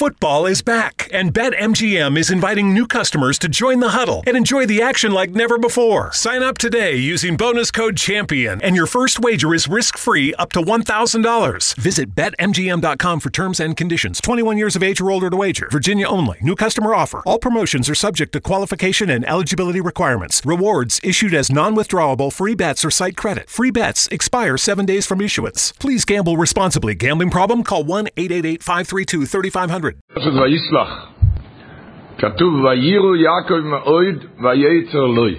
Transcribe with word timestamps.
Football 0.00 0.46
is 0.46 0.62
back, 0.62 1.10
and 1.12 1.30
BetMGM 1.30 2.16
is 2.16 2.30
inviting 2.30 2.72
new 2.72 2.86
customers 2.86 3.38
to 3.38 3.50
join 3.50 3.80
the 3.80 3.90
huddle 3.90 4.22
and 4.26 4.34
enjoy 4.34 4.64
the 4.64 4.80
action 4.80 5.12
like 5.12 5.32
never 5.32 5.58
before. 5.58 6.10
Sign 6.14 6.42
up 6.42 6.56
today 6.56 6.96
using 6.96 7.36
bonus 7.36 7.70
code 7.70 7.98
CHAMPION, 7.98 8.62
and 8.62 8.74
your 8.74 8.86
first 8.86 9.20
wager 9.20 9.54
is 9.54 9.68
risk 9.68 9.98
free 9.98 10.32
up 10.36 10.54
to 10.54 10.62
$1,000. 10.62 11.74
Visit 11.76 12.14
BetMGM.com 12.14 13.20
for 13.20 13.28
terms 13.28 13.60
and 13.60 13.76
conditions. 13.76 14.22
21 14.22 14.56
years 14.56 14.74
of 14.74 14.82
age 14.82 15.02
or 15.02 15.10
older 15.10 15.28
to 15.28 15.36
wager. 15.36 15.68
Virginia 15.70 16.08
only. 16.08 16.38
New 16.40 16.56
customer 16.56 16.94
offer. 16.94 17.22
All 17.26 17.38
promotions 17.38 17.90
are 17.90 17.94
subject 17.94 18.32
to 18.32 18.40
qualification 18.40 19.10
and 19.10 19.28
eligibility 19.28 19.82
requirements. 19.82 20.40
Rewards 20.46 20.98
issued 21.04 21.34
as 21.34 21.52
non 21.52 21.76
withdrawable 21.76 22.32
free 22.32 22.54
bets 22.54 22.86
or 22.86 22.90
site 22.90 23.18
credit. 23.18 23.50
Free 23.50 23.70
bets 23.70 24.08
expire 24.08 24.56
seven 24.56 24.86
days 24.86 25.04
from 25.04 25.20
issuance. 25.20 25.72
Please 25.72 26.06
gamble 26.06 26.38
responsibly. 26.38 26.94
Gambling 26.94 27.28
problem? 27.28 27.62
Call 27.62 27.84
1 27.84 28.06
888 28.16 28.62
532 28.62 29.26
3500. 29.26 29.89
וישלח. 30.16 31.08
כתוב 32.18 32.64
ויירא 32.64 33.16
יעקב 33.16 33.60
מאוד 33.64 34.24
וייצר 34.42 35.06
לו. 35.06 35.34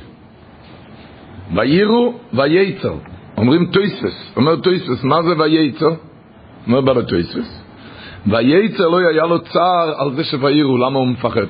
ויירא 1.55 2.13
וייצר. 2.33 2.93
אומרים 3.37 3.65
תוספות. 3.65 4.33
אומר 4.35 4.55
תוספות, 4.55 5.03
מה 5.03 5.23
זה 5.23 5.39
וייצר? 5.39 5.91
אומר 6.67 6.81
בעל 6.81 7.01
תוספות. 7.01 7.63
וייצר 8.27 8.87
לו 8.87 9.05
היה 9.07 9.25
לו 9.25 9.39
צער 9.39 9.93
על 9.97 10.15
זה 10.15 10.23
שוויירא, 10.23 10.77
למה 10.77 10.99
הוא 10.99 11.07
מפחד? 11.07 11.45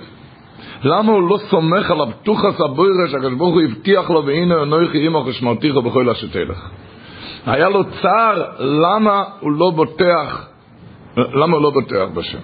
למה 0.83 1.11
הוא 1.11 1.29
לא 1.29 1.37
סומך 1.49 1.91
על 1.91 2.01
הבטחת 2.01 2.61
הבורא 2.61 3.07
שהקדוש 3.11 3.33
ברוך 3.33 3.53
הוא 3.53 3.61
הבטיח 3.61 4.09
לו 4.09 4.25
והנה 4.25 4.63
אנוכי 4.63 5.07
עמך 5.07 5.25
ושמרתיך 5.25 5.75
בכל 5.75 6.09
אשר 6.09 6.27
תלך. 6.27 6.69
היה 7.45 7.69
לו 7.69 7.83
צער 7.83 8.43
למה 8.59 9.23
הוא 9.39 9.51
לא 9.51 9.71
בוטח, 9.75 10.47
למה 11.17 11.57
הוא 11.57 11.63
לא 11.63 11.69
בוטח 11.69 12.05
בשם. 12.13 12.37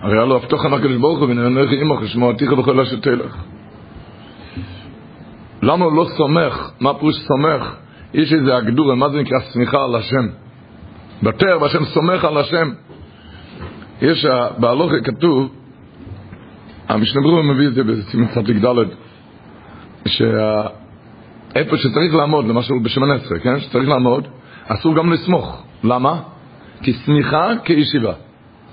הרי 0.00 0.18
היה 0.18 0.24
לו 0.24 0.36
הבטוח 0.36 0.64
על 0.64 0.74
הקדוש 0.74 0.96
ברוך 0.96 1.18
הוא 1.18 1.30
אנוכי 1.30 1.80
עמך 1.80 2.00
ושמרתיך 2.02 2.52
בכל 2.52 2.80
אשר 2.80 2.96
תלך. 2.96 3.36
למה 5.62 5.84
הוא 5.84 5.92
לא 5.92 6.06
סומך? 6.16 6.70
מה 6.80 6.94
פירוש 6.94 7.16
סומך? 7.16 7.74
יש 8.14 8.32
איזה 8.32 8.56
הגדורה, 8.56 8.94
מה 8.94 9.08
זה 9.08 9.20
נקרא 9.20 9.38
סמיכה 9.40 9.84
על 9.84 9.94
השם? 9.94 10.28
בטר, 11.22 11.58
והשם 11.60 11.84
סומך 11.84 12.24
על 12.24 12.36
השם. 12.36 12.70
יש, 14.02 14.26
בהלוכה 14.58 15.00
כתוב, 15.04 15.52
המשנה 16.88 17.22
ברור 17.22 17.42
מביא 17.42 17.68
את 17.68 17.74
זה 17.74 17.84
בסימן 17.84 18.26
צדיק 18.26 18.56
ד', 18.64 18.84
שאיפה 20.08 21.76
שצריך 21.76 22.14
לעמוד, 22.14 22.48
למשל 22.48 22.74
בשמן 22.82 23.10
עשרה, 23.10 23.38
כן? 23.38 23.60
שצריך 23.60 23.88
לעמוד, 23.88 24.28
אסור 24.66 24.94
גם 24.94 25.12
לסמוך. 25.12 25.62
למה? 25.84 26.20
כי 26.82 26.92
סמיכה 26.92 27.50
כישיבה. 27.64 28.12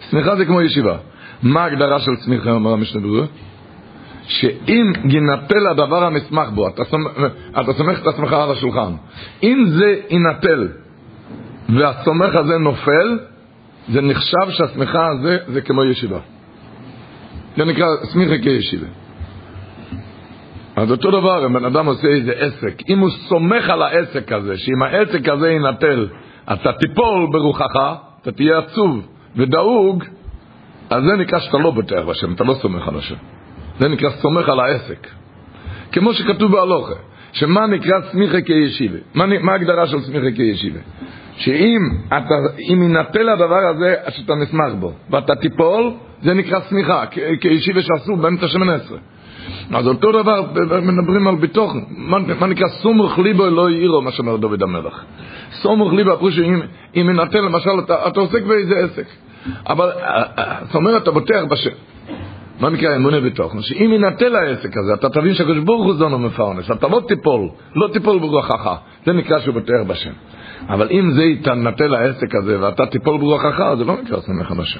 סמיכה 0.09 0.35
זה 0.35 0.45
כמו 0.45 0.61
ישיבה. 0.61 0.97
מה 1.43 1.63
ההגדרה 1.63 1.99
של 1.99 2.11
סמיכה, 2.15 2.51
אומר 2.51 2.71
המשנה 2.71 3.01
ברור? 3.01 3.25
שאם 4.27 4.91
ינפל 5.09 5.67
הדבר 5.67 6.03
המסמך 6.03 6.49
בו, 6.49 6.67
אתה 6.67 6.83
סומך, 6.83 7.11
אתה 7.61 7.73
סומך 7.73 8.01
את 8.01 8.07
עצמך 8.07 8.33
על 8.33 8.51
השולחן, 8.51 8.91
אם 9.43 9.65
זה 9.67 9.95
ינפל 10.09 10.67
והסומך 11.69 12.35
הזה 12.35 12.57
נופל, 12.57 13.19
זה 13.89 14.01
נחשב 14.01 14.49
שהסמיכה 14.49 15.07
הזה 15.07 15.37
זה 15.47 15.61
כמו 15.61 15.83
ישיבה. 15.83 16.19
זה 17.57 17.65
נקרא 17.65 17.85
סמיכה 18.03 18.37
כישיבה. 18.43 18.87
אז 20.75 20.91
אותו 20.91 21.11
דבר, 21.11 21.45
אם 21.45 21.53
בן 21.53 21.65
אדם 21.65 21.85
עושה 21.85 22.07
איזה 22.07 22.31
עסק, 22.31 22.89
אם 22.89 22.99
הוא 22.99 23.09
סומך 23.09 23.69
על 23.69 23.81
העסק 23.81 24.31
הזה, 24.31 24.57
שאם 24.57 24.83
העסק 24.83 25.29
הזה 25.29 25.51
ינפל, 25.51 26.07
אתה 26.53 26.73
תיפול 26.73 27.27
ברוחך, 27.31 27.75
אתה 28.21 28.31
תהיה 28.31 28.57
עצוב 28.57 29.07
ודאוג, 29.35 30.03
אז 30.95 31.03
זה 31.03 31.15
נקרא 31.15 31.39
שאתה 31.39 31.57
לא 31.57 31.71
בוטח 31.71 32.01
בשם, 32.09 32.33
אתה 32.33 32.43
לא 32.43 32.53
סומך 32.53 32.87
על 32.87 32.97
השם. 32.97 33.15
זה 33.79 33.87
נקרא 33.87 34.09
סומך 34.09 34.49
על 34.49 34.59
העסק. 34.59 35.07
כמו 35.91 36.13
שכתוב 36.13 36.51
בהלוכה, 36.51 36.93
שמה 37.31 37.67
נקרא 37.67 38.01
סמיכה 38.11 38.41
כישיבה? 38.41 38.97
מה, 39.13 39.25
מה 39.25 39.51
ההגדרה 39.51 39.87
של 39.87 39.99
סמיכה 39.99 40.35
כישיבה? 40.35 40.79
שאם 41.37 41.79
אתה, 42.07 42.35
אם 42.69 42.95
הדבר 43.33 43.59
הזה, 43.75 43.95
שאתה 44.09 44.35
נשמח 44.35 44.73
בו, 44.79 44.91
ואתה 45.09 45.35
תיפול, 45.35 45.91
זה 46.21 46.33
נקרא 46.33 46.59
סמיכה, 46.59 47.03
כישיבה 47.41 47.81
שעשו 47.81 48.15
באמצע 48.15 48.47
שמן 48.47 48.69
עשרה. 48.69 48.97
אז 49.73 49.87
אותו 49.87 50.11
דבר 50.11 50.41
מדברים 50.81 51.27
על 51.27 51.35
ביטוח, 51.35 51.73
מה, 51.89 52.17
מה 52.39 52.47
נקרא 52.47 52.67
סומך 52.67 53.17
ליבו 53.19 53.45
לא 53.45 53.69
יעירו, 53.69 54.01
מה 54.01 54.11
שאומר 54.11 54.37
דוד 54.37 54.63
המלך. 54.63 55.03
סומך 55.51 55.93
ליבו, 55.93 56.11
הפירוש 56.11 56.35
שאם 56.35 57.09
ינפל, 57.09 57.41
למשל, 57.41 57.69
אתה, 57.85 58.07
אתה 58.07 58.19
עוסק 58.19 58.43
באיזה 58.43 58.75
עסק, 58.75 59.05
אבל 59.67 59.91
זאת 60.65 60.75
אומרת, 60.75 61.03
אתה 61.03 61.11
בוטח 61.11 61.41
בשם. 61.49 61.69
מה 62.59 62.69
נקרא 62.69 62.95
אמונה 62.95 63.19
בתוכן? 63.19 63.61
שאם 63.61 63.91
ינטל 63.93 64.35
העסק 64.35 64.77
הזה, 64.77 64.93
אתה 64.93 65.09
תבין 65.09 65.33
שהקדוש 65.33 65.63
ברוך 65.63 65.85
הוא 65.85 65.93
זונו 65.93 66.19
מפרנס, 66.19 66.71
אתה 66.71 66.87
לא 66.87 67.01
תיפול, 67.07 67.49
לא 67.75 67.87
תיפול 67.93 68.19
ברוחך, 68.19 68.75
זה 69.05 69.13
נקרא 69.13 69.39
שהוא 69.39 69.55
בטח 69.55 69.73
בשם. 69.87 70.11
אבל 70.69 70.87
אם 70.91 71.11
זה 71.11 71.23
יתנטל 71.23 71.95
העסק 71.95 72.35
הזה 72.35 72.61
ואתה 72.61 72.85
תיפול 72.85 73.17
ברוחך, 73.17 73.73
זה 73.77 73.83
לא 73.83 73.97
נקרא 74.03 74.19
סמך 74.19 74.59
השם. 74.59 74.79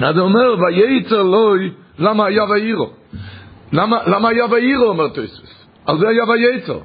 אז 0.00 0.16
הוא 0.16 0.24
אומר, 0.24 0.54
וייצר 0.60 1.22
לוי, 1.22 1.70
למה 1.98 2.26
היה 2.26 2.44
ויירו? 2.44 2.90
למה, 3.72 4.28
היה 4.28 4.44
ויירו, 4.50 4.84
אומר 4.84 5.08
תויסוס? 5.08 5.66
על 5.86 5.98
זה 5.98 6.08
היה 6.08 6.24
וייצר. 6.24 6.78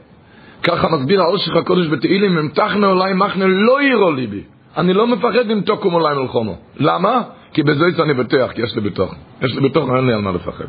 ככה 0.63 0.87
מסביר 0.97 1.21
העושך 1.21 1.55
הקודש 1.55 1.87
בתהילים, 1.87 2.37
אם 2.37 2.47
תחנה 2.47 2.87
אולי 2.87 3.13
מחנה 3.13 3.45
לא 3.47 3.81
יירו 3.81 4.11
ליבי. 4.11 4.43
אני 4.77 4.93
לא 4.93 5.07
מפחד 5.07 5.51
אם 5.51 5.61
תוקום 5.61 5.93
אולי 5.93 6.15
מלחומו. 6.15 6.55
למה? 6.77 7.21
כי 7.53 7.63
בזה 7.63 7.85
אני 8.03 8.13
בטוח, 8.13 8.51
כי 8.51 8.61
יש 8.61 8.75
לי 8.75 8.81
ביטוח. 8.81 9.15
יש 9.41 9.55
לי 9.55 9.61
ביטוח, 9.61 9.89
אין 9.95 10.05
לי 10.05 10.13
על 10.13 10.21
מה 10.21 10.31
לפחד. 10.31 10.65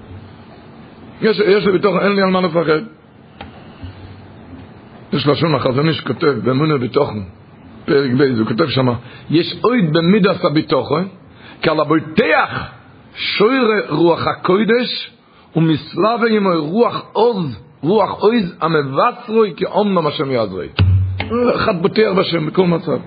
יש, 1.21 1.41
יש 1.41 1.67
לי 1.67 1.73
ביטוח, 1.73 2.03
אין 2.03 2.13
לי 2.13 2.23
על 2.23 2.31
מה 2.31 2.41
לפחד. 2.41 2.81
יש 5.13 5.27
לשון 5.27 5.55
החזון 5.55 5.89
איש 5.89 6.01
כותב, 6.01 6.27
באמונה 6.45 6.79
ביטוחן, 6.79 7.21
פרק 7.85 8.11
ב', 8.19 8.23
הוא 8.23 8.47
כותב 8.47 8.69
שמה, 8.69 8.95
יש 9.31 9.57
אויד 9.65 9.93
במידס 9.93 10.45
הביטוחן, 10.45 11.05
כי 11.63 11.71
על 11.71 11.81
הבוטח 11.81 12.65
שויר 13.15 13.69
רוח 13.89 14.27
הקוידש, 14.27 15.11
ומסלווה 15.57 16.29
עמו 16.31 16.51
רוח 16.57 17.05
עוז, 17.13 17.61
רוח 17.83 18.11
עוז 18.11 18.57
המבצרוי 18.61 19.53
כאומנם 19.57 20.07
השם 20.07 20.31
יעזרי. 20.31 20.69
אחד 21.55 21.83
בוטח 21.83 22.11
בשם 22.17 22.47
בכל 22.47 22.67
מצב. 22.67 22.99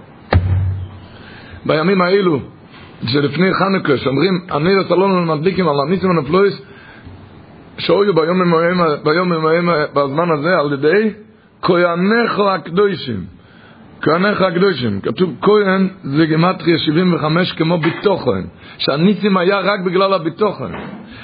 בימים 1.66 2.02
האלו, 2.02 2.40
שלפני 3.08 3.54
חנוכה, 3.54 3.98
שאומרים, 3.98 4.40
אני 4.52 4.76
לסלון 4.76 5.28
מדליקים 5.28 5.68
על 5.68 5.76
הניסים 5.88 6.10
הנפלויס, 6.10 6.62
שהיו 7.78 8.14
ביום 9.04 9.34
ימיים 9.34 9.70
בזמן 9.94 10.32
הזה 10.32 10.60
על 10.60 10.74
ידי 10.74 11.10
כהניך 11.62 12.40
הקדושים. 12.40 13.26
כהניך 14.02 14.42
הקדושים. 14.42 15.02
כתוב 15.02 15.36
כהן 15.42 15.88
זה 16.04 16.26
גמטריה 16.26 16.78
75 16.78 17.54
כמו 17.54 17.78
ביטוחן. 17.78 18.42
שהניסים 18.78 19.38
היה 19.38 19.60
רק 19.60 19.80
בגלל 19.80 20.14
הביטחון. 20.14 20.72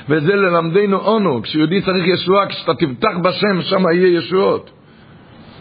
וזה 0.09 0.35
ללמדנו 0.35 0.97
אותנו, 0.97 1.41
כשיהודי 1.41 1.81
צריך 1.81 2.07
ישועה, 2.07 2.47
כשאתה 2.47 2.73
תבטח 2.73 3.11
בשם, 3.23 3.61
שם 3.61 3.83
יהיה 3.93 4.17
ישועות. 4.17 4.69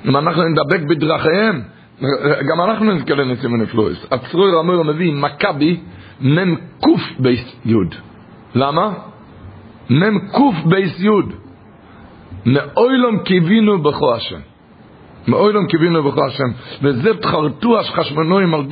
אם 0.05 0.17
אנחנו 0.17 0.43
נדבק 0.45 0.81
בדרכיהם, 0.81 1.63
גם 2.49 2.61
אנחנו 2.61 2.93
נזכה 2.93 3.15
לניסים 3.15 3.53
ונפלאות. 3.53 4.07
הצרור 4.11 4.53
המור 4.53 4.83
מביא 4.83 5.13
מכבי 5.13 5.81
מ"ם 6.21 6.55
כ"ף 6.81 7.01
בי"ת 7.19 7.57
יו"ד. 7.65 7.95
למה? 8.55 8.93
מ"ם 9.91 10.19
כ"ף 10.33 10.55
בי"ת 10.65 11.01
יו"ד. 11.01 11.33
מעולם 12.47 13.19
קיווינו 13.19 13.83
בך 13.83 14.15
השם. 14.15 14.41
מעולם 15.29 15.67
קיווינו 15.67 16.03
בך 16.03 16.25
השם. 16.27 16.49
וזה 16.83 17.15
חרטו 17.15 17.81
החשמונאים 17.81 18.55
על 18.55 18.65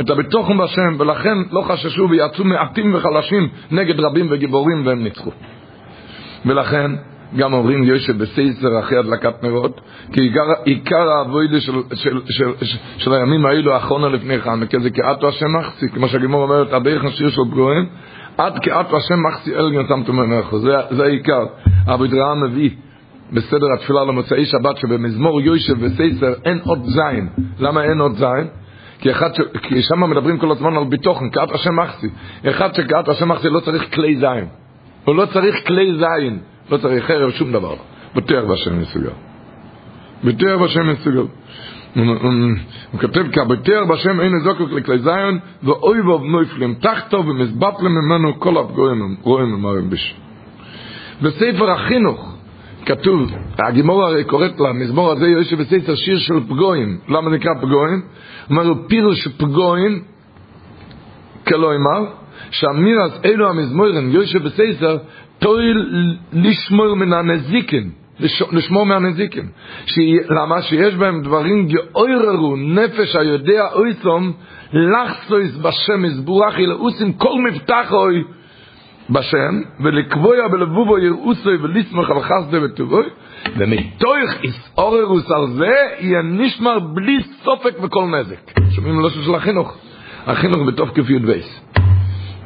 את 0.00 0.10
הביטוחם 0.10 0.58
בהשם, 0.58 0.96
ולכן 0.98 1.38
לא 1.50 1.60
חששו 1.60 2.08
ויצאו 2.10 2.44
מעטים 2.44 2.94
וחלשים 2.94 3.48
נגד 3.70 4.00
רבים 4.00 4.26
וגיבורים 4.30 4.86
והם 4.86 5.04
ניצחו. 5.04 5.30
ולכן, 6.46 6.90
גם 7.36 7.52
אומרים 7.52 7.82
יושב 7.82 8.18
בסייסר 8.18 8.80
אחרי 8.80 8.98
הדלקת 8.98 9.42
נרות, 9.42 9.80
כי 10.12 10.20
עיקר, 10.20 10.52
עיקר 10.64 11.10
העבודה 11.10 11.60
של, 11.60 11.72
של, 11.94 12.20
של, 12.28 12.52
של, 12.60 12.78
של 12.96 13.12
הימים 13.12 13.46
האלו, 13.46 13.74
האחרונה 13.74 14.08
לפני 14.08 14.38
חנוכה, 14.38 14.78
זה 14.78 14.90
כאתו 14.90 15.28
השם 15.28 15.56
מחסי, 15.58 15.88
כמו 15.88 16.08
שהגימור 16.08 16.42
אומרת, 16.42 16.72
הדרך 16.72 17.04
השיר 17.04 17.30
של 17.30 17.42
פגועים, 17.50 17.86
עד 18.38 18.58
כאתו 18.62 18.96
השם 18.96 19.22
מחסי 19.28 19.56
אלגן 19.56 19.88
שמתם 19.88 20.16
ממך, 20.16 20.56
זה, 20.56 20.76
זה 20.90 21.04
העיקר. 21.04 21.44
אבי 21.86 22.08
דרעם 22.08 22.44
מביא 22.44 22.70
בסדר 23.32 23.66
התפילה 23.74 24.04
למוצאי 24.04 24.44
שבת, 24.44 24.76
שבמזמור 24.76 25.40
יושב 25.40 25.84
בסייסר 25.84 26.32
אין 26.44 26.58
עוד 26.64 26.84
זין. 26.84 27.28
למה 27.58 27.82
אין 27.82 28.00
עוד 28.00 28.16
זין? 28.16 28.46
כי, 28.98 29.10
אחד 29.10 29.34
ש... 29.34 29.40
כי 29.62 29.82
שם 29.82 30.10
מדברים 30.10 30.38
כל 30.38 30.50
הזמן 30.50 30.76
על 30.76 30.84
ביטוחן, 30.84 31.30
כעת 31.32 31.54
השם 31.54 31.76
מחסי. 31.76 32.06
אחד 32.48 32.74
שכעת 32.74 33.08
השם 33.08 33.28
מחסי 33.28 33.48
לא 33.48 33.60
צריך 33.60 33.94
כלי 33.94 34.16
זין. 34.16 34.46
הוא 35.04 35.14
לא 35.14 35.26
צריך 35.26 35.66
כלי 35.66 35.92
זין. 35.94 36.38
לא 36.70 36.76
צריך 36.76 37.04
חרב, 37.04 37.30
שום 37.30 37.52
דבר. 37.52 37.74
בטח 38.16 38.40
בשם 38.52 38.80
מסוגל. 38.80 39.10
בטח 40.24 40.54
בשם 40.62 40.88
מסוגל. 40.92 41.26
הוא 42.92 43.00
כותב, 43.00 43.32
כי 43.32 43.40
הבטר 43.40 43.84
בשם 43.84 44.20
אין 44.20 44.32
זוקק 44.44 44.72
לכלי 44.72 44.98
זיון, 44.98 45.38
ואוי 45.62 46.00
ואוב 46.00 46.24
נויפלים 46.24 46.74
תחתו 46.74 47.22
ממנו 47.82 48.40
כל 48.40 48.58
הפגועים, 48.58 49.16
רואים 49.22 49.54
אמרים 49.54 49.90
בש. 49.90 50.14
בספר 51.22 51.70
החינוך, 51.70 52.34
כתוב, 52.86 53.32
הגימור 53.58 54.04
הרי 54.04 54.24
קוראת 54.24 54.60
למזמור 54.60 55.12
הזה, 55.12 55.26
יש 55.28 55.52
בספר 55.52 55.94
שיר 55.94 56.18
של 56.18 56.40
פגועים. 56.48 56.98
למה 57.08 57.30
נקרא 57.30 57.54
פגועים? 57.60 58.02
אומר, 58.50 58.74
פירוש 58.88 59.28
פגועים, 59.28 60.02
כלומר, 61.48 62.04
שהמירס 62.50 63.20
אלו 63.24 63.48
המזמורים, 63.48 64.10
יושב 64.10 64.42
בספר, 64.42 64.96
תויל 65.38 66.16
לשמור 66.32 66.94
מן 66.94 67.12
הנזיקין. 67.12 67.90
לשמור 68.52 68.86
מהנזיקים. 68.86 69.48
למה? 70.30 70.62
שיש 70.62 70.94
בהם 70.94 71.22
דברים 71.22 71.68
גאויררו, 71.68 72.56
נפש 72.56 73.16
היודע 73.16 73.66
אויסום, 73.72 74.32
לחסויס 74.72 75.56
בשם 75.56 76.04
יסבורך 76.04 76.58
ילאוסים 76.58 77.12
כל 77.12 77.40
מבטחוי 77.40 78.24
בשם, 79.10 79.62
ולקבוע 79.80 80.48
בלבובו 80.48 80.98
יראוסוי 80.98 81.56
ולסמוך 81.56 82.10
על 82.10 82.22
חסדה 82.22 82.64
וטובוי, 82.64 83.04
ומתוך 83.56 84.14
איסעוררוס 84.42 85.30
על 85.30 85.46
זה, 85.50 85.74
יהיה 85.98 86.22
נשמר 86.22 86.78
בלי 86.78 87.22
סופק 87.22 87.74
וכל 87.82 88.04
נזק. 88.04 88.60
שומעים 88.70 89.00
לא 89.00 89.10
של 89.10 89.34
החינוך? 89.34 89.78
החינוך 90.26 90.68
בתוף 90.68 90.90
כפיות 90.94 91.22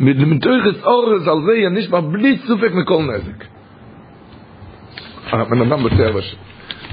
וייס. 0.02 0.19
מתוך 0.26 0.52
איסעוררוס 0.66 1.28
על 1.28 1.43
זה, 1.46 1.54
יהיה 1.54 1.69
נשמר 1.69 2.00
בלי 2.00 2.38
סופק 2.46 2.70
וכל 2.82 3.02
נזק. 3.02 3.44
הבן 5.32 5.60
אדם 5.60 5.84
בטבע 5.84 6.20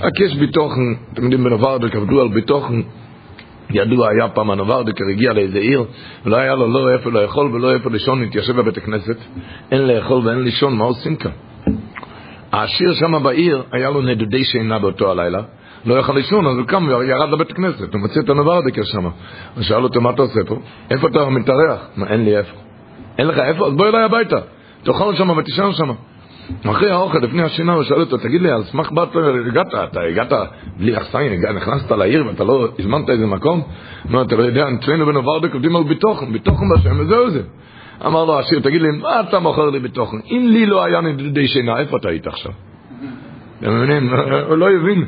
רק 0.01 0.19
יש 0.19 0.35
ביטוחן, 0.35 0.93
אתם 1.13 1.23
יודעים 1.23 1.43
בנוברדק 1.43 1.95
עבדו 1.95 2.21
על 2.21 2.27
ביטוחן, 2.27 2.81
ידוע 3.69 4.09
היה 4.09 4.27
פעם 4.27 4.51
הנוברדקר 4.51 5.03
הגיע 5.09 5.33
לאיזה 5.33 5.59
עיר 5.59 5.83
ולא 6.25 6.37
היה 6.37 6.55
לו 6.55 6.67
לא 6.67 6.93
איפה 6.93 7.11
לאכול 7.11 7.47
ולא 7.47 7.73
איפה 7.73 7.89
לישון, 7.89 8.23
התיישב 8.23 8.55
בבית 8.55 8.77
הכנסת, 8.77 9.17
אין 9.71 9.87
לאכול 9.87 10.27
ואין 10.27 10.43
לישון, 10.43 10.77
מה 10.77 10.85
עושים 10.85 11.15
כאן? 11.15 11.31
העשיר 12.51 12.93
שם 12.93 13.23
בעיר, 13.23 13.63
היה 13.71 13.89
לו 13.89 14.01
נדודי 14.01 14.43
שינה 14.43 14.79
באותו 14.79 15.11
הלילה, 15.11 15.41
לא 15.85 15.99
יכל 15.99 16.13
לישון, 16.13 16.47
אז 16.47 16.57
הוא 16.57 16.65
קם 16.65 16.87
וירד 16.87 17.29
לבית 17.31 17.51
הכנסת, 17.51 17.93
הוא 17.93 18.01
מצא 18.01 18.19
את 18.19 18.29
הנוברדקר 18.29 18.83
שם. 18.83 19.03
הוא 19.55 19.63
שאל 19.63 19.83
אותו, 19.83 20.01
מה 20.01 20.09
אתה 20.09 20.21
עושה 20.21 20.39
פה? 20.47 20.59
איפה 20.91 21.07
אתה 21.07 21.29
מתארח? 21.29 21.79
מה, 21.95 22.07
אין 22.07 22.25
לי 22.25 22.37
איפה. 22.37 22.68
אין 23.19 23.27
לך 23.27 23.39
איפה? 23.39 23.67
אז 23.67 23.73
בוא 23.73 23.87
אליי 23.87 24.03
הביתה. 24.03 24.37
תאכל 24.83 25.15
שם 25.15 25.29
ותישן 25.29 25.71
שם. 25.71 25.91
אחרי 26.69 26.91
האוכל, 26.91 27.17
לפני 27.17 27.43
השינה, 27.43 27.73
הוא 27.73 27.83
שואל 27.83 27.99
אותו, 27.99 28.17
תגיד 28.17 28.41
לי, 28.41 28.51
על 28.51 28.63
סמך 28.63 28.91
בת 28.91 29.15
הגעת? 29.47 29.67
אתה 29.91 30.01
הגעת 30.01 30.31
בלי 30.77 30.97
אכסניה, 30.97 31.53
נכנסת 31.53 31.91
לעיר 31.91 32.27
ואתה 32.27 32.43
לא 32.43 32.67
הזמנת 32.79 33.09
איזה 33.09 33.25
מקום? 33.25 33.61
אמר, 34.09 34.21
אתה 34.21 34.35
לא 34.35 34.43
יודע, 34.43 34.65
אצלנו 34.79 35.05
בנוברדק 35.05 35.53
עובדים 35.53 35.75
על 35.75 35.83
ביטוחן, 35.83 36.33
ביטוחן 36.33 36.65
בשם, 36.75 36.99
וזהו 36.99 37.29
זה. 37.29 37.41
אמר 38.05 38.25
לו 38.25 38.39
השיר, 38.39 38.59
תגיד 38.59 38.81
לי, 38.81 38.87
מה 39.01 39.19
אתה 39.19 39.39
מוכר 39.39 39.69
לי 39.69 39.79
ביטוחן? 39.79 40.17
אם 40.31 40.47
לי 40.47 40.65
לא 40.65 40.83
היה 40.83 41.01
נדודי 41.01 41.47
שינה, 41.47 41.79
איפה 41.79 41.97
אתה 41.97 42.09
היית 42.09 42.27
עכשיו? 42.27 42.51
אתם 43.59 43.75
מבינים? 43.75 44.09
הוא 44.47 44.57
לא 44.57 44.69
הבין 44.69 45.05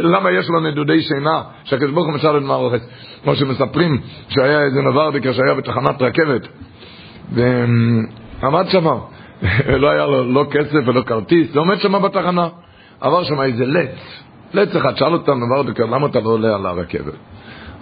למה 0.00 0.30
יש 0.30 0.48
לו 0.48 0.60
נדודי 0.60 1.02
שינה, 1.02 1.42
שהקדוש 1.64 1.90
ברוך 1.90 2.06
הוא 2.06 2.14
משל 2.14 2.36
את 2.36 2.42
מערכת. 2.42 2.80
כמו 3.22 3.34
שמספרים 3.34 4.00
שהיה 4.28 4.62
איזה 4.62 4.82
נוברדיקר 4.82 5.32
שהיה 5.32 5.54
בתחנת 5.54 6.02
רכבת, 6.02 6.48
ועמד 7.32 8.66
שם, 8.68 8.86
לא 9.82 9.90
היה 9.90 10.06
לו 10.06 10.32
לא 10.32 10.44
כסף 10.50 10.78
ולא 10.86 11.02
כרטיס, 11.02 11.52
זה 11.52 11.58
עומד 11.58 11.80
שם 11.80 12.02
בתחנה. 12.02 12.48
עבר 13.00 13.24
שם 13.24 13.40
איזה 13.40 13.66
לץ, 13.66 14.22
לץ 14.54 14.76
אחד, 14.76 14.96
שאל 14.96 15.12
אותם, 15.12 15.32
אמר 15.32 15.62
לו, 15.62 15.86
למה 15.86 16.06
אתה 16.06 16.20
לא 16.20 16.28
עולה 16.28 16.54
על 16.54 16.66
הרכבת? 16.66 17.14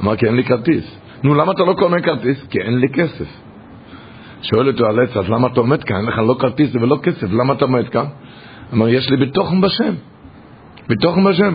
אמר, 0.02 0.16
כי 0.16 0.26
אין 0.26 0.36
לי 0.36 0.44
כרטיס. 0.44 0.98
נו, 1.22 1.34
למה 1.34 1.52
אתה 1.52 1.62
לא 1.62 1.72
קונה 1.72 2.00
כרטיס? 2.00 2.46
כי 2.50 2.60
אין 2.60 2.78
לי 2.78 2.88
כסף. 2.88 3.26
שואל 4.42 4.68
אותו 4.68 4.86
הלץ, 4.86 5.16
אז 5.16 5.28
למה 5.28 5.48
אתה 5.48 5.60
עומד 5.60 5.84
כאן? 5.84 5.96
אין 5.96 6.06
לך 6.06 6.18
לא 6.18 6.36
כרטיס 6.40 6.74
ולא 6.74 6.98
כסף, 7.02 7.32
למה 7.32 7.54
אתה 7.54 7.64
עומד 7.64 7.88
כאן? 7.88 8.04
אמר, 8.72 8.88
יש 8.88 9.10
לי 9.10 9.16
בתוכן 9.16 9.60
בשם. 9.60 9.94
בתוכן 10.88 11.24
בשם. 11.24 11.54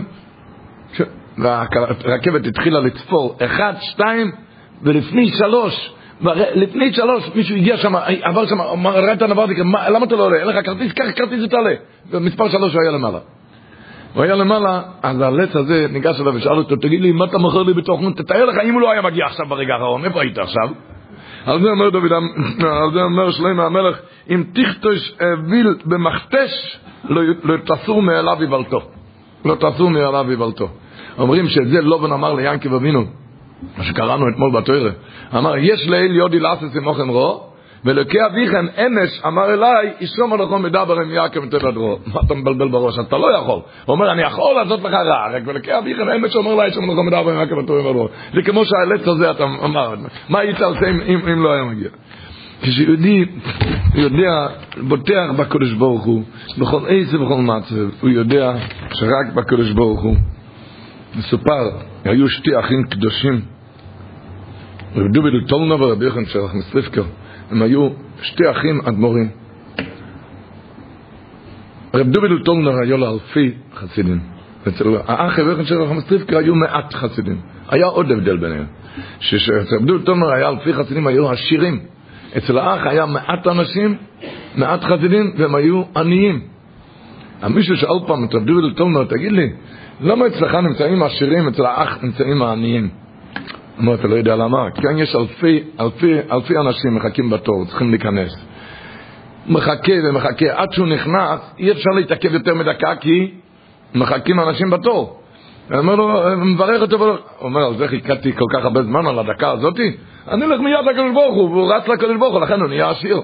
והרכבת 1.38 2.46
התחילה 2.46 2.80
לצפור, 2.80 3.36
אחד, 3.44 3.72
שתיים, 3.80 4.32
ולפני 4.82 5.28
שלוש, 5.28 5.93
לפני 6.54 6.92
שלוש 6.92 7.30
מישהו 7.34 7.56
הגיע 7.56 7.76
שם, 7.76 7.94
עבר 8.22 8.46
שם, 8.46 8.60
ראה 8.86 9.12
את 9.12 9.22
הנברדיקר, 9.22 9.62
למה 9.88 10.06
אתה 10.06 10.16
לא 10.16 10.24
עולה? 10.24 10.36
אין 10.36 10.48
לך 10.48 10.66
כרטיס? 10.66 10.92
קח 10.92 11.04
כרטיס 11.16 11.44
ותעלה. 11.44 11.74
ומספר 12.10 12.48
שלוש 12.48 12.74
הוא 12.74 12.82
היה 12.82 12.90
למעלה. 12.90 13.18
הוא 14.14 14.22
היה 14.22 14.34
למעלה, 14.34 14.82
אז 15.02 15.20
הלץ 15.20 15.56
הזה 15.56 15.86
ניגש 15.90 16.20
אליו 16.20 16.34
ושאל 16.34 16.58
אותו, 16.58 16.76
תגיד 16.76 17.00
לי, 17.00 17.12
מה 17.12 17.24
אתה 17.24 17.38
מוכר 17.38 17.62
לי 17.62 17.72
בתוכן? 17.72 18.12
תתאר 18.12 18.44
לך 18.44 18.56
אם 18.64 18.74
הוא 18.74 18.80
לא 18.80 18.90
היה 18.90 19.02
מגיע 19.02 19.26
עכשיו 19.26 19.46
ברגע 19.46 19.74
האחרון, 19.74 20.04
איפה 20.04 20.20
היית 20.20 20.38
עכשיו? 20.38 20.68
על 21.46 21.62
זה 21.62 21.70
אומר 21.70 21.90
דוד, 21.90 22.12
על 22.82 22.92
זה 22.94 23.02
אומר 23.02 23.30
שלמה 23.30 23.66
המלך, 23.66 24.00
אם 24.30 24.44
תכתוש 24.52 25.14
אוויל 25.20 25.74
במכתש, 25.84 26.78
לא, 27.08 27.22
לא 27.42 27.56
תסור 27.56 28.02
מאליו 28.02 28.42
יבלתו. 28.42 28.80
לא 29.44 29.54
תסור 29.54 29.90
מאליו 29.90 30.32
יבלתו. 30.32 30.68
אומרים 31.18 31.48
שאת 31.48 31.68
זה 31.68 31.80
לובן 31.80 32.12
אמר 32.12 32.34
ליענקב 32.34 32.74
אבינו, 32.74 33.04
מה 33.78 33.84
שקראנו 33.84 34.28
אתמול 34.28 34.60
בתוירה. 34.60 34.90
אמר, 35.36 35.56
יש 35.56 35.88
לאל 35.88 36.16
יודי 36.16 36.38
לאסס 36.40 36.76
עם 36.76 36.86
אוכן 36.86 37.08
רו, 37.08 37.54
ולוקי 37.84 38.26
אביכם 38.26 38.66
אמש 38.86 39.20
אמר 39.26 39.54
אליי, 39.54 39.92
ישלום 40.00 40.32
הלכון 40.32 40.62
מדבר 40.62 41.00
עם 41.00 41.10
יעקב 41.10 41.46
תדדרו. 41.46 41.98
מה 42.06 42.20
אתה 42.26 42.34
מבלבל 42.34 42.68
בראש? 42.68 42.98
אתה 42.98 43.18
לא 43.18 43.36
יכול. 43.36 43.60
הוא 43.84 43.94
אומר, 43.94 44.12
אני 44.12 44.22
יכול 44.22 44.54
לעשות 44.54 44.80
לך 44.80 44.92
רע, 44.92 45.36
רק 45.36 45.42
ולוקי 45.46 45.78
אביכם 45.78 46.08
אמש 46.08 46.36
אומר 46.36 46.52
אליי, 46.52 46.68
ישלום 46.68 46.90
הלכון 46.90 47.06
מדבר 47.06 47.30
עם 47.30 47.38
יעקב 47.38 47.62
תדדרו. 47.62 48.08
זה 48.34 48.42
כמו 48.42 48.64
שהעלץ 48.64 49.08
הזה 49.08 49.30
אתה 49.30 49.44
אמר, 49.44 49.94
מה 50.28 50.38
היית 50.38 50.60
עושה 50.60 50.86
אם, 50.88 51.42
לא 51.42 51.52
היה 51.52 51.64
מגיע? 51.64 51.88
כשיהודי 52.62 53.24
יודע, 53.94 54.46
בוטח 54.82 55.30
בקדוש 55.36 55.72
ברוך 55.72 56.04
הוא, 56.04 56.22
בכל 56.58 56.86
איזה 56.86 57.20
ובכל 57.20 57.40
מצב, 57.40 57.74
הוא 58.00 58.10
יודע 58.10 58.52
שרק 58.94 59.34
בקדוש 59.34 59.70
ברוך 59.70 60.02
הוא. 60.02 60.16
מסופר, 61.16 61.70
היו 62.04 62.28
שתי 62.28 62.58
אחים 62.58 62.82
קדושים, 62.82 63.40
רב 64.96 65.12
דוביל 65.12 65.44
טולנוב 65.48 65.80
ורבי 65.80 66.04
יוחנן 66.04 66.24
שלח 66.24 66.54
מסליפקר, 66.54 67.02
הם 67.50 67.62
היו 67.62 67.88
שתי 68.22 68.50
אחים 68.50 68.80
אדמו"רים. 68.80 69.28
רב 71.94 72.06
דוביל 72.06 72.42
טולנוב 72.44 72.74
היו 72.82 72.96
לו 72.96 73.14
אלפי 73.14 73.52
חסידים. 73.74 74.20
אצל 74.68 74.84
האח 75.06 75.38
רבי 75.38 75.50
יוחנן 75.50 75.64
שלח 75.64 75.90
מסליפקר 75.90 76.38
היו 76.38 76.54
מעט 76.54 76.94
חסידים. 76.94 77.40
היה 77.68 77.86
עוד 77.86 78.10
הבדל 78.10 78.36
ביניהם. 78.36 78.66
כשרב 79.20 79.84
דוביל 79.86 80.02
טולנוב 80.04 80.28
היה 80.28 80.48
אלפי 80.48 80.72
חסידים, 80.72 81.06
היו 81.06 81.30
עשירים. 81.30 81.80
אצל 82.36 82.58
האח 82.58 82.86
היה 82.86 83.06
מעט 83.06 83.46
אנשים, 83.46 83.96
מעט 84.56 84.80
חסידים, 84.84 85.32
והם 85.36 85.54
היו 85.54 85.82
עניים. 85.96 86.40
מישהו 87.48 87.76
שאל 87.76 88.06
פעם 88.06 88.24
את 88.24 88.34
רב 88.34 88.44
דוביל 88.44 88.72
טולנוב, 88.76 89.04
תגיד 89.04 89.32
לי, 89.32 89.52
למה 90.04 90.26
אצלך 90.26 90.54
נמצאים 90.54 91.02
העשירים, 91.02 91.48
אצל 91.48 91.66
האח 91.66 91.98
נמצאים 92.02 92.42
העניים? 92.42 92.90
אמר, 93.80 93.94
אתה 93.94 94.08
לא 94.08 94.14
יודע 94.14 94.36
למה? 94.36 94.70
כאן 94.70 94.98
יש 94.98 95.16
אלפי, 95.16 95.62
אלפי, 95.80 96.14
אלפי 96.32 96.56
אנשים 96.56 96.94
מחכים 96.94 97.30
בתור, 97.30 97.64
צריכים 97.64 97.90
להיכנס. 97.90 98.46
מחכה 99.46 99.92
ומחכה, 100.04 100.46
עד 100.54 100.72
שהוא 100.72 100.86
נכנס, 100.86 101.40
אי 101.58 101.72
אפשר 101.72 101.90
להתעכב 101.90 102.32
יותר 102.32 102.54
מדקה, 102.54 102.96
כי 102.96 103.30
מחכים 103.94 104.40
אנשים 104.40 104.70
בתור. 104.70 105.20
אומר 105.70 105.94
לו, 105.94 106.36
מברך 106.36 106.82
אותו, 106.82 107.06
הוא 107.06 107.16
אומר, 107.40 107.60
על 107.60 107.76
זה 107.76 107.88
חיכיתי 107.88 108.32
כל 108.32 108.46
כך 108.52 108.64
הרבה 108.64 108.82
זמן, 108.82 109.06
על 109.06 109.18
הדקה 109.18 109.50
הזאתי? 109.50 109.96
אני 110.28 110.44
אלך 110.44 110.60
מיד 110.60 110.84
לקדוש 110.90 111.12
ברוך 111.14 111.34
הוא, 111.34 111.50
והוא 111.50 111.74
רץ 111.74 111.88
לקדוש 111.88 112.16
ברוך 112.18 112.34
הוא, 112.34 112.40
לכן 112.40 112.60
הוא 112.60 112.68
נהיה 112.68 112.90
עשיר. 112.90 113.20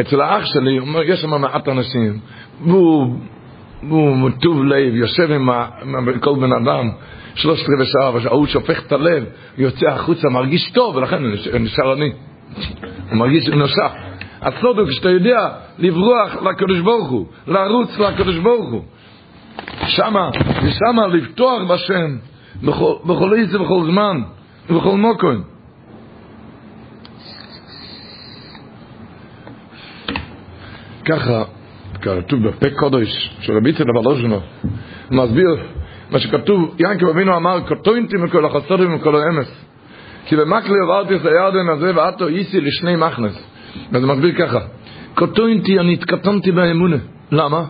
אצל 0.00 0.20
האח 0.20 0.44
שלי, 0.44 0.76
הוא 0.76 0.88
אומר, 0.88 1.02
יש 1.02 1.20
שם 1.20 1.40
מעט 1.40 1.68
אנשים, 1.68 2.18
והוא 2.64 3.16
הוא 3.88 4.30
טוב 4.40 4.64
לב, 4.64 4.94
יושב 4.94 5.32
עם, 5.32 5.48
כל 6.20 6.34
בן 6.40 6.52
אדם, 6.52 6.90
שלושת 7.34 7.66
רבעי 7.74 7.86
שעה, 7.86 8.32
הוא 8.32 8.46
שופך 8.46 8.86
את 8.86 8.92
הלב, 8.92 9.24
יוצא 9.58 9.86
החוצה, 9.86 10.28
מרגיש 10.28 10.70
טוב, 10.70 10.96
ולכן 10.96 11.22
הוא 11.24 11.60
נשאר 11.60 11.92
עני. 11.92 12.12
הוא 13.10 13.18
מרגיש 13.18 13.48
נוסף. 13.48 13.92
הוא 14.40 14.88
כשאתה 14.88 15.10
יודע 15.10 15.48
לברוח 15.78 16.42
לקדוש 16.42 16.80
ברוך 16.80 17.10
הוא, 17.10 17.26
לרוץ 17.46 17.98
לקדוש 17.98 18.36
ברוך 18.36 18.70
הוא. 18.70 18.82
שמה, 19.86 20.30
ושמה 20.62 21.06
לפתוח 21.06 21.62
בשם, 21.68 22.16
בכל, 22.62 22.94
בכל 23.06 23.34
איזה 23.34 23.60
ובכל 23.60 23.84
זמן, 23.84 24.22
ובכל 24.70 24.96
מוקון. 24.96 25.42
ככה 31.04 31.42
כתוב 32.02 32.42
בפה 32.42 32.66
קודש 32.70 33.36
של 33.40 33.56
רבי 33.56 33.72
צדק 33.72 33.86
בלוז'נו, 33.94 34.40
הוא 35.08 35.16
מסביר 35.24 35.56
מה 36.10 36.18
שכתוב, 36.18 36.74
ינקב 36.78 37.06
אבינו 37.06 37.36
אמר, 37.36 37.60
קטוינתי 37.60 38.16
מכל 38.16 38.44
החסודים 38.46 38.92
ומכל 38.92 39.16
האמס. 39.16 39.64
כי 40.26 40.36
במקלי 40.36 40.74
עברתי 40.84 41.16
את 41.16 41.26
הירדן 41.26 41.68
הזה 41.68 41.92
ועתו 41.94 42.28
איסי 42.28 42.60
לשני 42.60 42.96
מחנס. 42.96 43.46
וזה 43.92 44.06
מסביר 44.06 44.34
ככה, 44.38 44.58
קטוינתי, 45.14 45.78
אני 45.78 45.92
התקטנתי 45.92 46.52
באמונה. 46.52 46.96
למה? 47.32 47.64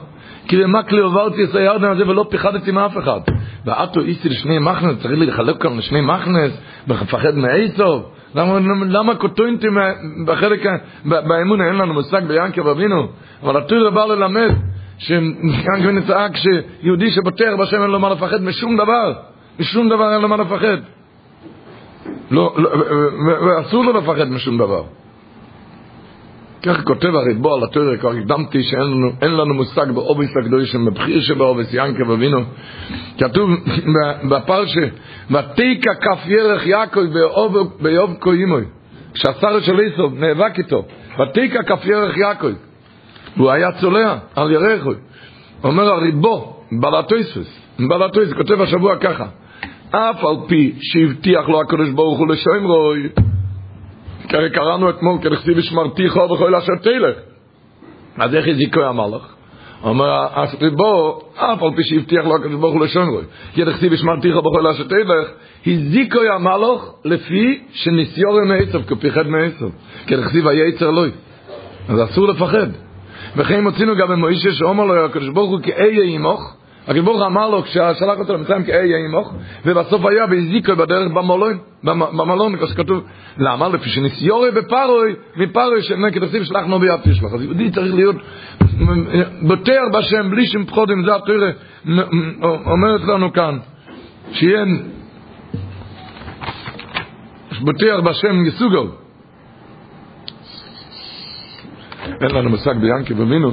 כי 0.49 0.57
במקלי 0.57 1.01
עברתי 1.01 1.45
את 1.45 1.55
הירדן 1.55 1.91
הזה 1.91 2.09
ולא 2.09 2.27
פיחדתי 2.31 2.71
מאף 2.71 2.99
אחד. 2.99 3.21
ואתו 3.65 4.01
איסי 4.01 4.29
לשני 4.29 4.59
מחנס, 4.59 5.03
צריך 5.03 5.21
לחלק 5.21 5.63
כאן 5.63 5.79
לשני 5.79 6.01
מחנס, 6.01 6.61
מפחד 6.89 7.35
מעיסוב. 7.35 8.05
למה, 8.35 8.59
למה 8.87 9.15
קוטוינטים 9.15 9.79
בחלק, 10.27 10.67
באמון 11.05 11.61
אין 11.63 11.75
לנו 11.75 11.95
מושג 11.95 12.25
ביענקב 12.25 12.67
אבינו, 12.69 13.09
אבל 13.43 13.57
התורה 13.57 13.91
בא 13.91 14.05
ללמד 14.05 14.51
שיענקב 14.99 15.83
אבינו 15.83 16.07
צעק 16.07 16.33
שיהודי 16.37 17.11
שבוטח 17.11 17.53
בשם 17.59 17.83
אין 17.83 17.91
לו 17.91 17.99
מה 17.99 18.09
לפחד 18.09 18.43
משום 18.43 18.77
דבר, 18.77 19.13
משום 19.61 19.89
דבר 19.89 20.15
אין 20.15 20.23
לו 20.23 20.29
מה 20.29 20.37
לפחד. 20.37 20.77
לא, 22.31 22.55
לא, 22.57 22.71
ואסור 23.47 23.85
לו 23.85 23.93
לפחד 23.93 24.29
משום 24.31 24.59
דבר. 24.59 24.83
כך 26.63 26.85
כותב 26.85 27.15
הריבו 27.15 27.55
על 27.55 27.65
התורה, 27.65 27.97
כבר 27.97 28.11
הקדמתי 28.11 28.63
שאין 28.63 29.31
לנו, 29.35 29.55
מושג 29.55 29.91
באובס 29.91 30.37
הקדושים, 30.41 30.85
בבחיר 30.85 31.21
שבאובס 31.21 31.75
ינקב 31.75 32.11
אבינו. 32.11 32.39
כתוב 33.19 33.51
בפרשה, 34.31 34.87
ותיקה 35.31 35.95
כף 35.95 36.19
ירך 36.27 36.67
יעקב 36.67 37.01
באוב 37.81 38.15
קוימוי, 38.19 38.65
כשהשר 39.15 39.61
של 39.61 39.81
איסוב 39.81 40.19
נאבק 40.19 40.59
איתו, 40.59 40.85
ותיקה 41.23 41.63
כף 41.63 41.87
ירך 41.87 42.17
יעקב, 42.17 42.53
והוא 43.37 43.51
היה 43.51 43.73
צולע 43.73 44.19
על 44.35 44.51
ירחוי. 44.51 44.95
אומר 45.65 45.89
הריבו, 45.89 46.57
בלטויסוס, 46.81 47.61
בלטויסוס, 47.79 48.35
כותב 48.37 48.61
השבוע 48.61 48.97
ככה, 48.97 49.27
אף 49.91 50.25
על 50.25 50.37
פי 50.49 50.73
שהבטיח 50.81 51.49
לו 51.49 51.61
הקדוש 51.61 51.91
ברוך 51.91 52.19
הוא 52.19 52.29
לשם 52.29 52.65
רוי, 52.65 53.09
כי 54.29 54.37
הרי 54.37 54.51
קראנו 54.51 54.91
אתמול, 54.91 55.19
כדכתיב 55.23 55.59
ושמרתיך 55.59 56.17
בכל 56.17 56.55
אשר 56.55 56.73
תלך. 56.83 57.17
אז 58.19 58.35
איך 58.35 58.49
הזיקו 58.49 58.81
המלך? 58.81 59.35
אומר 59.85 60.27
הריבו, 60.33 61.21
אף 61.35 61.63
על 61.63 61.71
פי 61.77 61.83
שהבטיח 61.83 62.25
לו 62.25 62.37
הקדוש 62.37 62.55
ברוך 62.61 62.75
הוא 62.75 62.85
לשון 62.85 63.09
רוי, 63.09 63.25
כי 63.53 63.65
דכתיב 63.65 63.93
ושמרתיך 63.93 64.37
בכל 64.37 64.67
אשר 64.67 64.85
תלך, 64.85 65.29
הזיקו 65.67 66.21
המלך 66.35 66.83
לפי 67.05 67.61
שניסיורם 67.73 68.49
מעצב, 68.49 68.83
כפיחד 68.83 69.27
מעצב. 69.27 69.69
כי 70.07 70.17
דכתיב 70.17 70.49
היצר 70.49 70.89
אלוהי. 70.89 71.11
אז 71.89 72.03
אסור 72.03 72.29
לפחד. 72.29 72.67
וכן 73.37 73.61
מוצאינו 73.61 73.97
גם 73.97 74.09
במוישה 74.09 74.53
שאומר 74.53 74.85
לו 74.85 75.05
הקדוש 75.05 75.29
ברוך 75.29 75.51
הוא 75.51 75.61
כי 75.63 75.73
אהיה 75.73 76.05
עמוך, 76.05 76.57
ברוך 76.89 77.23
אמר 77.23 77.51
לו 77.51 77.63
כששלח 77.63 78.19
אותו 78.19 78.35
למצרים 78.35 78.65
כאהיה 78.65 78.97
עמוך, 78.99 79.35
ובסוף 79.67 80.05
היה 80.05 80.25
והזיקו 80.31 80.77
בדרך 80.77 81.11
במלון, 81.13 81.59
במלון, 81.85 82.57
כמו 82.57 82.67
שכתוב, 82.67 83.05
למה? 83.39 83.69
לפי 83.69 83.89
שניסיורי 83.89 84.51
בפרוי, 84.51 85.15
מפרוי 85.37 85.81
עושים 86.21 86.45
שלחנו 86.45 86.79
ביד 86.79 87.01
תשלח. 87.03 87.35
אז 87.35 87.43
יהודי 87.43 87.71
צריך 87.71 87.95
להיות 87.95 88.17
בוטר 89.43 89.81
בשם, 89.93 90.31
בלי 90.31 90.47
שם 90.47 90.65
פחודים, 90.65 91.05
זה 91.05 91.15
התורה 91.15 91.51
אומרת 92.67 93.01
לנו 93.01 93.33
כאן, 93.33 93.59
שיהיה 94.33 94.65
בוטר 97.61 98.01
בשם 98.01 98.47
יסוגו. 98.47 98.87
אין 102.21 102.31
לנו 102.31 102.51
מושג 102.51 102.75
ביאנקי 102.81 103.15
ומינו. 103.15 103.51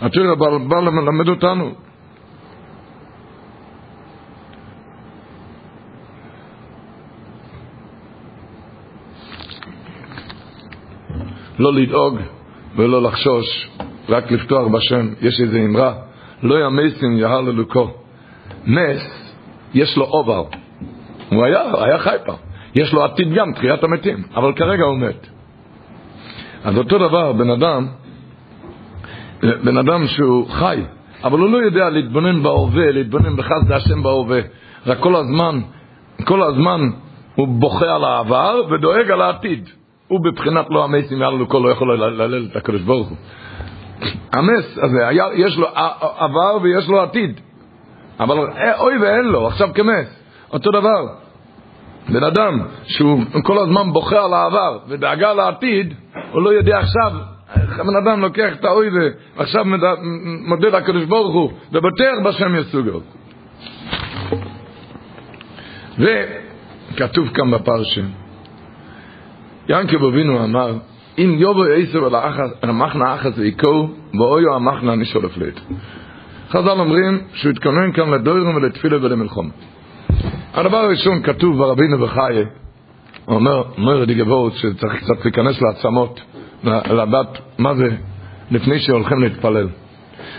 התורה 0.00 0.34
בא 0.58 0.80
ללמד 0.80 1.28
אותנו. 1.28 1.74
לא 11.60 11.72
לדאוג 11.72 12.18
ולא 12.76 13.02
לחשוש, 13.02 13.68
רק 14.08 14.30
לפתוח 14.30 14.66
בשם. 14.66 15.08
יש 15.20 15.40
איזו 15.40 15.58
אמרה, 15.58 15.94
לא 16.42 16.66
ימסים 16.66 17.18
יהר 17.18 17.40
ללוקו. 17.40 17.90
נס, 18.66 19.32
יש 19.74 19.96
לו 19.96 20.04
עובר. 20.04 20.44
הוא 21.28 21.44
היה, 21.44 21.62
היה 21.84 21.98
חי 21.98 22.16
פעם. 22.26 22.36
יש 22.74 22.92
לו 22.92 23.04
עתיד 23.04 23.32
גם, 23.34 23.52
תחיית 23.52 23.84
המתים, 23.84 24.22
אבל 24.34 24.52
כרגע 24.52 24.84
הוא 24.84 24.98
מת. 24.98 25.26
אז 26.64 26.78
אותו 26.78 26.98
דבר, 26.98 27.32
בן 27.32 27.50
אדם, 27.50 27.86
בן 29.42 29.76
אדם 29.76 30.06
שהוא 30.06 30.48
חי, 30.48 30.82
אבל 31.24 31.38
הוא 31.38 31.50
לא 31.50 31.58
יודע 31.58 31.90
להתבונן 31.90 32.42
בהווה, 32.42 32.92
להתבונן 32.92 33.36
בחסד 33.36 33.72
השם 33.72 34.02
בהווה. 34.02 34.40
רק 34.86 34.98
כל 34.98 35.16
הזמן, 35.16 35.60
כל 36.24 36.42
הזמן 36.42 36.80
הוא 37.34 37.48
בוכה 37.48 37.94
על 37.94 38.04
העבר 38.04 38.62
ודואג 38.70 39.10
על 39.10 39.20
העתיד. 39.20 39.68
הוא 40.10 40.20
בבחינת 40.24 40.66
לא 40.70 40.88
מעל 41.10 41.34
לו 41.34 41.48
כל 41.48 41.58
לא 41.64 41.70
יכול 41.70 41.98
להלל 41.98 42.46
את 42.50 42.56
הקדוש 42.56 42.82
ברוך 42.82 43.08
הוא. 43.08 43.16
המס 44.32 44.78
הזה, 44.82 45.08
היה, 45.08 45.24
יש 45.34 45.58
לו 45.58 45.66
עבר 46.18 46.58
ויש 46.62 46.88
לו 46.88 47.00
עתיד. 47.00 47.40
אבל 48.20 48.36
אוי 48.78 48.98
ואין 48.98 49.24
לו, 49.24 49.46
עכשיו 49.46 49.68
כמס. 49.74 50.22
אותו 50.52 50.70
דבר. 50.70 51.06
בן 52.08 52.24
אדם 52.24 52.60
שהוא 52.84 53.20
כל 53.44 53.58
הזמן 53.58 53.92
בוכה 53.92 54.24
על 54.24 54.34
העבר 54.34 54.78
ודאגה 54.88 55.32
לעתיד, 55.32 55.94
הוא 56.32 56.42
לא 56.42 56.50
יודע 56.50 56.78
עכשיו, 56.78 57.12
בן 57.56 57.96
אדם 58.04 58.20
לוקח 58.20 58.52
את 58.52 58.64
האוי 58.64 58.88
ועכשיו 59.36 59.64
מודה 60.46 60.68
לקדוש 60.68 61.04
ברוך 61.04 61.34
הוא 61.34 61.52
ובטח 61.72 62.12
בשם 62.24 62.54
יסוגו. 62.54 63.00
וכתוב 65.98 67.28
כאן 67.28 67.50
בפרשה, 67.50 68.02
ינקב 69.70 70.04
אבינו 70.04 70.44
אמר, 70.44 70.72
אם 71.18 71.36
יובו 71.38 71.62
עשר 71.64 71.98
אל 72.64 72.70
המחנה 72.70 73.14
אחת 73.14 73.32
ויקו, 73.36 73.88
ואויו 74.14 74.54
המחנה 74.54 74.94
נשאול 74.94 75.26
הפלט. 75.26 75.60
חז"ל 76.50 76.80
אומרים 76.80 77.20
שהוא 77.34 77.50
התכונן 77.52 77.92
כאן 77.92 78.10
לדוירים 78.10 78.56
ולתפילה 78.56 78.96
ולמלחום. 78.96 79.50
הדבר 80.54 80.76
הראשון 80.76 81.22
כתוב 81.22 81.58
ברבינו 81.58 81.98
בחיי, 81.98 82.44
הוא 83.24 83.34
אומר, 83.34 83.62
אומר 83.78 84.04
די 84.04 84.14
גבורת 84.14 84.52
שצריך 84.52 84.96
קצת 84.96 85.24
להיכנס 85.24 85.62
לעצמות, 85.62 86.20
לדעת 86.64 87.38
מה 87.58 87.74
זה 87.74 87.88
לפני 88.50 88.78
שהולכים 88.78 89.22
להתפלל. 89.22 89.68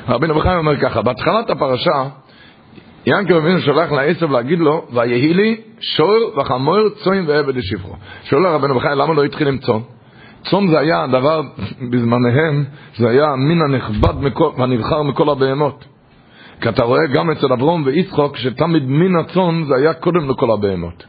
רבינו 0.07 0.35
בחיי 0.35 0.57
אומר 0.57 0.79
ככה, 0.79 1.01
בהתחלת 1.01 1.50
הפרשה, 1.50 2.03
ינקר 3.05 3.38
אבינו 3.38 3.60
שולח 3.60 3.91
לעשב 3.91 4.31
להגיד 4.31 4.60
לו, 4.60 4.86
ויהי 4.93 5.34
לי 5.34 5.62
שור 5.79 6.39
וחמור 6.39 6.89
צום 6.89 7.15
ועבד 7.27 7.55
לשבחו. 7.55 7.96
שואל 8.24 8.46
הרבנו 8.46 8.75
בחיי, 8.75 8.96
למה 8.96 9.13
לא 9.13 9.24
התחיל 9.24 9.48
עם 9.48 9.58
צום? 9.58 9.84
צום 10.43 10.67
זה 10.67 10.79
היה 10.79 11.03
הדבר, 11.03 11.41
בזמניהם, 11.91 12.63
זה 12.98 13.10
היה 13.10 13.25
המין 13.25 13.62
הנכבד 13.62 14.13
והנבחר 14.58 15.03
מכל 15.03 15.29
הבהמות. 15.29 15.86
כי 16.62 16.70
אתה 16.70 16.84
רואה 16.84 17.08
גם 17.13 17.31
אצל 17.31 17.53
אברום 17.53 17.84
ויצחוק, 17.86 18.38
שתמיד 18.38 18.84
מין 18.84 19.15
הצום 19.15 19.65
זה 19.65 19.75
היה 19.75 19.93
קודם 19.93 20.29
לכל 20.29 20.51
הבהמות. 20.51 21.05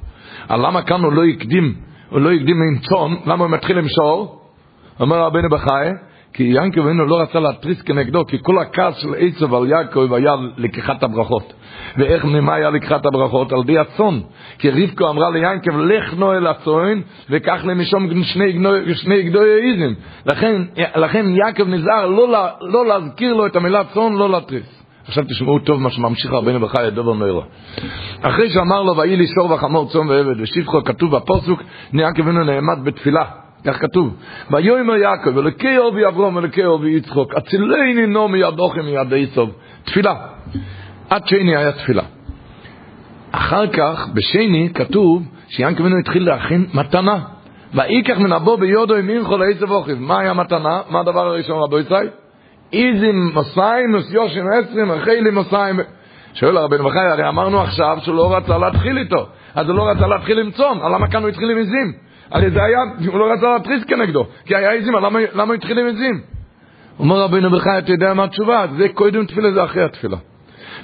אבל 0.51 0.67
למה 0.67 0.83
כאן 0.83 1.01
הוא 1.01 1.13
לא 1.13 1.25
הקדים, 1.25 1.75
הוא 2.11 2.21
לא 2.21 2.33
הקדים 2.33 2.57
עם 2.57 2.79
צום, 2.79 3.17
למה 3.27 3.45
הוא 3.45 3.53
מתחיל 3.53 3.79
עם 3.79 3.89
שור? 3.89 4.41
אומר 5.01 5.21
רבנו 5.21 5.49
בחיי, 5.49 5.93
כי 6.35 6.43
ינקב 6.43 6.81
אבינו 6.81 7.07
לא 7.07 7.21
רצה 7.21 7.41
להתריס 7.41 7.83
כנגדו, 7.83 8.27
כי 8.27 8.37
כל 8.43 8.59
הכעס 8.59 8.97
של 8.97 9.15
עשב 9.19 9.55
על 9.55 9.69
יעקב 9.69 10.13
היה 10.13 10.35
לקיחת 10.57 11.03
הברכות. 11.03 11.53
ואיך 11.97 12.25
ממה 12.25 12.55
היה 12.55 12.71
לקיחת 12.71 13.07
הברכות? 13.07 13.53
על 13.53 13.63
די 13.63 13.79
הצאן. 13.79 14.21
כי 14.59 14.71
רבקו 14.71 15.11
אמרה 15.11 15.31
ליעקב, 15.31 15.77
לך 15.77 16.15
נו 16.15 16.33
אל 16.33 16.47
הצאן, 16.47 17.01
וקח 17.31 17.65
להם 17.65 17.81
משום 17.81 18.25
שני, 18.25 18.59
שני 18.95 19.23
גדוי 19.23 19.51
איזים. 19.51 19.95
לכן, 20.27 20.63
לכן 20.97 21.27
יעקב 21.35 21.69
נזהר 21.69 22.07
לא, 22.07 22.47
לא 22.61 22.87
להזכיר 22.87 23.35
לו 23.35 23.47
את 23.47 23.57
המילה 23.57 23.85
צאן, 23.85 24.13
לא 24.13 24.31
להתריס. 24.31 24.83
עכשיו 25.07 25.25
תשמעו 25.25 25.59
טוב 25.59 25.81
מה 25.81 25.91
שממשיך 25.91 26.33
רבנו 26.33 26.61
בחי 26.61 26.89
את 26.89 26.95
דובר 26.95 27.15
נוירו. 27.15 27.43
אחרי 28.23 28.51
שאמר 28.51 28.83
לו, 28.83 28.97
ויהי 28.97 29.17
לי 29.17 29.27
שור 29.27 29.53
וחמור 29.53 29.89
צאן 29.89 30.09
ועבד 30.09 30.41
ושפחו, 30.41 30.85
כתוב 30.85 31.17
בפוסוק, 31.17 31.63
יעקב 31.93 32.23
אבינו 32.23 32.45
נעמד 32.45 32.85
בתפילה. 32.85 33.25
כך 33.65 33.81
כתוב, 33.81 34.17
ויאמר 34.51 34.97
יעקב, 34.97 35.39
אלוקי 35.39 35.79
אובי 35.79 36.07
אברום, 36.07 36.39
אלוקי 36.39 36.65
אובי 36.65 36.91
יצחוק, 36.91 37.35
אצילני 37.35 38.07
נו 38.07 38.29
מיד 38.29 38.59
אוכם 38.59 38.85
מיד 38.85 39.13
איסוב. 39.13 39.51
תפילה. 39.85 40.15
עד 41.11 41.27
שני 41.27 41.57
היה 41.57 41.73
תפילה. 41.73 42.03
אחר 43.33 43.67
כך, 43.67 44.09
בשני, 44.15 44.71
כתוב 44.75 45.23
שיענקב 45.49 45.81
אבינו 45.81 45.99
התחיל 45.99 46.27
להכין 46.27 46.67
מתנה. 46.75 47.19
ויקח 47.75 48.19
מן 48.19 48.33
הבו 48.33 48.57
ביודו 48.57 48.99
ימינכו 48.99 49.37
אוכיב. 49.71 49.99
מה 50.01 50.21
היה 50.21 50.33
מתנה? 50.33 50.81
מה 50.91 51.01
הדבר 51.01 51.27
הראשון, 51.27 51.63
רבו 51.63 51.79
ישראל? 51.79 52.09
איזים 52.73 53.33
מסיים 53.35 53.95
וסיושים 53.95 54.45
עשרים, 54.53 54.91
אחרי 54.91 55.21
לי 55.21 55.31
מסיים. 55.31 55.81
שואל 56.35 56.57
הרבנו 56.57 56.85
בחי, 56.85 56.99
הרי 56.99 57.29
אמרנו 57.29 57.61
עכשיו 57.61 57.99
שהוא 58.01 58.17
לא 58.17 58.37
רצה 58.37 58.59
להתחיל 58.59 58.99
איתו. 58.99 59.27
אז 59.55 59.69
הוא 59.69 59.77
לא 59.77 59.89
רצה 59.89 60.07
להתחיל 60.07 60.39
עם 60.39 60.51
צום, 60.51 60.79
למה 60.79 61.09
כאן 61.09 61.23
הוא 61.23 61.29
התחיל 61.29 61.51
עם 61.51 61.59
עזים? 61.59 61.93
הרי 62.33 62.51
זה 62.51 62.65
היה, 62.65 62.79
הוא 63.07 63.19
לא 63.19 63.33
רצה 63.33 63.53
להתריס 63.53 63.85
כנגדו, 63.85 64.27
כי 64.45 64.57
היה 64.57 64.73
עזים, 64.73 64.95
למה, 64.95 65.19
למה 65.35 65.55
התחיל 65.55 65.79
עם 65.79 65.87
עזים? 65.87 66.21
אומר 66.99 67.21
רבינו 67.21 67.51
בחי, 67.51 67.79
אתה 67.79 67.93
יודע 67.93 68.15
מה 68.15 68.25
התשובה? 68.25 68.67
זה 68.77 68.89
קודם 68.89 69.27
תפילה, 69.27 69.53
זה 69.53 69.65
אחרי 69.65 69.85
התפילה. 69.85 70.17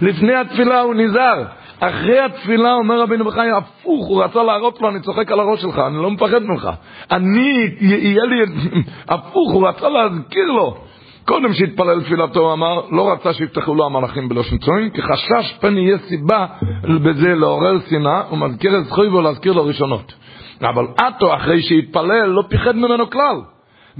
לפני 0.00 0.34
התפילה 0.34 0.80
הוא 0.80 0.94
נזהר. 0.94 1.44
אחרי 1.80 2.20
התפילה 2.20 2.74
אומר 2.74 3.00
רבינו 3.00 3.24
בחי, 3.24 3.50
הפוך, 3.50 4.06
הוא 4.06 4.24
רצה 4.24 4.42
להראות 4.42 4.80
לו, 4.80 4.88
אני 4.88 5.00
צוחק 5.00 5.32
על 5.32 5.40
הראש 5.40 5.62
שלך, 5.62 5.78
אני 5.78 5.96
לא 5.96 6.10
מפחד 6.10 6.42
ממך. 6.42 6.70
אני, 7.10 7.70
יהיה 7.80 8.24
לי, 8.24 8.42
הפוך, 9.08 9.52
הוא 9.52 9.68
רצה 9.68 9.88
להזכיר 9.88 10.46
לו. 10.46 10.76
קודם 11.24 11.52
שהתפלל 11.52 12.00
תפילתו, 12.02 12.40
הוא 12.40 12.52
אמר, 12.52 12.80
לא 12.90 13.12
רצה 13.12 13.32
שיפתחו 13.32 13.74
לו 13.74 13.86
המלאכים 13.86 14.28
בלושן 14.28 14.58
צוין, 14.58 14.90
כי 14.90 15.02
חשש 15.02 15.58
פן 15.60 15.78
יהיה 15.78 15.98
סיבה 15.98 16.46
בזה 16.82 17.34
לעורר 17.34 17.78
שנאה, 17.90 18.22
ומזכיר 18.32 18.78
את 18.78 18.84
זכוי 18.84 19.22
להזכיר 19.22 19.52
לו 19.52 19.64
ראשונות. 19.64 20.12
אבל 20.62 20.86
עטו, 20.98 21.34
אחרי 21.34 21.62
שהתפלל, 21.62 22.26
לא 22.26 22.42
פיחד 22.48 22.76
ממנו 22.76 23.10
כלל. 23.10 23.36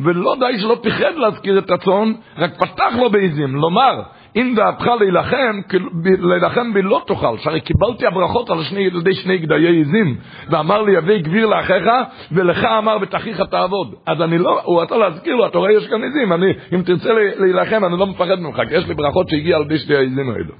ולא 0.04 0.36
די 0.40 0.58
שלא 0.58 0.78
פיחד 0.82 1.14
להזכיר 1.16 1.58
את 1.58 1.70
הצאן, 1.70 2.12
רק 2.38 2.54
פתח 2.56 2.92
לו 2.98 3.10
בעזים, 3.10 3.54
לומר, 3.54 4.02
אם 4.36 4.52
דעתך 4.56 4.86
להילחם, 5.00 5.60
להילחם 6.02 6.74
בי 6.74 6.82
לא 6.82 7.02
תאכל, 7.06 7.38
שהרי 7.38 7.60
קיבלתי 7.60 8.06
הברכות 8.06 8.50
על 8.50 8.62
שני 8.62 8.80
ילדי 8.80 9.14
שני 9.14 9.38
גדיי 9.38 9.80
עזים, 9.80 10.16
ואמר 10.50 10.82
לי, 10.82 10.92
יביא 10.92 11.18
גביר 11.18 11.46
לאחיך, 11.46 11.84
ולך 12.32 12.64
אמר 12.64 12.98
בתכיך 12.98 13.42
תעבוד. 13.50 13.94
אז 14.06 14.22
אני 14.22 14.38
לא, 14.38 14.60
הוא 14.64 14.82
רצה 14.82 14.96
להזכיר 14.96 15.34
לו, 15.36 15.46
אתה 15.46 15.58
רואה, 15.58 15.72
יש 15.72 15.88
כאן 15.88 16.04
עזים, 16.04 16.32
אני, 16.32 16.52
אם 16.74 16.82
תרצה 16.82 17.10
להילחם, 17.38 17.84
אני 17.84 17.98
לא 17.98 18.06
מפחד 18.06 18.40
ממך, 18.40 18.62
כי 18.68 18.74
יש 18.74 18.88
לי 18.88 18.94
ברכות 18.94 19.28
שהגיע 19.28 19.56
על 19.56 19.62
ידי 19.62 19.78
שני 19.78 19.96
העזים 19.96 20.30
האלו. 20.30 20.54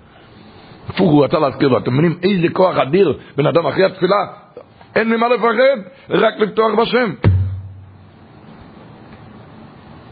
הפוך, 0.89 1.11
הוא 1.11 1.25
רצה 1.25 1.39
להזכיר 1.39 1.69
לו, 1.69 1.79
אתם 1.79 1.93
מבינים 1.93 2.19
איזה 2.23 2.49
כוח 2.53 2.77
אדיר 2.77 3.19
בן 3.37 3.47
אדם 3.47 3.67
אחרי 3.67 3.85
התפילה? 3.85 4.27
אין 4.95 5.09
ממה 5.09 5.29
לפחד, 5.29 5.79
רק 6.11 6.35
לפתוח 6.39 6.75
בשם. 6.75 7.13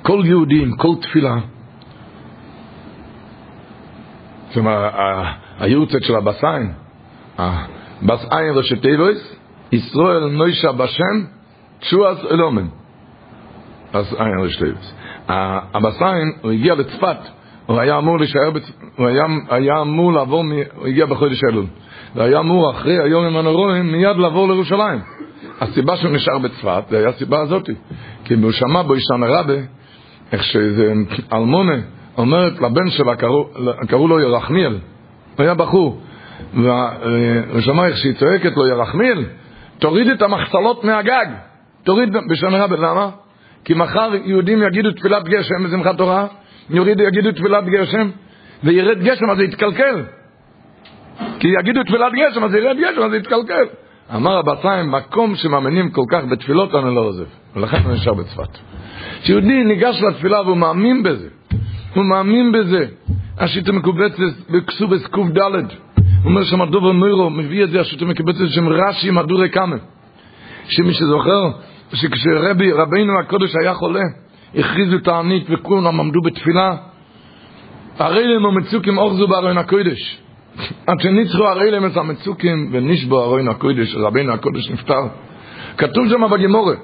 כל 0.02 0.23
יהודי 0.25 0.62
עם 0.62 0.76
כל 0.76 0.95
תפילה, 1.02 1.37
זאת 4.49 4.56
אומרת, 4.56 4.92
היורצת 5.59 6.02
של 6.02 6.14
הבסיין, 6.14 6.73
הבסיין 7.38 8.54
ראשי 8.54 8.76
תיבויס, 8.76 9.37
ישראל 9.73 10.28
נוישה 10.28 10.73
בשם, 10.73 11.25
תשועס 11.80 12.18
אלומן. 12.30 12.66
בסיין 13.92 14.38
ראשי 14.42 14.59
תיבויס. 14.59 14.95
הבסיין, 15.75 16.33
הוא 16.42 16.50
הגיע 16.50 16.75
לצפת, 16.75 17.16
הוא 17.66 17.80
היה 17.80 17.99
אמור 17.99 18.18
להישאר, 18.18 18.50
הוא 18.97 19.06
היה 19.50 19.80
אמור 19.80 20.12
לעבור, 20.12 20.45
הוא 20.75 20.87
הגיע 20.87 21.06
בחודש 21.06 21.45
אלול, 21.45 21.66
והיה 22.16 22.38
אמור 22.38 22.70
אחרי 22.70 23.02
היום 23.02 23.26
עם 23.26 23.37
הנורואים 23.37 23.92
מיד 23.92 24.16
לעבור 24.16 24.49
לירושלים. 24.49 25.00
הסיבה 25.61 25.96
שהוא 25.96 26.11
נשאר 26.11 26.38
בצפת, 26.38 26.82
זה 26.90 26.99
היה 26.99 27.08
הסיבה 27.08 27.40
הזאתי. 27.40 27.75
כי 28.25 28.35
הוא 28.35 28.52
שמע 28.52 28.82
בו 28.82 28.94
אישן 28.94 29.23
הרבה, 29.23 29.54
איך 30.32 30.42
שזה 30.42 30.92
אלמונה, 31.32 31.76
אומרת 32.18 32.61
לבן 32.61 32.90
שלה, 32.90 33.16
קראו, 33.16 33.49
קראו 33.88 34.08
לו 34.08 34.20
ירחמיאל, 34.20 34.78
הוא 35.37 35.44
היה 35.44 35.54
בחור, 35.54 36.00
והוא 36.54 37.61
שמע 37.61 37.87
איך 37.87 37.96
שהיא 37.96 38.12
צועקת 38.12 38.56
לו 38.56 38.66
ירחמיאל, 38.66 39.25
תוריד 39.78 40.08
את 40.08 40.23
המחצלות 40.23 40.85
מהגג, 40.85 41.26
תוריד 41.85 42.16
בשנה 42.30 42.64
רבה, 42.64 42.76
למה? 42.76 43.11
כי 43.64 43.75
מחר 43.75 44.11
יהודים 44.25 44.62
יגידו 44.62 44.92
תפילת 44.92 45.28
גשם 45.28 45.64
בשמחת 45.66 45.96
תורה, 45.96 46.26
יורידו 46.70 47.02
יגידו 47.02 47.32
תפילת 47.32 47.64
גשם, 47.64 48.11
וירד 48.64 49.02
גשם 49.02 49.30
אז 49.30 49.37
זה 49.37 49.44
יתקלקל. 49.44 50.02
כי 51.40 51.49
יגידו 51.61 51.82
תפילת 51.82 52.12
גשם 52.12 52.44
אז 52.44 52.54
ירד 52.54 52.76
גשם 52.76 53.02
אז 53.02 53.14
יתקלקל. 53.14 53.64
אמר 54.14 54.38
הבציים, 54.38 54.90
מקום 54.90 55.35
שמאמינים 55.35 55.90
כל 55.90 56.02
כך 56.11 56.25
בתפילות 56.30 56.75
אני 56.75 56.94
לא 56.94 57.00
עוזב, 57.00 57.25
ולכן 57.56 57.76
הוא 57.85 57.92
נשאר 57.92 58.14
בצפת. 58.14 58.58
כשיהודי 59.23 59.64
ניגש 59.64 60.02
לתפילה 60.02 60.42
והוא 60.42 60.56
מאמין 60.56 61.02
בזה, 61.02 61.28
הוא 61.94 62.04
מאמין 62.04 62.52
בזה. 62.52 62.87
השיטה 63.38 63.73
מקובצת 63.73 64.18
בכסובס 64.50 65.06
קד. 65.06 65.62
אומר 66.25 66.44
שם 66.44 66.64
דובר 66.64 66.92
נוירו, 66.92 67.30
מביא 67.30 67.64
את 67.64 67.70
זה 67.70 67.80
השיטה 67.80 68.04
מקובצת 68.04 68.49
שם 68.49 68.68
רש"י 68.68 69.11
מדורי 69.11 69.49
קאמה. 69.49 69.76
שמי 70.68 70.94
שזוכר, 70.94 71.50
שכשרבי, 71.94 72.73
רבינו 72.73 73.18
הקודש 73.18 73.54
היה 73.62 73.75
חולה, 73.75 74.02
הכריזו 74.54 74.99
תענית 74.99 75.46
וכולם 75.50 76.00
עמדו 76.00 76.20
בתפילה, 76.20 76.76
הרי 77.99 78.25
להם 78.25 78.46
המצוקים 78.46 78.99
אוחזו 78.99 79.28
בארון 79.28 79.58
הקודש. 79.58 80.18
עד 80.86 81.00
שניצחו 81.00 81.44
הרי 81.44 81.70
להם 81.70 81.86
את 81.86 81.96
המצוקים 81.96 82.70
ונשבו 82.72 83.22
ארון 83.25 83.48
הקודש, 83.48 83.94
רבינו 83.94 84.32
הקודש 84.32 84.70
נפטר. 84.70 85.02
כתוב 85.78 86.08
שם 86.08 86.30
בגימורה, 86.30 86.75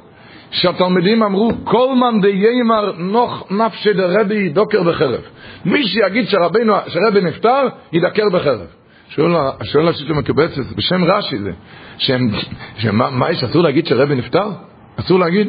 שהתלמידים 0.50 1.23
אמרו, 1.23 1.50
כל 1.64 1.95
מאן 1.95 2.21
דיימר 2.21 2.93
נוח 2.99 3.43
נפשי 3.50 3.93
דרבי 3.93 4.49
דוקר 4.49 4.83
בחרב. 4.83 5.21
מי 5.64 5.87
שיגיד 5.87 6.29
שרבינו, 6.29 6.75
שרבי 6.88 7.21
נפטר, 7.21 7.68
ידקר 7.92 8.29
בחרב. 8.29 8.66
שואל 9.09 9.88
השיטה 9.88 10.12
מקבצת, 10.12 10.62
בשם 10.77 11.05
רש"י 11.05 11.38
זה, 11.38 11.53
שהם, 11.99 12.31
שמה, 12.77 13.11
מה 13.11 13.31
יש, 13.31 13.44
אסור 13.44 13.62
להגיד 13.62 13.87
שרבי 13.87 14.14
נפטר? 14.14 14.51
אסור 14.97 15.18
להגיד? 15.18 15.49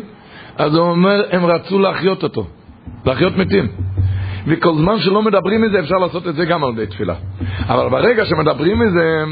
אז 0.57 0.75
הוא 0.75 0.89
אומר, 0.89 1.23
הם 1.31 1.45
רצו 1.45 1.79
להחיות 1.79 2.23
אותו, 2.23 2.47
להחיות 3.05 3.37
מתים. 3.37 3.67
וכל 4.47 4.73
זמן 4.73 4.99
שלא 4.99 5.21
מדברים 5.21 5.61
מזה, 5.61 5.79
אפשר 5.79 5.95
לעשות 5.95 6.27
את 6.27 6.35
זה 6.35 6.45
גם 6.45 6.63
על 6.63 6.69
ידי 6.69 6.87
תפילה. 6.87 7.15
אבל 7.67 7.89
ברגע 7.89 8.25
שמדברים 8.25 8.79
מזה, 8.79 9.23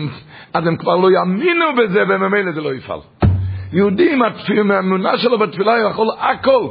אז 0.54 0.68
הם 0.68 0.76
כבר 0.76 0.96
לא 0.96 1.12
יאמינו 1.12 1.66
בזה, 1.78 2.04
וממילא 2.08 2.52
זה 2.52 2.62
לא 2.62 2.74
יפעל. 2.74 3.00
יהודי 3.74 4.14
עם 4.50 4.72
האמונה 4.72 5.18
שלו 5.18 5.38
בתפילה 5.38 5.74
יכול 5.90 6.08
הכל. 6.20 6.68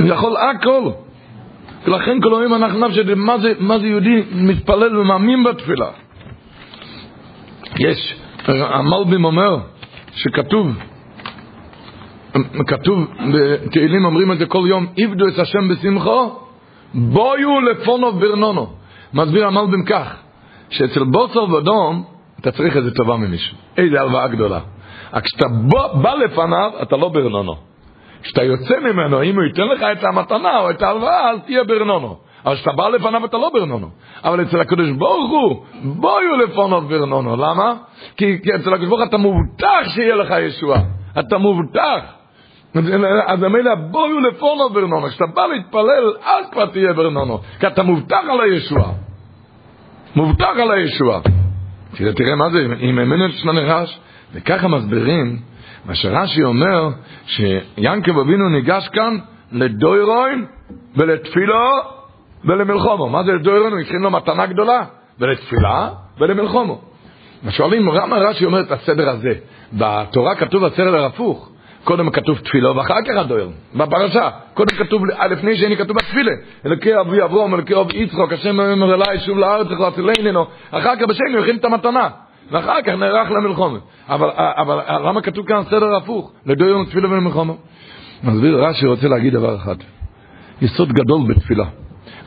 יכול 0.00 0.36
הכל. 0.36 0.90
ולכן 1.86 2.20
כל 2.20 2.40
היום 2.40 2.54
אנחנו 2.54 2.88
נפשט, 2.88 3.06
מה 3.16 3.38
זה, 3.38 3.52
מה 3.58 3.78
זה 3.78 3.86
יהודי 3.86 4.22
מתפלל 4.32 4.98
ומאמין 4.98 5.44
בתפילה. 5.44 5.90
יש, 7.78 8.14
המלבים 8.46 9.24
אומר 9.24 9.58
שכתוב, 10.14 10.72
כתוב, 12.66 13.06
בתהילים 13.34 14.04
אומרים 14.04 14.32
את 14.32 14.38
זה 14.38 14.46
כל 14.46 14.64
יום, 14.68 14.86
עבדו 14.98 15.28
את 15.28 15.38
השם 15.38 15.68
בשמחו, 15.68 16.30
בויו 16.94 17.60
לפונו 17.60 18.12
ברנונו. 18.12 18.66
מסביר 19.14 19.46
המלבים 19.46 19.84
כך, 19.84 20.16
שאצל 20.70 21.04
בוסר 21.04 21.54
ודום, 21.54 22.04
אתה 22.40 22.50
צריך 22.52 22.76
איזה 22.76 22.94
טובה 22.94 23.16
ממישהו, 23.16 23.56
איזה 23.76 24.00
הלוואה 24.00 24.28
גדולה. 24.28 24.60
רק 25.12 25.24
כשאתה 25.24 25.48
בא, 25.48 25.86
בא 25.92 26.14
לפניו, 26.14 26.70
אתה 26.82 26.96
לא 26.96 27.08
ברנונו. 27.08 27.56
כשאתה 28.22 28.42
יוצא 28.42 28.80
ממנו, 28.80 29.22
אם 29.22 29.34
הוא 29.34 29.44
ייתן 29.44 29.62
לך 29.62 29.82
את 29.92 30.04
המתנה 30.04 30.58
או 30.58 30.70
את 30.70 30.82
ההלוואה, 30.82 31.30
אז 31.30 31.38
תהיה 31.46 31.64
ברנונו. 31.64 32.16
אבל 32.46 32.54
כשאתה 32.54 32.72
בא 32.72 32.88
לפניו 32.88 33.24
אתה 33.24 33.36
לא 33.36 33.50
ברנונו. 33.54 33.88
אבל 34.24 34.42
אצל 34.42 34.60
הקדוש 34.60 34.90
ברוך 34.90 35.30
הוא, 35.30 35.64
בואו 35.82 36.36
לפניו 36.36 36.80
ברנונו. 36.80 37.36
למה? 37.36 37.74
כי, 38.16 38.42
כי 38.42 38.54
אצל 38.54 38.74
הקדוש 38.74 38.88
ברוך 38.88 39.02
אתה 39.08 39.16
מובטח 39.16 39.88
שיהיה 39.94 40.14
לך 40.14 40.34
ישועה. 40.40 40.80
אתה 41.18 41.38
מובטח. 41.38 42.15
אז 43.26 43.42
ממילא 43.42 43.74
בואו 43.74 44.20
לפונו 44.20 44.70
ברנונו. 44.70 45.08
כשאתה 45.08 45.26
בא 45.26 45.46
להתפלל, 45.46 46.12
אז 46.24 46.50
כבר 46.52 46.66
תהיה 46.66 46.92
ברנונו. 46.92 47.38
כי 47.60 47.66
אתה 47.66 47.82
מובטח 47.82 48.20
על 48.30 48.40
הישועה. 48.40 48.92
מובטח 50.16 50.52
על 50.62 50.70
הישועה. 50.70 51.20
תראה, 51.96 52.36
מה 52.36 52.50
זה, 52.50 52.58
אם 52.80 52.98
אמנת 52.98 53.32
שמונה 53.34 53.60
רש, 53.60 54.00
וככה 54.34 54.68
מסבירים, 54.68 55.38
מה 55.84 55.94
שרש"י 55.94 56.44
אומר, 56.44 56.88
שיענקב 57.26 58.18
אבינו 58.18 58.48
ניגש 58.48 58.88
כאן 58.88 59.18
לדוירוין 59.52 60.46
ולתפילו 60.96 61.58
ולמלחומו. 62.44 63.08
מה 63.08 63.24
זה 63.24 63.32
לדוירוין? 63.32 63.72
הוא 63.72 63.80
הכין 63.80 64.00
לו 64.00 64.10
מתנה 64.10 64.46
גדולה, 64.46 64.84
ולתפילה 65.20 65.90
ולמלחומו. 66.18 66.80
שואלים, 67.48 67.88
למה 67.88 68.16
רש"י 68.16 68.44
אומר 68.44 68.60
את 68.60 68.72
הסדר 68.72 69.08
הזה? 69.10 69.32
בתורה 69.72 70.34
כתוב 70.34 70.64
הסדר 70.64 71.04
הפוך. 71.04 71.50
קודם 71.86 72.10
כתוב 72.10 72.38
תפילו 72.38 72.76
ואחר 72.76 72.94
כך 73.06 73.16
הדויר, 73.16 73.50
בפרשה. 73.74 74.30
קודם 74.54 74.76
כתוב, 74.76 75.02
לפני 75.30 75.56
שני 75.56 75.76
כתוב 75.76 75.96
בתפילה. 75.96 76.32
אלוקי 76.66 77.00
אבי 77.00 77.22
אברום, 77.22 77.54
אלוקי 77.54 77.74
אבי 77.80 77.96
יצחוק, 77.96 78.32
השם 78.32 78.60
אומר 78.60 78.94
אליי, 78.94 79.18
שוב 79.18 79.38
לארץ, 79.38 79.66
לך 79.66 79.80
להצילנו. 79.80 80.46
אחר 80.70 80.96
כך 80.96 81.02
בשני 81.02 81.32
הוא 81.32 81.40
הכין 81.40 81.56
את 81.56 81.64
המתנה. 81.64 82.08
ואחר 82.50 82.82
כך 82.82 82.92
נערך 82.92 83.30
למלחומה. 83.30 83.78
אבל, 84.08 84.30
אבל 84.36 85.08
למה 85.08 85.22
כתוב 85.22 85.46
כאן 85.46 85.62
סדר 85.70 85.96
הפוך? 85.96 86.32
לדויר 86.46 86.84
תפילה 86.88 87.10
ולמלחומה. 87.10 87.52
מסביר 88.24 88.64
רש"י 88.64 88.86
רוצה 88.86 89.08
להגיד 89.08 89.32
דבר 89.32 89.56
אחד. 89.56 89.76
יסוד 90.62 90.92
גדול 90.92 91.20
בתפילה. 91.28 91.64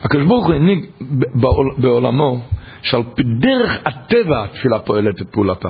הקדוש 0.02 0.26
ברוך 0.26 0.46
הוא 0.46 0.54
הנהיג 0.54 0.86
בעולמו 1.78 2.40
שעל 2.82 3.02
פי 3.14 3.22
דרך 3.38 3.78
הטבע 3.84 4.44
התפילה 4.44 4.78
פועלת 4.78 5.22
את 5.22 5.28
פעולתה. 5.32 5.68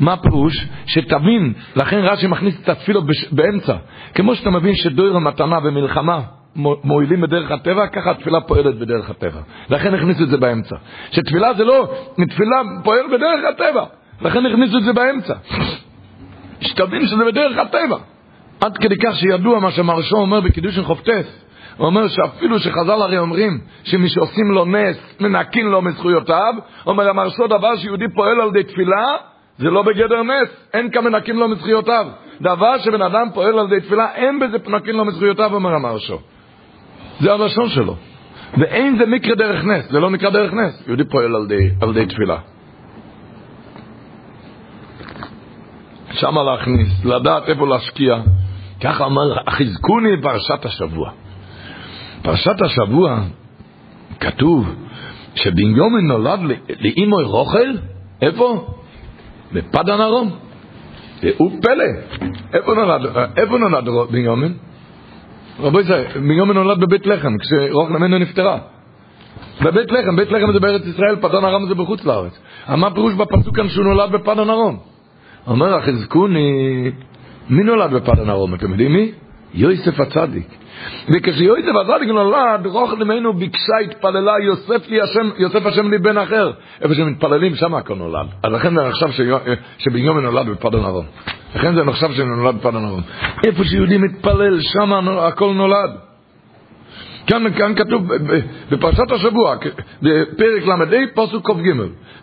מה 0.00 0.12
הפירוש? 0.12 0.66
שתבין, 0.86 1.52
לכן 1.76 1.98
רש"י 1.98 2.26
מכניס 2.26 2.60
את 2.62 2.68
התפילות 2.68 3.04
באמצע. 3.32 3.74
כמו 4.14 4.34
שאתה 4.34 4.50
מבין 4.50 4.74
שדויר 4.74 5.16
המתנה 5.16 5.58
ומלחמה 5.62 6.20
מועילים 6.84 7.20
בדרך 7.20 7.50
הטבע, 7.50 7.86
ככה 7.86 8.10
התפילה 8.10 8.40
פועלת 8.40 8.78
בדרך 8.78 9.10
הטבע. 9.10 9.40
לכן 9.70 9.94
הכניסו 9.94 10.24
את 10.24 10.28
זה 10.28 10.36
באמצע. 10.36 10.76
שתפילה 11.10 11.54
זה 11.54 11.64
לא, 11.64 11.94
תפילה 12.30 12.62
פועל 12.84 13.06
בדרך 13.06 13.40
הטבע. 13.50 13.84
לכן 14.20 14.46
הכניסו 14.46 14.78
את 14.78 14.82
זה 14.82 14.92
באמצע. 14.92 15.34
שתבין 16.60 17.06
שזה 17.06 17.24
בדרך 17.24 17.58
הטבע. 17.58 17.96
עד 18.60 18.78
כדי 18.78 18.96
כך 18.96 19.16
שידוע 19.16 19.58
מה 19.58 19.70
שמרשו 19.70 20.16
אומר 20.16 20.40
בקידוש 20.40 20.78
חופטס. 20.78 21.44
הוא 21.76 21.86
אומר 21.86 22.08
שאפילו 22.08 22.58
שחז"ל 22.58 23.02
הרי 23.02 23.18
אומרים 23.18 23.60
שמי 23.84 24.08
שעושים 24.08 24.50
לו 24.50 24.64
נס, 24.64 25.20
מנקין 25.20 25.66
לו 25.66 25.82
מזכויותיו, 25.82 26.54
אומר 26.86 27.10
המרשו 27.10 27.46
דבר 27.46 27.76
שיהודי 27.76 28.04
פועל 28.14 28.40
על 28.40 28.48
ידי 28.48 28.62
תפילה, 28.62 29.16
זה 29.58 29.70
לא 29.70 29.82
בגדר 29.82 30.22
נס, 30.22 30.48
אין 30.74 30.90
כמנקים 30.90 31.36
לו 31.36 31.48
מזכויותיו. 31.48 32.06
דבר 32.40 32.78
שבן 32.78 33.02
אדם 33.02 33.28
פועל 33.34 33.58
על 33.58 33.66
ידי 33.66 33.86
תפילה, 33.86 34.14
אין 34.14 34.40
בזה 34.40 34.58
פנקים 34.58 34.96
לו 34.96 35.04
מזכויותיו, 35.04 35.54
אומר 35.54 35.74
המרשו. 35.74 36.18
זה 37.20 37.32
הלשון 37.32 37.68
שלו. 37.68 37.96
ואין 38.58 38.98
זה 38.98 39.06
מקרה 39.06 39.34
דרך 39.34 39.64
נס, 39.64 39.90
זה 39.90 40.00
לא 40.00 40.10
נקרא 40.10 40.30
דרך 40.30 40.52
נס. 40.52 40.84
יהודי 40.86 41.04
פועל 41.04 41.36
על 41.36 41.46
די, 41.46 41.70
על 41.80 41.92
די 41.92 42.06
תפילה. 42.06 42.38
שמה 46.12 46.42
להכניס, 46.42 47.04
לדעת 47.04 47.48
איפה 47.48 47.66
להשקיע. 47.66 48.16
ככה 48.80 49.04
אמר, 49.06 49.50
חזקוני 49.50 50.22
פרשת 50.22 50.64
השבוע. 50.64 51.10
פרשת 52.22 52.62
השבוע 52.62 53.20
כתוב 54.20 54.74
שבנימין 55.34 56.06
נולד 56.08 56.40
לאימו 56.80 57.16
רוכל, 57.16 57.68
איפה? 58.22 58.77
בפדן 59.52 60.00
ארום. 60.00 60.30
הוא 61.36 61.50
פלא. 61.62 61.84
איפה 62.52 62.74
נולד, 62.74 63.16
איפה 63.36 63.58
נולד 63.58 63.84
בנימין? 64.10 64.54
רבו 65.60 65.80
ישראל, 65.80 66.04
בנימין 66.14 66.50
נולד 66.50 66.80
בבית 66.80 67.06
לחם, 67.06 67.38
כשרוח 67.38 67.90
ממנו 67.90 68.18
נפטרה. 68.18 68.58
בבית 69.62 69.92
לחם, 69.92 70.16
בית 70.16 70.30
לחם 70.32 70.52
זה 70.52 70.60
בארץ 70.60 70.86
ישראל, 70.86 71.16
פדן 71.16 71.44
ארום 71.44 71.66
זה 71.68 71.74
בחוץ 71.74 72.04
לארץ. 72.04 72.38
מה 72.68 72.90
פירוש 72.90 73.14
בפסוק 73.14 73.56
כאן 73.56 73.68
שהוא 73.68 73.84
נולד 73.84 74.12
בפדן 74.12 74.50
ארום? 74.50 74.78
אומר 75.46 75.74
החזקוני, 75.74 76.50
מי 77.48 77.62
נולד 77.62 77.90
בפדן 77.90 78.30
ארום? 78.30 78.54
אתם 78.54 78.70
יודעים 78.70 78.92
מי? 78.92 79.12
יוסף 79.54 80.00
הצדיק. 80.00 80.48
וכשיוסף 81.14 81.72
הצדיק 81.80 82.08
נולד, 82.08 82.66
רוח 82.66 82.92
ממנו 82.92 83.32
ביקשה, 83.32 83.76
התפללה, 83.84 84.32
יוסף 84.42 84.88
לי 84.88 85.00
השם, 85.00 85.30
יוסף 85.38 85.66
השם 85.66 85.90
לי 85.90 85.98
בן 85.98 86.18
אחר. 86.18 86.52
איפה 86.82 86.94
שמתפללים, 86.94 87.54
שם 87.54 87.74
הכל 87.74 87.94
נולד. 87.94 88.26
אז 88.42 88.52
לכן 88.52 88.74
זה 88.74 88.88
נחשב 88.88 89.08
שבנימין 89.78 90.24
נולד 90.24 90.48
בפדן 90.48 90.84
ארום. 90.84 91.04
לכן 91.54 91.74
זה 91.74 91.84
נחשב 91.84 92.12
שנולד 92.12 92.54
בפדן 92.54 92.84
ארום. 92.84 93.00
איפה 93.46 93.64
שיהודי 93.64 93.98
מתפלל, 93.98 94.60
שם 94.60 95.08
הכל 95.08 95.52
נולד. 95.54 96.07
כאן, 97.28 97.44
כאן 97.58 97.74
כתוב 97.74 98.02
בפרשת 98.70 99.12
השבוע, 99.12 99.56
בפרק 100.02 100.66
ל"ה, 100.66 100.96
פסוק 101.14 101.50
ק"ג, 101.50 101.72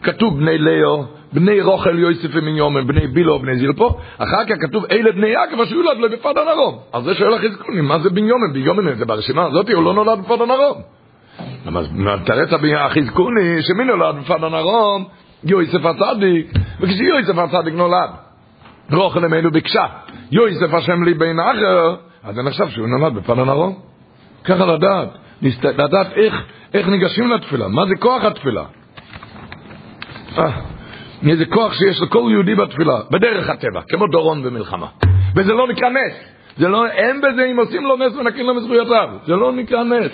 כתוב 0.03 0.37
בני 0.37 0.57
לאו, 0.57 1.05
בני 1.33 1.61
רוכל 1.61 1.99
יוסף 1.99 2.29
ומיומן, 2.31 2.87
בני 2.87 3.07
בילו 3.07 3.39
בני 3.39 3.57
זילפו, 3.57 3.97
אחר 4.17 4.45
כך 4.45 4.55
כתוב 4.61 4.85
אלה 4.91 5.11
בני 5.11 5.27
יעקב 5.27 5.61
אשר 5.61 5.75
יולד 5.75 5.97
לו 5.97 6.09
בפדן 6.09 6.47
ארום. 6.47 6.77
אז 6.93 7.03
זה 7.03 7.15
שואל 7.15 7.33
החזקוני, 7.33 7.81
מה 7.81 7.99
זה 7.99 8.09
בניומן? 8.09 8.53
בניומן 8.53 8.95
זה 8.95 9.05
ברשימה 9.05 9.45
הזאת, 9.45 9.69
הוא 9.69 9.83
לא 9.83 9.93
נולד 9.93 10.19
בפדן 10.19 10.51
ארום. 10.51 10.81
תרץ 12.25 12.49
החזקוני, 12.77 13.61
שמי 13.61 13.83
נולד 13.83 14.15
בפדן 14.15 14.53
ארום? 14.53 15.05
יוסף 15.43 15.85
הצדיק, 15.85 16.51
וכשיוסף 16.79 17.37
הצדיק 17.37 17.73
נולד, 17.73 18.09
רוכל 18.91 19.25
אמנו 19.25 19.51
ביקשה, 19.51 19.85
יוסף 20.31 20.73
השם 20.73 21.03
לי 21.03 21.13
בין 21.13 21.39
אחר, 21.39 21.95
אז 22.23 22.35
זה 22.35 22.41
נחשב 22.41 22.69
שהוא 22.69 22.87
נולד 22.87 23.13
בפדן 23.13 23.49
ארום. 23.49 23.94
ככה 24.45 24.65
לדעת, 24.65 25.09
לדעת 25.63 26.07
איך, 26.15 26.43
איך 26.73 26.87
ניגשים 26.87 27.31
לתפילה, 27.31 27.67
מה 27.67 27.85
זה 27.85 27.95
כוח 27.99 28.23
התפילה. 28.23 28.63
אה, 30.37 30.51
איזה 31.27 31.45
כוח 31.45 31.73
שיש 31.73 32.01
לכל 32.01 32.27
יהודי 32.31 32.55
בתפילה, 32.55 32.99
בדרך 33.11 33.49
הטבע, 33.49 33.81
כמו 33.89 34.07
דורון 34.07 34.43
במלחמה. 34.43 34.87
וזה 35.35 35.53
לא 35.53 35.67
נקרא 35.67 35.89
נס. 35.89 36.13
זה 36.57 36.67
לא, 36.67 36.87
אין 36.87 37.21
בזה, 37.21 37.45
אם 37.51 37.59
עושים 37.59 37.83
לו 37.83 37.97
נס 37.97 38.15
ונקים 38.15 38.45
לו 38.45 38.53
מזכויותיו. 38.53 39.09
זה 39.25 39.35
לא 39.35 39.51
נקרא 39.51 39.83
נס. 39.83 40.11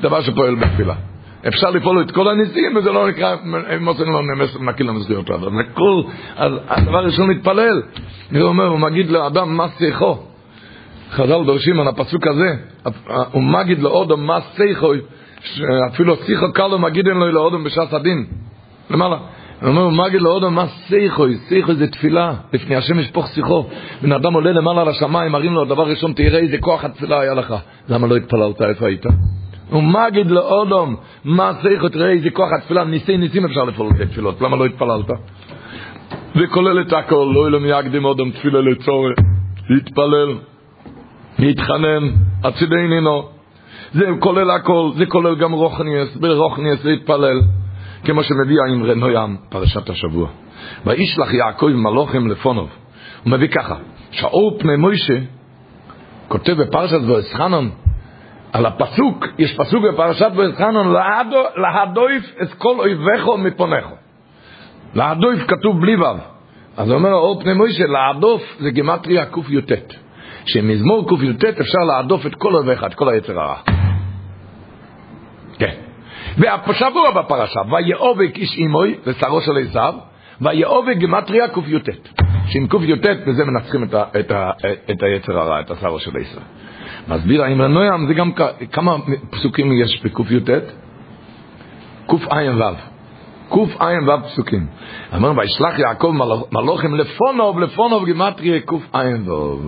דבר 0.00 0.22
שפועל 0.22 0.54
בתפילה. 0.54 0.94
אפשר 1.48 1.70
לפעול 1.70 2.02
את 2.02 2.10
כל 2.10 2.28
הניסים, 2.28 2.76
וזה 2.76 2.92
לא 2.92 3.08
נקרא, 3.08 3.36
אם 3.76 3.88
עושים 3.88 4.06
לו 4.06 4.22
נס 4.22 4.56
ונקים 4.56 4.86
לו 4.86 4.94
מזכויותיו. 4.94 5.34
אז 5.34 5.52
הכל, 5.60 6.02
הדבר 6.68 6.98
הראשון 6.98 7.30
מתפלל. 7.30 7.82
הוא 8.30 8.42
אומר, 8.42 8.66
הוא 8.66 8.78
מגיד 8.78 9.10
לאדם, 9.10 9.56
מה 9.56 9.66
שיחו? 9.78 10.18
חז"ל 11.10 11.44
דורשים 11.46 11.80
על 11.80 11.88
הפסוק 11.88 12.26
הזה, 12.26 12.56
הוא 13.32 13.42
מגיד 13.42 13.78
לאודום 13.78 14.26
מה 14.26 14.38
שיחו, 14.56 14.92
אפילו 15.92 16.16
שיחו 16.16 16.52
קלו 16.52 16.78
מגידן 16.78 17.16
לו 17.16 17.32
לאודום 17.32 17.64
בשעת 17.64 17.92
הדין. 17.92 18.26
למעלה. 18.90 19.16
הוא 19.62 19.68
אומר, 19.68 20.04
מגיד 20.06 20.22
לאודום 20.22 20.54
מה 20.54 20.66
שיחו, 20.68 21.26
שיחו 21.48 21.74
זה 21.74 21.86
תפילה, 21.86 22.34
לפני 22.52 22.76
השם 22.76 22.98
ישפוך 22.98 23.28
שיחו. 23.28 23.66
בן 24.02 24.12
אדם 24.12 24.34
עולה 24.34 24.52
למעלה 24.52 24.84
לשמיים, 24.84 25.32
מראים 25.32 25.52
לו, 25.52 25.64
דבר 25.64 25.86
ראשון, 25.86 26.12
תראה 26.12 26.38
איזה 26.38 26.58
כוח 26.58 26.84
התפילה 26.84 27.20
היה 27.20 27.34
לך. 27.34 27.54
למה 27.88 28.06
לא 28.06 28.16
התפללת? 28.16 28.62
איפה 28.62 28.86
היית? 28.86 29.06
הוא 29.70 29.82
מגיד 29.82 30.30
לאודום, 30.30 30.96
מה 31.24 31.52
שיחו, 31.62 31.88
תראה 31.88 32.10
איזה 32.10 32.30
כוח 32.30 32.48
התפילה, 32.58 32.84
ניסי 32.84 33.16
ניסים 33.16 33.44
אפשר 33.44 33.64
לפעול 33.64 33.92
את 33.96 34.00
התפילות, 34.00 34.40
למה 34.40 34.56
לא 34.56 34.66
התפללת? 34.66 35.10
וכולל 36.36 36.80
את 36.80 36.92
הכל, 36.92 37.32
לא 37.34 37.46
ילום 37.46 37.64
יקדים 37.66 38.04
אודום 38.04 38.30
תפילה 38.30 38.60
לצורך, 38.60 39.18
להתפלל. 39.70 40.34
להתחנן, 41.38 42.10
הצידי 42.44 42.88
נינו. 42.88 43.28
זה 43.92 44.04
כולל 44.18 44.50
הכל, 44.50 44.90
זה 44.94 45.06
כולל 45.06 45.34
גם 45.34 45.52
רוחניאס, 45.52 46.16
ברוחניאס 46.16 46.84
להתפלל, 46.84 47.40
כמו 48.04 48.22
שמביא 48.22 48.56
האמרי 48.66 48.94
נוים, 48.94 49.36
פרשת 49.48 49.90
השבוע. 49.90 50.28
וישלח 50.86 51.34
יעקב 51.34 51.66
מלוכים 51.66 52.28
לפונוב. 52.28 52.68
הוא 53.24 53.30
מביא 53.30 53.48
ככה, 53.48 53.76
שאור 54.10 54.58
פני 54.58 54.76
מוישה, 54.76 55.18
כותב 56.28 56.52
בפרשת 56.52 57.00
ואסחנון, 57.06 57.70
על 58.52 58.66
הפסוק, 58.66 59.26
יש 59.38 59.56
פסוק 59.56 59.84
בפרשת 59.84 60.30
ואסחנון, 60.36 60.94
להדויף 61.56 62.24
את 62.42 62.54
כל 62.54 62.74
אויביך 62.78 63.28
מפונך. 63.38 63.84
להדויף 64.94 65.46
כתוב 65.48 65.80
בלי 65.80 65.96
וו. 65.96 66.18
אז 66.76 66.88
הוא 66.88 66.98
אומר, 66.98 67.12
אור 67.12 67.40
פני 67.42 67.52
מוישה, 67.52 67.86
להדוף 67.86 68.42
זה 68.60 68.70
גימטריה 68.70 69.26
קי"ט. 69.26 70.03
שמזמור 70.46 71.08
קי"ט 71.08 71.44
אפשר 71.44 71.78
להדוף 71.78 72.26
את 72.26 72.34
כל 72.34 72.54
אויביך, 72.54 72.84
את 72.84 72.94
כל 72.94 73.08
היצר 73.08 73.40
הרע. 73.40 73.56
כן. 75.58 75.74
והשבוע 76.38 77.10
בפרשה, 77.10 77.60
ויאובק 77.70 78.36
איש 78.36 78.56
אימוי, 78.56 78.94
ושרו 79.06 79.40
של 79.40 79.58
עשיו, 79.58 79.94
ויאובק 80.40 80.96
גמטריה 80.96 81.48
קי"ט. 81.48 81.88
שעם 82.46 82.66
קי"ט 82.66 83.06
בזה 83.26 83.44
מנצחים 83.44 83.84
את, 83.84 83.94
ה, 83.94 84.04
את, 84.20 84.30
ה, 84.30 84.50
את 84.90 85.02
היצר 85.02 85.38
הרע, 85.38 85.60
את 85.60 85.70
השרו 85.70 85.98
של 85.98 86.10
עשיו. 86.20 86.42
מסביר 87.08 87.42
האמר 87.42 87.68
נוים, 87.68 88.06
זה 88.06 88.14
גם 88.14 88.30
כמה 88.72 88.96
פסוקים 89.30 89.72
יש 89.72 90.02
בקי"ט? 90.04 90.50
קע"ו. 92.06 92.18
קע"ו 93.48 94.22
פסוקים. 94.24 94.66
אמר, 95.14 95.32
וישלח 95.36 95.78
יעקב 95.78 96.14
מלוכים 96.52 96.94
לפונוב, 96.94 97.58
לפונוב 97.58 98.04
גימטריה 98.04 98.60
קע"ו. 98.60 99.58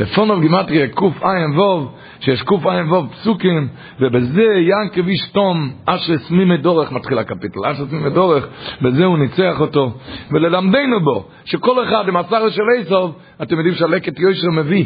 לפונוב 0.00 0.40
גימטריה 0.40 0.88
קע"ו, 0.88 1.86
שיש 2.20 2.42
קע"ו 2.42 3.08
פסוקים, 3.10 3.68
ובזה 4.00 4.42
ינקב 4.42 5.08
איש 5.08 5.28
תום, 5.32 5.70
אשר 5.86 6.18
סמימי 6.18 6.56
דורך, 6.56 6.92
מתחיל 6.92 7.18
הקפיטל, 7.18 7.60
אשר 7.66 7.86
סמימי 7.86 8.10
דורך, 8.10 8.48
בזה 8.82 9.04
הוא 9.04 9.18
ניצח 9.18 9.60
אותו, 9.60 9.92
וללמדנו 10.30 11.00
בו, 11.00 11.24
שכל 11.44 11.84
אחד 11.84 12.08
עם 12.08 12.16
הצער 12.16 12.48
של 12.50 12.62
איסוב, 12.78 13.14
אתם 13.42 13.56
יודעים 13.56 13.74
שהלקט 13.74 14.18
יושר 14.18 14.50
מביא, 14.50 14.84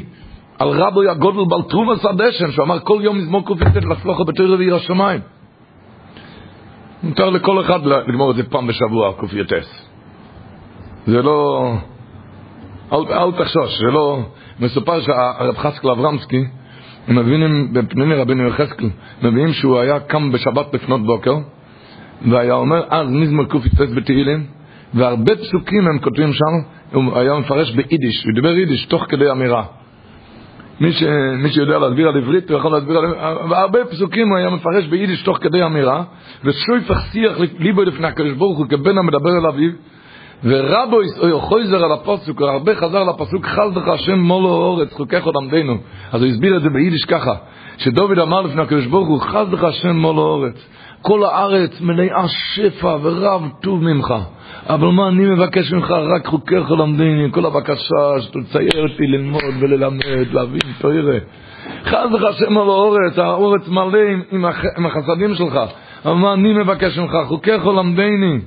על 0.59 0.69
רבו 0.69 1.03
הגדול 1.03 1.45
בעל 1.51 1.63
תרומת 1.69 2.05
הדשן, 2.05 2.51
שהוא 2.51 2.65
אמר 2.65 2.81
כל 2.81 2.99
יום 3.03 3.19
מזמור 3.19 3.45
קי"ט 3.45 3.85
להצלחה 3.85 4.25
בתורה 4.25 4.47
ויראת 4.47 4.73
שמיים. 4.73 5.21
מותר 7.03 7.31
לכל 7.31 7.61
אחד 7.61 7.87
לגמור 7.87 8.31
את 8.31 8.37
זה 8.37 8.43
פעם 8.43 8.67
בשבוע, 8.67 9.13
קי"ט. 9.13 9.89
זה 11.07 11.23
לא... 11.23 11.73
אל, 12.93 13.13
אל 13.13 13.33
תחשוש, 13.33 13.79
זה 13.79 13.91
לא... 13.93 14.19
מסופר 14.61 15.01
שהרב 15.01 15.57
חצקל 15.59 15.91
אברמסקי, 15.91 16.45
הם 17.09 17.19
מבינים 17.19 17.73
בפנימי 17.73 18.15
רבינו 18.15 18.49
יחזקאל, 18.49 18.89
מבינים 19.23 19.53
שהוא 19.53 19.79
היה 19.79 20.01
קם 20.01 20.33
בשבת 20.33 20.75
לפנות 20.75 21.07
בוקר, 21.07 21.35
והיה 22.31 22.55
אומר 22.55 22.83
אז 22.91 23.09
מזמור 23.11 23.45
קי"ט 23.45 23.93
בתהילים, 23.95 24.47
והרבה 24.95 25.37
פסוקים 25.37 25.87
הם 25.87 25.99
כותבים 25.99 26.33
שם, 26.33 26.69
הוא 26.93 27.19
היה 27.19 27.35
מפרש 27.35 27.73
ביידיש, 27.73 28.25
הוא 28.25 28.35
דיבר 28.35 28.49
יידיש 28.49 28.87
תוך 28.87 29.05
כדי 29.09 29.31
אמירה. 29.31 29.65
מי, 30.81 30.93
ש, 30.93 31.03
מי 31.39 31.53
שיודע 31.53 31.79
להסביר 31.79 32.09
על 32.09 32.17
עברית, 32.17 32.51
הוא 32.51 32.59
יכול 32.59 32.73
להסביר 32.73 32.99
על... 32.99 33.05
והרבה 33.51 33.85
פסוקים 33.85 34.29
הוא 34.29 34.37
היה 34.37 34.51
מפרש 34.51 34.87
ביידיש 34.87 35.23
תוך 35.23 35.39
כדי 35.41 35.65
אמירה, 35.65 36.05
ושויפך 36.45 36.99
שיח 37.13 37.33
ליבו 37.59 37.83
לפני 37.83 38.07
הקדוש 38.07 38.33
ברוך 38.33 38.59
הוא 38.59 38.67
כבן 38.69 38.99
המדבר 38.99 39.31
אל 39.41 39.47
אביו, 39.47 39.71
ורבו 40.45 40.97
חוזר 41.41 41.85
על 41.85 41.93
הפסוק, 41.93 42.43
הרבה 42.43 42.75
חזר 42.75 42.99
על 42.99 43.09
הפסוק, 43.09 43.47
חסדך 43.47 43.89
השם 43.89 44.19
מולו 44.19 44.49
אורץ, 44.49 44.93
חוקך 44.93 45.27
עמדנו. 45.43 45.77
אז 46.13 46.23
הוא 46.23 46.31
הסביר 46.31 46.57
את 46.57 46.63
זה 46.63 46.71
ביידיש 46.71 47.05
ככה, 47.05 47.35
שדוד 47.79 48.19
אמר 48.19 48.41
לפני 48.41 48.63
הקדוש 48.63 48.87
ברוך 48.87 49.09
הוא, 49.09 49.21
חסדך 49.21 49.65
השם 49.65 49.97
מולו 49.97 50.23
אורץ. 50.23 50.69
כל 51.03 51.25
הארץ 51.25 51.81
מלאה 51.81 52.29
שפע 52.29 52.97
ורב 53.03 53.49
טוב 53.63 53.83
ממך. 53.83 54.15
אבל 54.69 54.89
מה 54.89 55.09
אני 55.09 55.25
מבקש 55.27 55.73
ממך? 55.73 55.91
רק 55.91 56.27
חוקיך 56.27 56.71
למדני, 56.71 57.29
כל 57.31 57.47
הבקשה 57.47 58.21
שתצייר 58.21 58.83
אותי 58.83 59.07
ללמוד 59.07 59.43
וללמד, 59.61 60.33
להבין, 60.33 60.61
תראה. 60.79 61.19
חס 61.85 62.07
וחשם 62.15 62.59
על 62.59 62.69
האורץ, 62.69 63.19
האורץ 63.19 63.69
מלא 63.69 63.99
עם, 64.33 64.45
עם 64.77 64.87
החסדים 64.87 65.35
שלך. 65.35 65.59
אבל 66.05 66.15
מה 66.15 66.33
אני 66.33 66.53
מבקש 66.53 66.99
ממך? 66.99 67.13
חוקיך 67.29 67.67
למדני. 67.67 68.39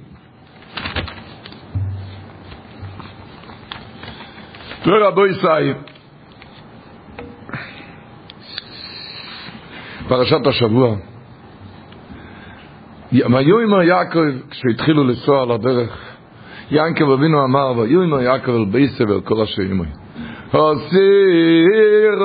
תראה 4.83 5.07
רבו 5.07 5.25
ישראל. 5.25 5.73
פרשת 10.07 10.47
השבוע. 10.47 10.95
ויאמר 13.11 13.81
יעקב, 13.83 14.19
כשהתחילו 14.49 15.03
לנסוע 15.03 15.43
על 15.43 15.51
הדרך, 15.51 15.97
יעקב 16.71 17.09
אבינו 17.11 17.43
אמר, 17.43 17.77
ויאמר 17.77 18.21
יעקב 18.21 18.51
אל 18.51 18.65
בייסה 18.65 19.03
ואל 19.07 19.21
כל 19.21 19.41
אשר 19.41 19.61
ימוי. 19.61 19.87
הסירו, 20.53 22.23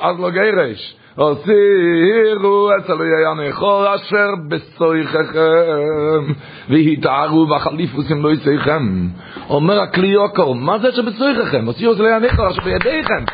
אז 0.00 0.20
לא 0.20 0.30
גרש, 0.30 0.96
הסירו 1.18 2.70
אצל 2.78 2.92
יען 2.92 3.40
יכול 3.48 3.86
אשר 3.86 4.28
בסויככם, 4.48 6.32
והתערו 6.68 7.48
והחליפוסים 7.48 8.22
לא 8.22 8.32
יצאיכם. 8.32 9.08
אומר 9.50 9.80
הכלי 9.80 10.14
מה 10.54 10.78
זה 10.78 10.92
שבסויככם? 10.92 11.68
הסירו 11.68 11.92
אצל 11.92 12.02
יען 12.02 12.24
יכול 12.24 12.46
אשר 12.46 12.62
בידיכם, 12.64 13.24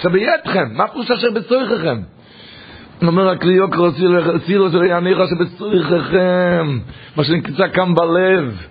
שבידכם, 0.00 0.68
מה 0.76 0.86
פרוש 0.86 1.10
אשר 1.10 1.28
בסויככם? 1.34 1.98
אומר 3.06 3.28
הכלי 3.28 3.52
יוקר, 3.52 3.84
הסירו 4.34 4.66
אצל 4.66 4.84
יען 4.84 5.06
יכול 5.06 5.24
אשר 5.24 5.36
בסויככם, 5.40 6.78
מה 7.16 7.24
שנקצה 7.24 7.68
כאן 7.68 7.94
בלב. 7.94 8.66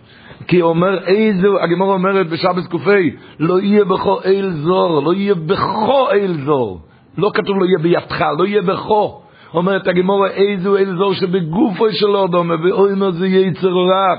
כי 0.47 0.61
אומר 0.61 1.03
איזו, 1.07 1.59
הגמור 1.59 1.93
אומרת 1.93 2.29
בשבס 2.29 2.67
קופי, 2.67 3.15
לא 3.39 3.59
יהיה 3.59 3.85
בכו 3.85 4.19
אל 4.25 4.49
זור, 4.51 5.01
לא 5.05 5.13
יהיה 5.13 5.35
בכו 5.35 6.11
אל 6.11 6.33
זור. 6.45 6.88
לא 7.19 7.31
כתוב 7.33 7.59
לא 7.59 7.65
יהיה 7.65 7.79
בידך, 7.79 8.21
לא 8.37 8.45
יהיה 8.47 8.61
בכו. 8.61 9.21
אומרת 9.53 9.87
הגמור 9.87 10.27
איזו 10.27 10.77
אל 10.77 10.95
זור 10.97 11.13
שבגופו 11.13 11.85
של 11.91 12.15
אודום, 12.15 12.51
ואוי 12.63 13.11
זה 13.11 13.27
יצר 13.27 13.69
רע. 13.69 14.15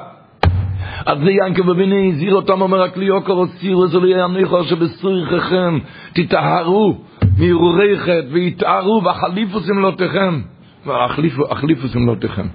אז 1.07 1.19
זה 1.19 1.31
ינקה 1.31 1.63
בביני, 1.63 2.13
הזהיר 2.13 2.35
אותם, 2.35 2.61
אומר 2.61 2.83
הכלי 2.83 3.05
יוקר, 3.05 3.33
הוציאו 3.33 3.85
איזה 3.85 3.99
לא 3.99 4.07
יניחו 4.07 4.65
שבסוריככם, 4.65 5.79
תטהרו 6.13 6.99
מהרהורי 7.39 7.99
חטא, 7.99 8.27
ויטהרו 8.33 9.03
והחליפו 9.05 9.61
סמלותיכם, 9.61 10.41
והחליפו 10.87 11.89
סמלותיכם. 11.89 12.47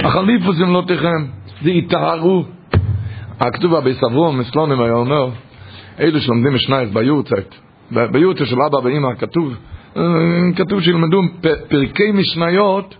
החליפו 0.00 0.52
זמלותיכם, 0.52 1.24
זה 1.62 1.70
יטהרו. 1.70 2.44
הכתובה 3.40 3.80
בסברום, 3.80 4.38
מסלונים 4.38 4.80
היה 4.80 4.92
אומר, 4.92 5.28
אלו 6.00 6.20
שלומדים 6.20 6.54
משנייס 6.54 6.90
ביורצייט, 6.90 7.54
ביורצייט 7.90 8.48
של 8.48 8.62
אבא 8.62 8.76
ואמא 8.76 9.14
כתוב, 9.18 9.54
אה, 9.96 10.02
כתוב 10.56 10.80
שילמדו 10.80 11.22
פרקי 11.68 12.12
משניות 12.12 12.94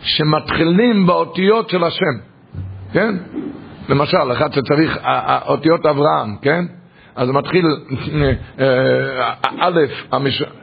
שמתחילים 0.00 1.06
באותיות 1.06 1.70
של 1.70 1.84
השם, 1.84 2.14
כן? 2.92 3.14
למשל, 3.88 4.32
אחד 4.32 4.52
שצריך 4.52 4.98
אותיות 5.48 5.86
אברהם, 5.86 6.36
כן? 6.42 6.64
אז 7.16 7.30
מתחיל 7.30 7.66
אה, 8.60 9.32
א', 9.60 9.80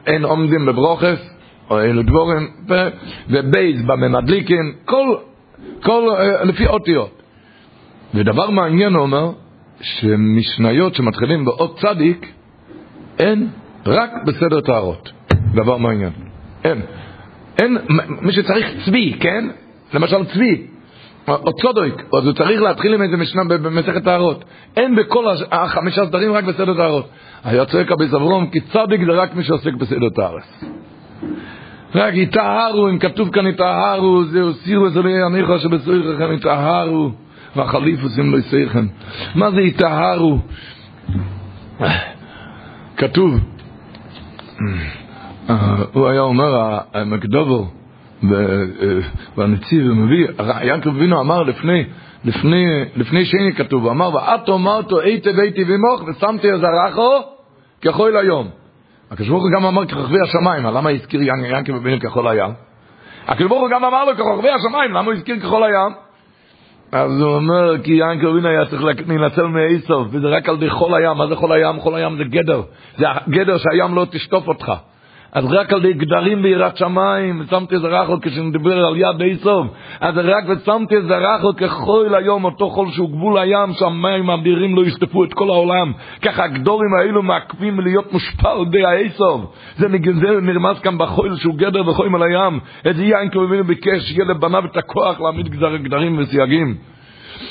אין 0.06 0.24
עומדים 0.24 0.66
בברוכס, 0.66 1.30
או 1.70 1.80
אלו 1.80 2.02
דבורים, 2.02 2.48
ובייז 3.28 3.82
בממדליקים, 3.82 4.72
כל, 4.84 5.16
כל, 5.82 6.10
אה, 6.18 6.44
לפי 6.44 6.66
אותיות. 6.66 7.22
ודבר 8.14 8.50
מעניין 8.50 8.94
הוא 8.94 9.02
אומר, 9.02 9.30
שמשניות 9.80 10.94
שמתחילים 10.94 11.44
באות 11.44 11.78
צדיק, 11.78 12.32
אין 13.18 13.48
רק 13.86 14.10
בסדר 14.26 14.60
טהרות. 14.60 15.12
דבר 15.54 15.76
מעניין. 15.76 16.12
אין. 16.64 16.80
אין, 17.58 17.78
מי 18.20 18.32
שצריך 18.32 18.66
צבי, 18.84 19.16
כן? 19.20 19.44
למשל 19.94 20.24
צבי, 20.24 20.66
או 21.28 21.52
צודויק, 21.52 21.94
אז 21.94 22.26
הוא 22.26 22.32
צריך 22.32 22.62
להתחיל 22.62 22.94
עם 22.94 23.02
איזה 23.02 23.16
משנה 23.16 23.44
במסכת 23.44 24.04
טהרות. 24.04 24.44
אין 24.76 24.96
בכל 24.96 25.24
החמישה 25.50 26.06
סדרים 26.06 26.32
רק 26.32 26.44
בסדר 26.44 26.74
טהרות. 26.74 27.08
היה 27.44 27.64
צועק 27.64 27.92
אבי 27.92 28.06
זברום, 28.06 28.50
כי 28.50 28.60
צדיק 28.60 29.00
זה 29.06 29.12
רק 29.12 29.34
מי 29.34 29.44
שעוסק 29.44 29.72
בסדר 29.72 30.08
טהרות. 30.08 30.42
רק 31.94 32.14
יטהרו, 32.14 32.88
אם 32.88 32.98
כתוב 32.98 33.30
כאן 33.30 33.46
יטהרו, 33.46 34.24
זהו 34.24 34.52
סירו 34.52 34.90
זה 34.90 35.02
לא 35.02 35.08
יניחו 35.08 35.58
שבסויכם 35.58 36.32
יטהרו, 36.32 37.10
והחליפוסים 37.56 38.32
לא 38.32 38.38
יסייכם. 38.38 38.86
מה 39.34 39.50
זה 39.50 39.60
יטהרו? 39.60 40.38
כתוב, 42.96 43.34
הוא 45.92 46.08
היה 46.08 46.20
אומר, 46.20 46.78
המקדובר, 46.94 47.62
והנציב 49.36 49.92
מביא, 49.92 50.26
יעקב 50.62 50.88
אבינו 50.88 51.20
אמר 51.20 51.42
לפני, 51.42 51.84
לפני, 52.24 52.64
לפני 52.96 53.24
שני 53.24 53.52
כתוב, 53.56 53.84
הוא 53.84 53.90
אמר, 53.92 54.14
ואת 54.14 54.48
אמרתו 54.48 55.00
היטב 55.00 55.38
היטב 55.38 55.70
עמוך 55.70 56.02
ושמתי 56.08 56.50
עזרחו 56.50 57.10
ככל 57.84 58.16
היום. 58.16 58.48
הקדוש 59.10 59.28
ברוך 59.28 59.42
הוא 59.42 59.50
גם 59.50 59.66
אמר 59.66 59.86
כרחבי 59.86 60.20
השמיים, 60.20 60.64
למה 60.64 60.90
הזכיר 60.90 61.20
ינקי 61.22 61.72
אבינו 61.72 62.00
ככל 62.00 62.28
הים? 62.28 62.50
הקדוש 63.26 63.48
ברוך 63.48 63.60
הוא 63.60 63.70
גם 63.70 63.84
אמר 63.84 64.04
לו 64.04 64.16
כרחבי 64.16 64.50
השמיים, 64.50 64.90
למה 64.90 65.04
הוא 65.04 65.12
הזכיר 65.12 65.40
ככל 65.40 65.64
הים? 65.64 66.03
אז 66.94 67.20
הוא 67.20 67.34
אומר, 67.34 67.82
כי 67.82 67.92
ינקי 67.92 68.26
אבינו 68.26 68.48
היה 68.48 68.66
צריך 68.66 68.82
להינצל 69.06 69.46
מאיסוף, 69.46 70.08
וזה 70.10 70.28
רק 70.28 70.48
על 70.48 70.56
די 70.56 70.70
חול 70.70 70.94
הים, 70.94 71.16
מה 71.16 71.26
זה 71.26 71.36
חול 71.36 71.52
הים? 71.52 71.80
חול 71.80 71.94
הים 71.94 72.16
זה 72.16 72.24
גדר, 72.24 72.62
זה 72.96 73.06
גדר 73.28 73.56
שהים 73.56 73.94
לא 73.94 74.06
תשטוף 74.10 74.48
אותך. 74.48 74.72
אז 75.34 75.44
רק 75.52 75.72
על 75.72 75.84
ידי 75.84 75.92
גדרים 75.92 76.42
ביראת 76.42 76.76
שמיים, 76.76 77.40
ושמתי 77.40 77.78
זרחו 77.78 78.16
כשנדבר 78.22 78.86
על 78.86 78.96
יד 78.96 79.20
איסוב, 79.20 79.66
אז 80.00 80.18
רק 80.18 80.44
ושמתי 80.48 81.02
זרחו 81.02 81.56
ככל 81.56 82.14
היום, 82.14 82.44
אותו 82.44 82.70
חול 82.70 82.90
שהוא 82.90 83.10
גבול 83.10 83.38
הים, 83.38 83.72
שהמים 83.72 84.30
האדירים 84.30 84.76
לא 84.76 84.82
ישטפו 84.82 85.24
את 85.24 85.34
כל 85.34 85.48
העולם. 85.48 85.92
ככה 86.22 86.44
הגדורים 86.44 86.94
האלו 86.94 87.22
מעכבים 87.22 87.80
להיות 87.80 88.12
מושפע 88.12 88.50
על 88.50 88.62
ידי 88.62 88.84
האיסוב. 88.84 89.52
זה, 89.76 89.86
זה 90.20 90.40
נרמז 90.40 90.78
כאן 90.80 90.98
בחול 90.98 91.36
שהוא 91.36 91.54
גדר 91.54 91.88
וחולים 91.88 92.14
על 92.14 92.22
הים. 92.22 92.60
את 92.90 92.96
זה 92.96 93.02
יין 93.04 93.30
כמובן 93.30 93.62
ביקש 93.62 94.02
שיהיה 94.02 94.24
לבניו 94.24 94.64
את 94.64 94.76
הכוח 94.76 95.20
להעמיד 95.20 95.48
גדר, 95.48 95.76
גדרים 95.76 96.18
וסייגים. 96.18 96.74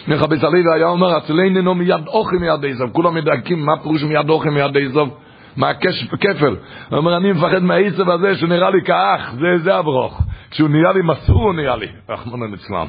מחבס 0.08 0.43
הלוי 0.43 0.63
היה 0.76 0.88
אומר, 0.88 1.17
אצלנו 1.17 1.76
מיד 1.76 2.08
אוכל 2.08 2.36
מיד 2.36 2.63
איסוב, 2.63 2.89
כולם 2.91 3.13
מדייקים 3.15 3.65
מה 3.65 3.78
פירוש 3.78 4.04
מיד 4.04 4.30
אוכל 4.30 4.50
מיד 4.50 4.78
איסוב. 4.78 5.10
מהכפל. 5.58 6.56
הוא 6.89 6.98
אומר, 6.98 7.18
אני 7.18 7.32
מפחד 7.32 7.63
מהעיצב 7.63 8.10
הזה 8.10 8.36
שנראה 8.36 8.70
לי 8.70 8.82
כאח, 8.86 9.34
זה, 9.34 9.63
זה 9.63 9.76
הברוך. 9.76 10.22
כשהוא 10.52 10.70
נהיה 10.70 10.92
לי 10.94 11.02
מסור, 11.04 11.44
הוא 11.44 11.54
נהיה 11.54 11.76
לי. 11.76 11.88
רחמנא 12.10 12.46
ליצלן. 12.46 12.88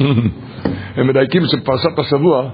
הם 0.96 1.06
מדייקים 1.08 1.42
שפרשת 1.46 1.98
השבוע, 1.98 2.48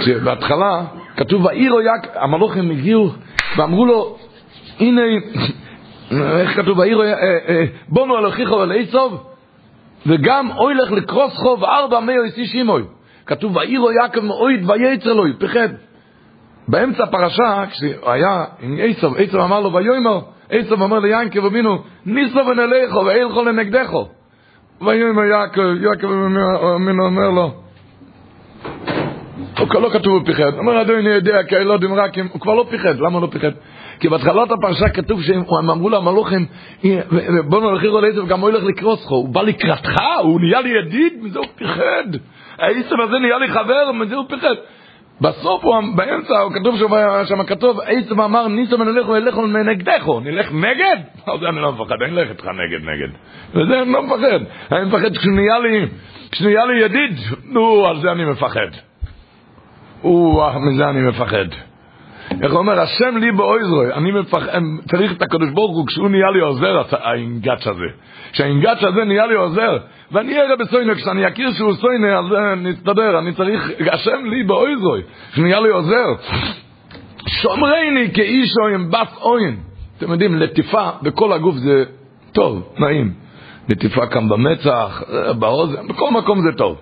שבהתחלה 0.00 0.84
כתוב, 1.16 1.44
ואירו 1.44 1.80
יק, 1.80 2.10
המלוכים 2.14 2.70
הגיעו 2.70 3.10
ואמרו 3.56 3.86
לו, 3.86 4.16
הנה, 4.80 5.02
איך 6.40 6.56
כתוב, 6.56 6.78
ואירו, 6.78 7.02
אה, 7.02 7.08
אה, 7.48 7.64
בונו 7.88 8.16
על 8.16 8.28
אחיכו 8.28 8.52
ועל 8.52 8.72
עיצוב, 8.72 9.26
וגם 10.06 10.50
אוי 10.56 10.74
לך 10.74 10.90
לקרוס 10.90 11.36
חוב 11.36 11.64
ארבע 11.64 12.00
מאה 12.00 12.24
איסי 12.24 12.46
שימוי. 12.46 12.82
כתוב, 13.26 13.56
ואירו 13.56 13.92
יעקב 13.92 14.20
מאויד 14.20 14.70
וייצר 14.70 15.12
לו, 15.12 15.24
פחד. 15.38 15.68
באמצע 16.70 17.04
הפרשה, 17.04 17.64
כשהיה 17.70 18.44
עם 18.60 18.76
עשב, 18.80 19.10
עשב 19.16 19.38
אמר 19.38 19.60
לו, 19.60 19.72
ויאמר, 19.72 20.20
עשב 20.50 20.82
אמר 20.82 20.98
ליעקב 20.98 21.44
אבינו, 21.44 21.78
ניסו 22.06 22.38
ונלכו 22.38 23.04
ואילכו 23.06 23.44
לנגדךו. 23.44 24.08
ויאמר 24.80 25.24
יעקב, 25.24 25.82
יעקב 25.82 26.06
אבינו 26.06 27.04
אומר 27.04 27.30
לו, 27.30 27.52
הוא 29.58 29.82
לא 29.82 29.90
כתוב 29.90 30.22
בפיחד, 30.22 30.54
אומר 30.58 30.82
אדוני 30.82 31.08
יודע 31.08 31.42
כי 31.42 31.54
לא 31.64 31.78
דמרקים, 31.78 32.28
הוא 32.32 32.40
כבר 32.40 32.54
לא 32.54 32.66
פיחד, 32.70 32.98
למה 32.98 33.18
הוא 33.18 33.22
לא 33.22 33.26
פיחד? 33.26 33.50
כי 34.00 34.08
בהתחלת 34.08 34.50
הפרשה 34.50 34.88
כתוב 34.88 35.22
שהם 35.22 35.42
אמרו 35.70 35.90
למלוכים, 35.90 36.46
בוא 37.44 37.72
נלכיר 37.72 37.96
על 37.96 38.04
עשב, 38.04 38.26
גם 38.26 38.40
הוא 38.40 38.50
ילך 38.50 38.64
לך, 38.64 39.08
הוא 39.08 39.28
בא 39.28 39.42
לקראתך, 39.42 39.94
הוא 40.22 40.40
נהיה 40.40 40.60
לי 40.60 40.70
ידיד, 40.78 41.12
מזה 41.22 41.38
הוא 41.38 41.46
פיחד. 41.54 42.04
העשב 42.58 43.00
הזה 43.00 43.18
נהיה 43.18 43.38
לי 43.38 43.48
חבר, 43.48 43.92
מזה 43.92 44.14
הוא 44.14 44.24
פיחד. 44.28 44.54
בסוף, 45.20 45.64
הוא, 45.64 45.74
באמצע, 45.96 46.38
הוא 46.38 46.52
כתוב 46.52 46.76
שם, 47.24 47.42
כתוב, 47.44 47.80
עצם 47.80 48.20
אמר, 48.20 48.48
ניסו 48.48 48.80
ונלך 48.80 49.08
ונלכו 49.08 49.46
נגדךו, 49.46 50.20
נלך 50.20 50.52
נגד? 50.52 50.96
על 51.26 51.40
זה 51.40 51.48
אני 51.48 51.60
לא 51.60 51.72
מפחד, 51.72 51.94
אני 52.02 52.12
אלך 52.12 52.30
איתך 52.30 52.44
נגד 52.44 52.84
נגד. 52.84 53.08
וזה 53.50 53.82
אני 53.82 53.92
לא 53.92 54.02
מפחד. 54.02 54.40
אני 54.72 54.84
מפחד 54.84 55.16
כשנהיה 55.16 55.58
לי, 55.58 55.86
כשנהיה 56.30 56.64
לי 56.64 56.80
ידיד, 56.80 57.16
נו, 57.44 57.86
על 57.86 58.00
זה 58.00 58.12
אני 58.12 58.24
מפחד. 58.24 58.68
או, 60.04 60.42
מזה 60.60 60.88
אני 60.88 61.00
מפחד. 61.00 61.46
איך 62.42 62.52
אומר, 62.52 62.80
השם 62.80 63.16
לי 63.16 63.32
באויזרוי, 63.32 63.92
אני 63.92 64.10
מפחד, 64.10 64.60
צריך 64.90 65.12
את 65.12 65.22
הקדוש 65.22 65.50
ברוך 65.50 65.76
הוא, 65.76 65.86
כשהוא 65.86 66.08
נהיה 66.08 66.30
לי 66.30 66.40
עוזר, 66.40 66.82
האינגאץ' 66.92 67.66
הזה. 67.66 67.86
כשהאינגאץ' 68.32 68.82
הזה 68.82 69.04
נהיה 69.04 69.26
לי 69.26 69.34
עוזר, 69.34 69.78
ואני 70.12 70.40
אראה 70.40 70.56
בסוינה, 70.56 70.94
כשאני 70.94 71.28
אכיר 71.28 71.52
שהוא 71.52 71.72
סוינה, 71.74 72.18
אז 72.18 72.24
נסתדר, 72.56 73.18
אני 73.18 73.32
צריך, 73.32 73.70
השם 73.92 74.24
לי 74.24 74.42
באויזרוי, 74.42 75.02
שנהיה 75.34 75.60
לי 75.60 75.68
עוזר. 75.68 76.06
שומרני 77.26 78.10
כאיש 78.14 78.54
אוין, 78.62 78.90
בס 78.90 79.16
אוין. 79.22 79.56
אתם 79.98 80.12
יודעים, 80.12 80.34
לטיפה 80.36 80.90
בכל 81.02 81.32
הגוף 81.32 81.54
זה 81.54 81.84
טוב, 82.32 82.62
נעים. 82.78 83.12
לטיפה 83.68 84.06
כאן 84.06 84.28
במצח, 84.28 85.02
באוזן, 85.38 85.88
בכל 85.88 86.10
מקום 86.10 86.40
זה 86.42 86.52
טוב. 86.56 86.76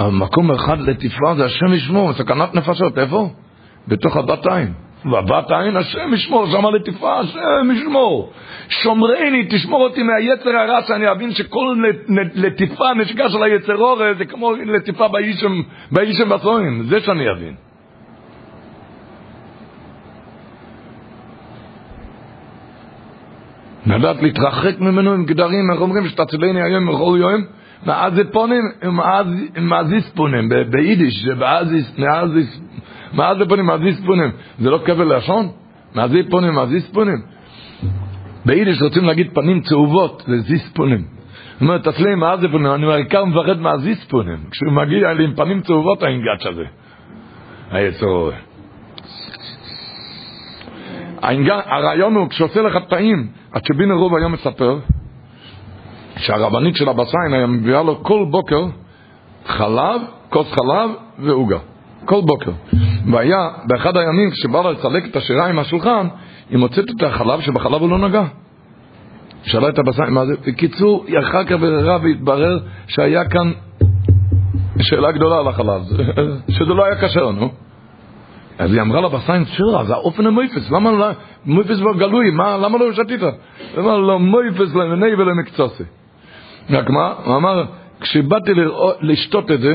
אבל 0.00 0.10
מקום 0.10 0.50
אחד 0.50 0.80
לטיפה 0.80 1.34
זה 1.34 1.44
השם 1.44 1.72
ישמור, 1.72 2.12
סכנת 2.12 2.54
נפשות, 2.54 2.98
איפה? 2.98 3.28
בתוך 3.88 4.16
הבת 4.16 4.46
בבת 5.04 5.50
עין, 5.50 5.76
השם 5.76 6.14
ישמור, 6.14 6.46
שם 6.46 6.74
לטיפה, 6.74 7.18
השם 7.18 7.70
ישמור. 7.74 8.32
שומרני, 8.68 9.46
תשמור 9.50 9.84
אותי 9.84 10.02
מהיצר 10.02 10.56
הרע, 10.56 10.82
שאני 10.82 11.10
אבין 11.10 11.32
שכל 11.32 11.76
לטיפה, 12.34 12.94
נשיקה 12.94 13.28
של 13.28 13.42
היצר 13.42 13.76
אורז, 13.76 14.18
זה 14.18 14.24
כמו 14.24 14.52
לטיפה 14.52 15.08
באישם 15.90 16.28
בסוין, 16.28 16.82
זה 16.82 17.00
שאני 17.00 17.30
אבין. 17.30 17.54
לדעת 23.86 24.22
להתרחק 24.22 24.80
ממנו 24.80 25.12
עם 25.12 25.24
גדרים, 25.24 25.70
איך 25.72 25.80
אומרים, 25.80 26.08
שתצילני 26.08 26.62
היום 26.62 26.88
בכל 26.88 27.16
יום, 27.20 27.42
מעזי 27.86 28.24
פונים, 28.32 28.62
מעזיס 29.56 30.12
פונים, 30.14 30.48
ביידיש, 30.70 31.24
זה 31.24 31.34
מעזיס, 33.12 33.38
מעזי 33.38 33.48
פונים, 33.48 33.66
מעזיס 33.66 34.00
פונים, 34.06 34.30
זה 34.58 34.70
לא 34.70 34.78
כבל 34.84 35.16
לשון? 35.16 35.48
מעזי 35.94 36.22
פונים, 36.30 36.54
מעזיס 36.54 36.90
פונים. 36.90 37.22
ביידיש 38.44 38.82
רוצים 38.82 39.04
להגיד 39.04 39.34
פנים 39.34 39.60
צהובות, 39.60 40.24
זה 40.26 40.40
זיס 40.40 40.72
פונים. 40.74 41.04
זאת 41.52 41.60
אומרת, 41.60 41.88
תצלי 41.88 42.14
מעזי 42.14 42.48
פונים, 42.48 42.66
אני 42.66 42.84
אומר, 42.84 42.94
עיקר 42.94 43.24
מפחד 43.24 43.60
מעזיס 43.60 44.04
פונים. 44.04 44.38
כשהוא 44.50 44.72
מגיע 44.72 45.12
לי 45.12 45.24
עם 45.24 45.34
פנים 45.34 45.60
צהובות, 45.60 46.02
האינגאץ' 46.02 46.46
הזה. 46.46 46.64
היצור. 47.70 48.30
הרעיון 51.22 52.14
הוא, 52.14 52.28
כשעושה 52.28 52.62
לך 52.62 52.78
טעים, 52.88 53.28
הצ'בינה 53.54 53.94
רוב 53.94 54.14
היום 54.14 54.32
מספר, 54.32 54.78
שהרבנית 56.16 56.76
של 56.76 56.88
הבסיין 56.88 57.32
היה 57.32 57.46
מביאה 57.46 57.82
לו 57.82 58.04
כל 58.04 58.24
בוקר 58.30 58.66
חלב, 59.46 60.00
כוס 60.28 60.52
חלב 60.52 60.90
ועוגה. 61.18 61.58
כל 62.04 62.20
בוקר. 62.20 62.50
והיה, 63.12 63.48
באחד 63.64 63.96
הימים, 63.96 64.30
כשבא 64.30 64.70
לצלק 64.70 65.06
את 65.06 65.16
השירה 65.16 65.46
עם 65.46 65.58
השולחן, 65.58 66.06
היא 66.50 66.58
מוצאת 66.58 66.84
את 66.90 67.02
החלב 67.02 67.40
שבחלב 67.40 67.80
הוא 67.80 67.90
לא 67.90 67.98
נגע. 67.98 68.24
שאלה 69.42 69.68
את 69.68 69.78
הבסיין 69.78 70.10
מה 70.10 70.26
זה. 70.26 70.34
בקיצור, 70.46 71.04
היא 71.06 71.18
אחר 71.18 71.44
כך 71.44 71.56
בררה 71.60 71.98
והתברר 72.02 72.58
שהיה 72.86 73.24
כאן 73.24 73.52
שאלה 74.80 75.12
גדולה 75.12 75.38
על 75.38 75.48
החלב, 75.48 75.82
שזה 76.56 76.74
לא 76.74 76.84
היה 76.84 76.96
כשר, 76.96 77.30
נו. 77.30 77.48
אז 78.58 78.72
היא 78.72 78.80
אמרה 78.80 79.00
לבסיין, 79.00 79.44
שירה, 79.44 79.84
זה 79.84 79.94
האופן 79.94 80.26
המויפס, 80.26 80.70
למה 80.70 80.92
לא, 80.92 81.06
מויפס 81.46 81.78
גלוי, 81.98 82.30
מה, 82.30 82.56
למה 82.56 82.78
לא 82.78 82.92
שתית? 82.92 83.20
אמרה 83.78 83.96
לו, 83.96 84.18
מויפס 84.18 84.74
למני 84.74 85.14
ולמקצוסי. 85.14 85.84
רק 86.70 86.90
מה? 86.90 87.14
הוא 87.24 87.36
אמר, 87.36 87.64
כשבאתי 88.00 88.52
לשתות 89.00 89.50
את 89.50 89.60
זה, 89.60 89.74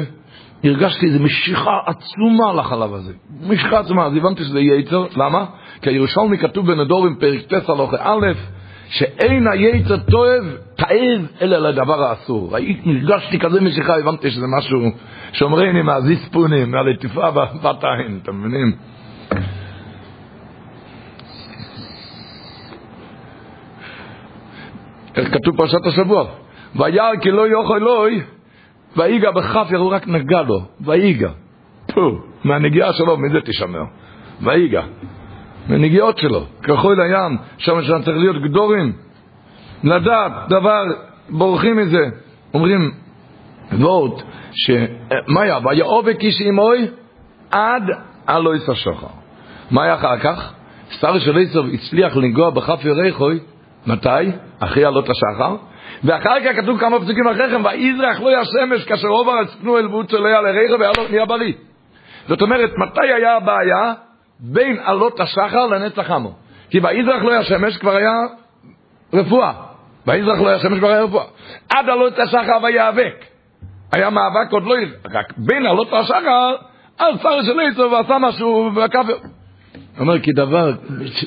הרגשתי 0.63 1.05
איזו 1.05 1.19
משיכה 1.19 1.79
עצומה 1.85 2.53
לחלב 2.53 2.93
הזה. 2.93 3.13
משיכה 3.47 3.79
עצומה, 3.79 4.05
אז 4.05 4.15
הבנתי 4.15 4.43
שזה 4.43 4.59
יצר, 4.59 5.05
למה? 5.15 5.45
כי 5.81 5.89
הירושלמי 5.89 6.37
כתוב 6.37 6.67
בנדורים 6.67 7.15
פרק 7.15 7.41
טס 7.41 7.69
הלוכה 7.69 7.97
א', 7.99 8.25
שאין 8.89 9.47
היצר 9.47 9.97
תועב, 9.97 10.43
תאב, 10.75 11.27
אלא 11.41 11.57
לדבר 11.57 12.03
האסור. 12.03 12.55
הרגשתי 12.85 13.39
כזה 13.39 13.61
משיכה, 13.61 13.97
הבנתי 13.97 14.31
שזה 14.31 14.45
משהו 14.57 14.79
שאומרים 15.31 15.75
עם 15.75 15.89
הזיספונים, 15.89 16.71
מהלטיפה 16.71 17.31
בת 17.31 17.83
עין, 17.83 18.19
אתם 18.23 18.39
מבינים? 18.39 18.75
איך 25.15 25.33
כתוב 25.33 25.57
פרשת 25.57 25.85
השבוע? 25.85 26.25
וירא 26.75 27.11
כי 27.21 27.31
לא 27.31 27.47
יאכל 27.47 27.75
אלוהי, 27.75 28.21
ויגע 28.97 29.31
בכף, 29.31 29.67
הוא 29.77 29.91
רק 29.91 30.07
נגע 30.07 30.41
לו, 30.41 30.61
ויגע. 30.81 31.29
פו, 31.93 32.19
מהנגיעה 32.43 32.93
שלו, 32.93 33.17
מזה 33.17 33.41
תשמר. 33.41 33.83
ויגע. 34.41 34.81
מהנגיעות 35.69 36.17
שלו, 36.17 36.45
כחול 36.63 37.01
הים, 37.01 37.37
שם 37.57 37.83
שם 37.83 38.01
צריך 38.01 38.17
להיות 38.17 38.41
גדורים. 38.41 38.93
לדעת 39.83 40.31
דבר, 40.49 40.83
בורחים 41.29 41.77
מזה. 41.77 42.05
אומרים, 42.53 42.91
וורט, 43.71 44.21
מה 45.27 45.41
היה? 45.41 45.57
ויעובק 45.63 46.21
איש 46.21 46.41
עמוי 46.41 46.87
עד 47.51 47.83
אלוהיס 48.29 48.69
השוחר. 48.69 49.07
מה 49.71 49.83
היה 49.83 49.95
אחר 49.95 50.19
כך? 50.19 50.53
שר 50.89 51.19
של 51.19 51.37
עשב 51.37 51.63
הצליח 51.73 52.17
לנגוע 52.17 52.49
בכף 52.49 52.85
ירחוי, 52.85 53.39
מתי? 53.87 54.09
אחרי 54.59 54.85
עלות 54.85 55.05
השחר. 55.09 55.55
ואחר 56.03 56.39
כך 56.45 56.61
כתוב 56.61 56.79
כמה 56.79 56.99
פסוקים 56.99 57.27
אחרי 57.27 57.49
כן, 57.49 57.65
ויזרח 57.65 58.19
לא 58.19 58.41
ישמש 58.41 58.85
כאשר 58.85 59.07
עובר 59.07 59.41
אצפנו 59.41 59.77
אל 59.77 59.87
בוץ 59.87 60.13
אליה 60.13 60.41
לרכב 60.41 60.79
והיה 60.79 60.91
לו 60.97 61.07
נהיה 61.09 61.25
בריא. 61.25 61.53
זאת 62.27 62.41
אומרת, 62.41 62.69
מתי 62.77 63.13
היה 63.15 63.35
הבעיה? 63.35 63.93
בין 64.39 64.77
עלות 64.83 65.19
השחר 65.19 65.67
לנצח 65.67 66.11
עמו. 66.11 66.33
כי 66.69 66.79
ויזרח 66.79 67.23
לא 67.23 67.39
ישמש 67.39 67.77
כבר 67.77 67.95
היה 67.95 68.13
רפואה. 69.13 69.51
ויזרח 70.07 70.39
לא 70.39 70.55
ישמש 70.55 70.79
כבר 70.79 70.91
היה 70.91 71.03
רפואה. 71.03 71.25
עד 71.69 71.89
עלות 71.89 72.19
השחר 72.19 72.57
ויאבק. 72.63 73.25
היה 73.93 74.09
מאבק 74.09 74.51
עוד 74.51 74.63
לא... 74.63 74.75
רק 75.13 75.33
בין 75.37 75.65
עלות 75.65 75.93
השחר, 75.93 76.55
אז 76.99 77.21
שר 77.21 77.43
של 77.43 77.59
עשר 77.59 77.91
ועשה 77.91 78.17
משהו 78.17 78.71
ועקב... 78.75 79.05
אומר 79.99 80.19
כי 80.19 80.31
דבר, 80.31 80.71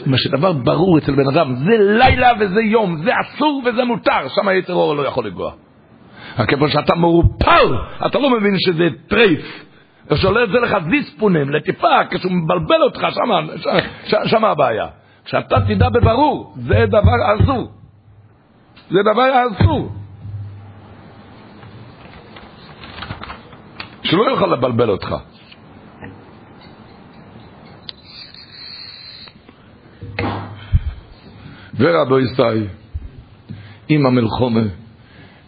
מה 0.06 0.18
שדבר 0.18 0.52
ברור 0.52 0.98
אצל 0.98 1.12
בן 1.12 1.28
אדם, 1.28 1.54
זה 1.54 1.76
לילה 1.78 2.32
וזה 2.40 2.60
יום, 2.60 3.02
זה 3.04 3.10
אסור 3.20 3.62
וזה 3.66 3.84
מותר, 3.84 4.28
שם 4.28 4.48
היצר 4.48 4.72
אור 4.72 4.94
לא 4.94 5.02
יכול 5.06 5.26
לגוע. 5.26 5.52
רק 6.38 6.52
איפה 6.52 6.68
שאתה 6.68 6.94
מעופל, 6.94 7.74
אתה 8.06 8.18
לא 8.18 8.30
מבין 8.30 8.54
שזה 8.58 8.88
טרייף. 9.08 9.64
ושואל 10.10 10.44
את 10.44 10.50
זה 10.50 10.58
לך 10.58 10.76
זיספונים, 10.90 11.50
לטיפה, 11.50 12.04
כשהוא 12.10 12.32
מבלבל 12.32 12.82
אותך, 12.82 13.06
שם 14.26 14.44
הבעיה. 14.44 14.86
כשאתה 15.24 15.60
תדע 15.60 15.88
בברור, 15.88 16.54
זה 16.56 16.84
דבר 16.88 17.34
אסור. 17.34 17.70
זה 18.90 18.98
דבר 19.02 19.46
אסור. 19.52 19.92
שלא 24.02 24.30
יוכל 24.30 24.46
לבלבל 24.46 24.90
אותך. 24.90 25.16
ורבו 31.78 32.18
ישראל, 32.18 32.66
עם 33.88 34.06
המלחומה, 34.06 34.60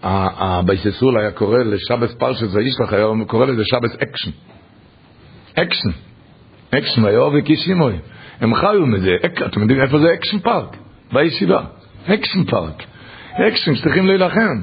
הבייססול 0.03 1.19
היה 1.19 1.31
קורא 1.31 1.59
לשבס 1.59 2.15
פרשת 2.15 2.47
וישלח, 2.53 2.93
היה 2.93 3.07
קורא 3.27 3.47
לזה 3.47 3.63
שבס 3.65 3.97
אקשן. 4.03 4.31
אקשן. 5.55 5.91
אקשן, 6.71 7.05
היה 7.05 7.19
אובי 7.19 7.43
קישימוי. 7.43 7.99
הם 8.41 8.55
חיו 8.55 8.87
מזה, 8.87 9.11
אתם 9.47 9.61
יודעים 9.61 9.81
איפה 9.81 9.99
זה 9.99 10.15
אקשן 10.15 10.39
פארק? 10.39 10.77
בישיבה. 11.13 11.65
אקשן 12.07 12.45
פארק. 12.45 12.83
אקשן, 13.33 13.75
שצריכים 13.75 14.07
להילחם. 14.07 14.63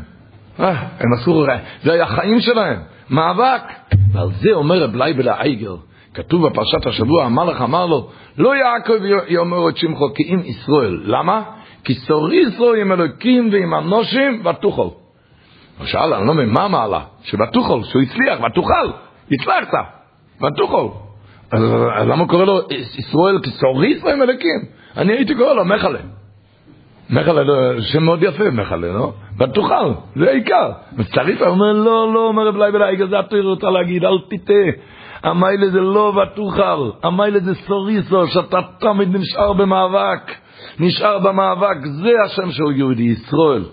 אה, 0.59 0.87
הם 0.99 1.13
עשו, 1.13 1.45
זה 1.83 1.93
היה 1.93 2.03
החיים 2.03 2.39
שלהם, 2.39 2.79
מאבק. 3.09 3.61
ועל 4.11 4.27
זה 4.41 4.51
אומר 4.51 4.83
רב 4.83 4.95
לייבל 4.95 5.29
האייגר, 5.29 5.75
כתוב 6.13 6.47
בפרשת 6.47 6.85
השבוע, 6.85 7.25
המלאך 7.25 7.61
אמר 7.61 7.85
לו, 7.85 8.09
לא 8.37 8.55
יעקב 8.55 9.05
יאמר 9.27 9.69
את 9.69 9.77
שמחו 9.77 10.13
כי 10.15 10.23
אם 10.23 10.39
ישראל. 10.45 11.01
למה? 11.03 11.41
כי 11.83 11.93
סוריסו 11.93 12.73
עם 12.73 12.91
אלוקים 12.91 13.49
ועם 13.51 13.73
אנושים 13.73 14.45
ותוכל. 14.45 14.87
הוא 15.77 15.85
שאל, 15.85 16.13
אני 16.13 16.27
לא 16.27 16.33
מבין, 16.33 16.49
מה 16.49 16.63
המעלה? 16.63 17.01
שבתוכל, 17.23 17.83
שהוא 17.83 18.01
הצליח, 18.01 18.39
ותוכל, 18.39 18.89
הצלחת, 19.31 19.77
ותוכל. 20.41 20.87
אז, 21.51 21.63
למה 22.07 22.27
קורא 22.27 22.45
לו 22.45 22.59
ישראל 22.71 23.39
כי 23.43 23.49
סוריסו 23.49 24.09
עם 24.09 24.21
אלוקים? 24.21 24.59
אני 24.97 25.13
הייתי 25.13 25.35
קורא 25.35 25.53
לו 25.53 25.65
מחלה. 25.65 25.99
מחלה, 27.09 27.43
לא, 27.43 27.81
שם 27.81 28.03
מאוד 28.03 28.23
יפה, 28.23 28.49
מחלה, 28.49 28.93
לא? 28.93 29.13
ותוכל, 29.39 29.91
זה 30.15 30.29
העיקר. 30.29 30.71
וצריך, 30.97 31.41
הוא 31.41 31.47
אומר, 31.47 31.73
לא, 31.73 32.13
לא, 32.13 32.27
אומר 32.27 32.47
רב 32.47 32.57
לייבל, 32.57 33.09
זה 33.09 33.19
אתה 33.19 33.35
רוצה 33.43 33.69
להגיד, 33.69 34.05
אל 34.05 34.17
תטעה. 34.29 34.55
המיילה 35.23 35.69
זה 35.69 35.79
לא 35.79 36.13
ותוכל, 36.15 36.89
המיילה 37.03 37.39
זה 37.39 37.55
סוריסו, 37.55 38.27
שאתה 38.27 38.57
תמיד 38.79 39.15
נשאר 39.15 39.53
במאבק. 39.53 40.31
נשאר 40.79 41.19
במאבק, 41.19 41.77
זה 41.85 42.11
השם 42.25 42.51
של 42.51 42.63
יהודי, 42.75 43.03
ישראל. 43.03 43.63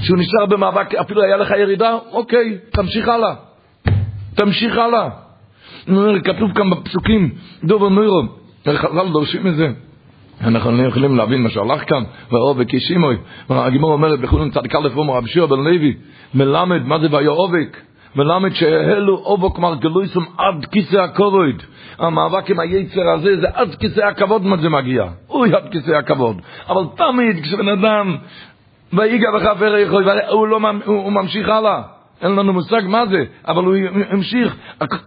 שהוא 0.00 0.18
נשאר 0.18 0.46
במאבק, 0.46 0.94
אפילו 0.94 1.22
היה 1.22 1.36
לך 1.36 1.50
ירידה, 1.50 1.98
אוקיי, 2.12 2.58
תמשיך 2.72 3.08
הלאה. 3.08 3.34
תמשיך 4.34 4.78
הלאה. 4.78 5.08
כתוב 6.24 6.52
כאן 6.54 6.70
בפסוקים, 6.70 7.30
דוב 7.64 7.82
ומירו, 7.82 8.22
חז"ל 8.68 9.08
דורשים 9.12 9.46
את 9.46 9.54
זה. 9.56 9.68
אנחנו 10.40 10.72
לא 10.72 10.82
יכולים 10.82 11.16
להבין 11.16 11.42
מה 11.42 11.50
שהלך 11.50 11.88
כאן, 11.88 12.02
ואור 12.30 12.54
וקישימוי. 12.58 13.16
הגימור 13.50 13.92
אומרת 13.92 14.20
בחולון 14.20 14.50
א' 14.74 14.88
אומר 14.96 15.14
רבי 15.14 15.28
שירה 15.28 15.46
בן 15.46 15.56
לוי, 15.56 15.94
מלמד 16.34 16.86
מה 16.86 16.98
זה 16.98 17.06
ויעובק. 17.10 17.76
מלמד 18.16 18.52
שהלו 18.52 19.16
אובוק 19.16 19.58
מרגלויסם 19.58 20.20
עד 20.38 20.66
כיסא 20.72 20.96
הכבוד. 20.96 21.62
המאבק 21.98 22.50
עם 22.50 22.60
היצר 22.60 23.08
הזה 23.08 23.40
זה 23.40 23.46
עד 23.54 23.74
כיסא 23.74 24.00
הכבוד 24.00 24.44
מה 24.44 24.56
זה 24.56 24.68
מגיע. 24.68 25.04
אוי, 25.30 25.54
עד 25.54 25.72
כיסא 25.72 25.90
הכבוד. 25.90 26.40
אבל 26.68 26.82
תמיד 26.96 27.42
כשבן 27.42 27.68
אדם 27.68 28.16
ויגע 28.92 29.28
בחברי 29.36 29.90
חוי, 29.90 30.04
הוא, 30.30 30.48
לא, 30.48 30.60
הוא, 30.84 30.96
הוא 30.96 31.12
ממשיך 31.12 31.48
הלאה. 31.48 31.82
אין 32.22 32.30
לנו 32.36 32.52
מושג 32.52 32.82
מה 32.86 33.06
זה, 33.06 33.24
אבל 33.48 33.64
הוא 33.64 33.76
המשיך 34.10 34.56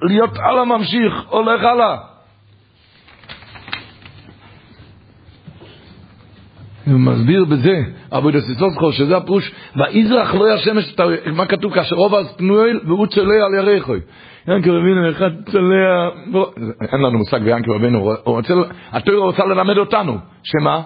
להיות 0.02 0.38
על 0.40 0.60
הממשיך, 0.60 1.24
הולך 1.30 1.64
הלאה. 1.64 1.98
מסביר 6.88 7.46
בזה, 7.46 7.82
אבו 8.12 8.32
דסיסוסכו, 8.32 8.92
שזה 8.92 9.18
הפירוש, 9.18 9.52
ויזרח 9.76 10.36
לא 10.36 10.54
ישמש, 10.54 10.96
מה 11.36 11.46
כתוב 11.46 11.74
כאשר 11.74 11.96
רוב 11.96 12.16
אז 12.16 12.36
פנואל 12.38 12.80
והוא 12.86 13.08
צולע 13.08 13.46
על 13.46 13.68
ירחוי. 13.68 14.00
ינקר 14.48 14.78
אבינו 14.78 15.10
אחד 15.10 15.30
צולע, 15.52 16.10
אין 16.92 17.02
לנו 17.02 17.18
מושג 17.18 17.44
ביענקר 17.44 17.76
אבינו, 17.76 18.12
התורה 18.92 19.18
רוצה 19.18 19.46
ללמד 19.46 19.78
אותנו, 19.78 20.18
שמה? 20.44 20.82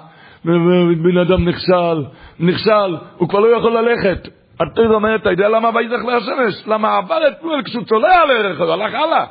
בן 1.03 1.17
אדם 1.21 1.47
נכשל, 1.47 2.03
נכשל, 2.39 2.97
הוא 3.17 3.29
כבר 3.29 3.39
לא 3.39 3.57
יכול 3.57 3.77
ללכת. 3.77 4.27
התורה 4.59 4.95
אומרת, 4.95 5.21
אתה 5.21 5.31
יודע 5.31 5.49
למה 5.49 5.69
ויזרח 5.75 6.01
לא 6.05 6.17
ישמש? 6.17 6.67
למה 6.67 6.97
עבר 6.97 7.27
את 7.27 7.33
פנואל 7.41 7.63
כשהוא 7.63 7.83
צולע 7.83 8.21
על 8.21 8.29
ירחוי, 8.31 8.71
הלך 8.71 8.93
הלאה. 8.93 9.25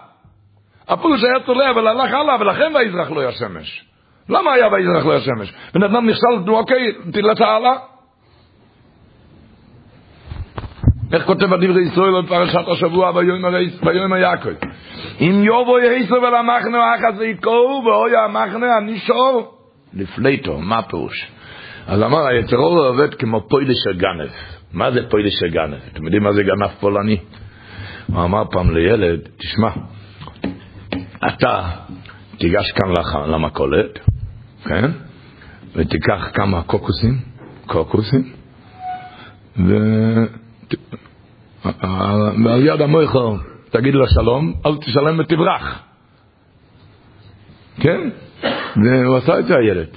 הפרוש 0.88 1.24
היה 1.24 1.40
צולע 1.46 1.70
אבל 1.70 1.86
הלך 1.86 2.12
הלאה, 2.12 2.36
ולכן 2.40 2.72
ויזרח 2.74 3.10
לא 3.10 3.28
ישמש. 3.28 3.89
למה 4.28 4.52
היה 4.52 4.68
ויזרח 4.72 5.06
לא 5.06 5.16
השמש? 5.16 5.52
בן 5.74 5.82
אדם 5.82 6.08
נכשל, 6.08 6.50
אוקיי, 6.50 6.92
תלת 7.12 7.40
הלאה. 7.40 7.72
איך 11.12 11.26
כותב 11.26 11.52
הדברי 11.52 11.82
ישראל 11.82 12.22
בפרשת 12.22 12.68
השבוע 12.72 13.12
ביום 13.82 14.12
היעקב? 14.12 14.50
אם 15.20 15.42
יובו 15.44 15.78
יעשו 15.78 16.14
ולמחנו 16.14 16.78
אחת 16.78 17.14
ויתקעו 17.18 17.82
ואוי 17.84 18.16
המחנו 18.16 18.66
הנישור 18.66 19.58
לפליטו, 19.94 20.58
מה 20.58 20.82
פירוש? 20.82 21.30
אז 21.86 22.02
אמר 22.02 22.26
היצרור 22.26 22.86
עובד 22.86 23.14
כמו 23.14 23.48
פוילה 23.48 23.74
של 23.74 23.98
גנב. 23.98 24.30
מה 24.72 24.90
זה 24.90 25.00
פוילה 25.10 25.30
של 25.30 25.48
גנב? 25.48 25.78
אתם 25.92 26.04
יודעים 26.04 26.22
מה 26.22 26.32
זה 26.32 26.42
גנב 26.42 26.70
פולני? 26.80 27.16
הוא 28.06 28.24
אמר 28.24 28.44
פעם 28.50 28.70
לילד, 28.70 29.20
תשמע, 29.38 29.70
אתה 31.28 31.60
תיגש 32.40 32.72
כאן 32.72 32.88
למכולת, 33.26 33.98
כן? 34.64 34.90
ותיקח 35.74 36.30
כמה 36.34 36.62
קוקוסים, 36.62 37.18
קוקוסים, 37.66 38.32
ו... 39.56 39.74
ועל 42.44 42.66
יד 42.66 42.80
המויכו 42.80 43.36
תגיד 43.70 43.94
לו 43.94 44.08
שלום, 44.08 44.54
אל 44.66 44.76
תשלם 44.76 45.18
ותברח. 45.18 45.82
כן? 47.80 48.10
והוא 48.76 49.16
עשה 49.16 49.38
את 49.38 49.46
זה 49.46 49.54
הילד. 49.56 49.88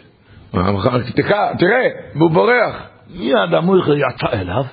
תראה, 1.60 1.88
והוא 2.16 2.32
בורח. 2.32 2.76
מיד 3.16 3.54
המויכו 3.54 3.94
יצא 3.94 4.34
אליו, 4.34 4.64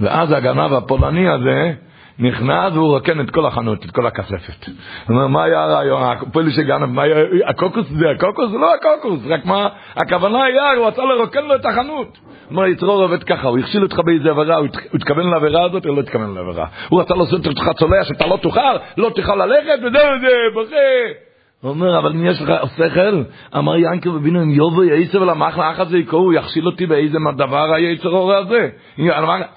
ואז 0.00 0.32
הגנב 0.32 0.72
הפולני 0.72 1.28
הזה 1.28 1.72
נכנס 2.18 2.72
והוא 2.72 2.94
רוקן 2.94 3.20
את 3.20 3.30
כל 3.30 3.46
החנות, 3.46 3.84
את 3.84 3.90
כל 3.90 4.06
הכספת. 4.06 4.66
הוא 4.66 4.74
אומר, 5.16 5.26
מה 5.26 5.44
היה 5.44 5.64
הרעיון? 5.64 6.02
הפועל 6.02 6.50
שגנב, 6.50 6.98
הקוקוס 7.46 7.86
זה 7.88 8.10
הקוקוס? 8.10 8.52
לא 8.52 8.74
הקוקוס, 8.74 9.20
רק 9.26 9.44
מה, 9.44 9.68
הכוונה 9.96 10.44
היה, 10.44 10.72
הוא 10.76 10.86
רצה 10.86 11.04
לרוקן 11.04 11.44
לו 11.44 11.54
את 11.54 11.66
החנות. 11.66 12.18
הוא 12.18 12.50
אומר, 12.50 12.66
יצרור 12.66 13.02
עובד 13.02 13.22
ככה, 13.24 13.48
הוא 13.48 13.58
הכשיל 13.58 13.82
אותך 13.82 13.98
באיזה 13.98 14.30
עבירה, 14.30 14.56
הוא 14.56 14.68
התכוון 14.94 15.30
לעבירה 15.30 15.64
הזאת 15.64 15.86
או 15.86 15.94
לא 15.94 16.00
התכוון 16.00 16.34
לעבירה? 16.34 16.66
הוא 16.88 17.00
רצה 17.00 17.14
לעשות 17.14 17.46
אותך 17.46 17.70
צולע 17.78 18.04
שאתה 18.04 18.26
לא 18.26 18.36
תוכל, 18.36 18.76
לא 18.96 19.10
תוכל 19.14 19.34
ללכת, 19.34 19.78
וזהו 19.78 20.18
זה, 20.20 20.34
בוכה. 20.54 21.27
הוא 21.60 21.70
אומר, 21.70 21.98
אבל 21.98 22.12
אם 22.12 22.26
יש 22.26 22.42
לך 22.42 22.50
שכל, 22.76 23.22
אמר 23.56 23.76
ינקר 23.76 24.12
ובינו, 24.12 24.42
אם 24.42 24.50
יובו 24.50 24.84
יעשר 24.84 25.22
ולמחנה 25.22 25.70
אחת 25.70 25.88
זה 25.88 25.98
יקראו, 25.98 26.22
הוא 26.22 26.32
יכשיל 26.32 26.66
אותי 26.66 26.86
באיזה 26.86 27.18
דבר 27.36 27.74
היצר 27.74 28.08
הורה 28.08 28.38
הזה. 28.38 28.68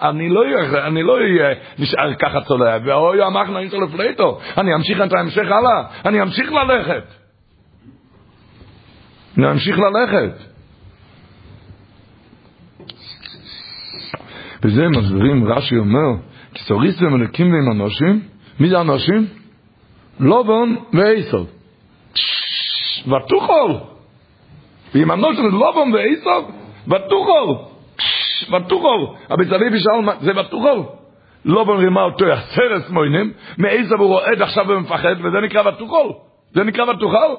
אני 0.01 0.29
לא 0.29 0.41
אהיה, 0.41 0.87
אני 0.87 1.03
לא 1.03 1.13
אהיה 1.13 1.55
נשאר 1.79 2.13
ככה 2.13 2.41
צולע, 2.41 2.77
ואוי 2.85 3.23
המחנה 3.23 3.59
אי 3.59 3.65
אפשר 3.65 3.77
לפלטו, 3.77 4.39
אני 4.57 4.75
אמשיך 4.75 5.01
את 5.01 5.13
ההמשך 5.13 5.45
הלאה, 5.45 5.83
אני 6.05 6.21
אמשיך 6.21 6.51
ללכת. 6.51 7.03
אני 9.37 9.51
אמשיך 9.51 9.79
ללכת. 9.79 10.33
וזה 14.63 14.87
מסבירים, 14.89 15.47
רש"י 15.47 15.77
אומר, 15.77 16.21
תסוריס 16.53 17.01
ומלכים 17.01 17.53
ועם 17.53 17.71
אנושים, 17.71 18.21
מי 18.59 18.69
זה 18.69 18.81
אנושים? 18.81 19.27
לובון 20.19 20.75
ועשו. 20.93 21.60
ותוכל. 23.07 23.73
הנושא 24.95 25.41
של 25.41 25.47
לובון 25.47 25.93
ועשו, 25.93 26.47
ותוכל. 26.87 27.53
ותוכל. 28.51 29.05
הבצלאל 29.29 29.75
ישאל, 29.75 30.15
זה 30.21 30.31
ותוכל. 30.39 30.81
לובון 31.45 31.77
רימה 31.77 32.03
אותו 32.03 32.25
עשרת 32.25 32.89
מוינים, 32.89 33.31
מעשו 33.57 33.95
הוא 33.97 34.07
רועד 34.07 34.41
עכשיו 34.41 34.65
ומפחד, 34.67 35.15
וזה 35.19 35.41
נקרא 35.43 35.67
ותוכל. 35.67 36.09
זה 36.53 36.63
נקרא 36.63 36.85
ותוכל. 36.85 37.35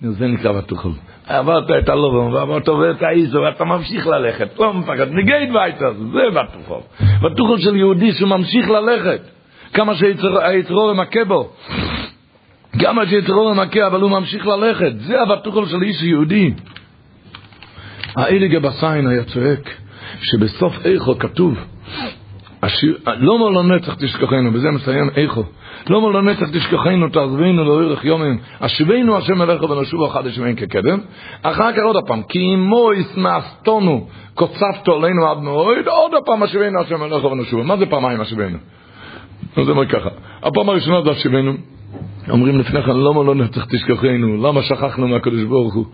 זה 0.00 0.26
נקרא 0.26 0.52
ותוכל. 0.52 0.88
עברת 1.26 1.70
את 1.78 1.88
הלובון 1.88 2.34
ועברת 2.34 2.68
ואת 2.68 3.02
העיזו, 3.02 3.40
ואתה 3.40 3.64
ממשיך 3.64 4.06
ללכת, 4.06 4.58
לא 4.58 4.74
מפחד, 4.74 5.08
ניגי 5.10 5.46
דווייטר, 5.46 5.92
זה 5.92 6.28
ותוכל. 6.28 6.80
ותוכל 7.26 7.58
של 7.58 7.76
יהודי 7.76 8.12
שהוא 8.12 8.28
ממשיך 8.28 8.70
ללכת. 8.70 9.20
כמה 9.74 9.94
שהיצרור 9.94 10.92
מכה 10.92 11.24
בו. 11.24 11.50
גם 12.76 12.98
עד 12.98 13.08
שיצרו 13.08 13.54
מכה, 13.54 13.86
אבל 13.86 14.00
הוא 14.00 14.10
ממשיך 14.10 14.46
ללכת. 14.46 14.92
זה 14.98 15.22
הבטוחל 15.22 15.66
של 15.66 15.82
איש 15.82 16.02
יהודי. 16.02 16.52
האליגה 18.16 18.60
בסיין 18.60 19.06
היה 19.06 19.24
צועק 19.24 19.70
שבסוף 20.20 20.86
איכו 20.86 21.18
כתוב 21.18 21.58
השיר, 22.64 22.98
לא 23.16 23.38
מול 23.38 23.58
הנצח 23.58 23.94
תשכחנו, 23.94 24.52
בזה 24.52 24.70
מסיים 24.70 25.10
איכו. 25.16 25.42
לא 25.90 26.00
מול 26.00 26.16
הנצח 26.16 26.48
תשכחנו, 26.52 27.08
תעזבינו 27.08 27.64
לאורך 27.64 28.04
יומים. 28.04 28.38
אשבינו 28.60 29.16
השם 29.16 29.42
אליך 29.42 29.62
ונשוב 29.62 30.02
אחד 30.02 30.26
השמיים 30.26 30.56
כקדם. 30.56 30.98
אחר 31.42 31.72
כך 31.72 31.82
עוד 31.82 31.96
פעם, 32.06 32.22
כי 32.22 32.54
אמו 32.54 32.92
ישמאסתונו, 32.92 34.06
קוצפתו 34.34 34.94
עלינו 34.96 35.30
עד 35.30 35.38
מועד, 35.38 35.88
עוד 35.88 36.12
פעם 36.26 36.42
אשבינו 36.42 36.80
השם 36.80 37.02
אליך 37.02 37.24
ונשוב. 37.24 37.62
מה 37.62 37.76
זה 37.76 37.86
פעמיים 37.86 38.20
אשבינו? 38.20 38.58
זה 39.64 39.70
אומר 39.70 39.86
ככה, 39.86 40.08
הפעם 40.42 40.68
הראשונה 40.68 41.02
זה 41.02 41.12
אשבינו. 41.12 41.52
אומרים 42.30 42.58
לפני 42.58 42.82
כן, 42.82 42.96
למה 42.96 43.22
לא 43.22 43.34
נצח 43.34 43.64
תשכחנו? 43.64 44.42
למה 44.42 44.62
שכחנו 44.62 45.08
מהקדוש 45.08 45.42
ברוך 45.42 45.74
הוא? 45.74 45.84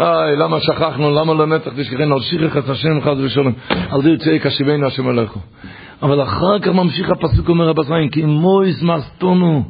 איי, 0.00 0.36
למה 0.36 0.60
שכחנו? 0.60 1.10
למה 1.10 1.34
לא 1.34 1.46
נצח 1.46 1.70
תשכחנו? 1.76 2.14
על 2.14 2.20
שירך 2.20 2.56
את 2.56 2.68
השם 2.68 3.00
חס 3.00 3.16
ושלום. 3.18 3.52
על 3.90 4.02
זה 4.02 4.10
יצא 4.10 4.38
קשיבנו 4.38 4.86
השם 4.86 5.08
עליכו. 5.08 5.40
אבל 6.02 6.22
אחר 6.22 6.58
כך 6.58 6.68
ממשיך 6.68 7.10
הפסוק 7.10 7.48
אומר 7.48 7.68
רב 7.68 7.82
זין, 7.82 8.08
כי 8.08 8.22
מויס 8.22 8.82
מאסטונו. 8.82 9.62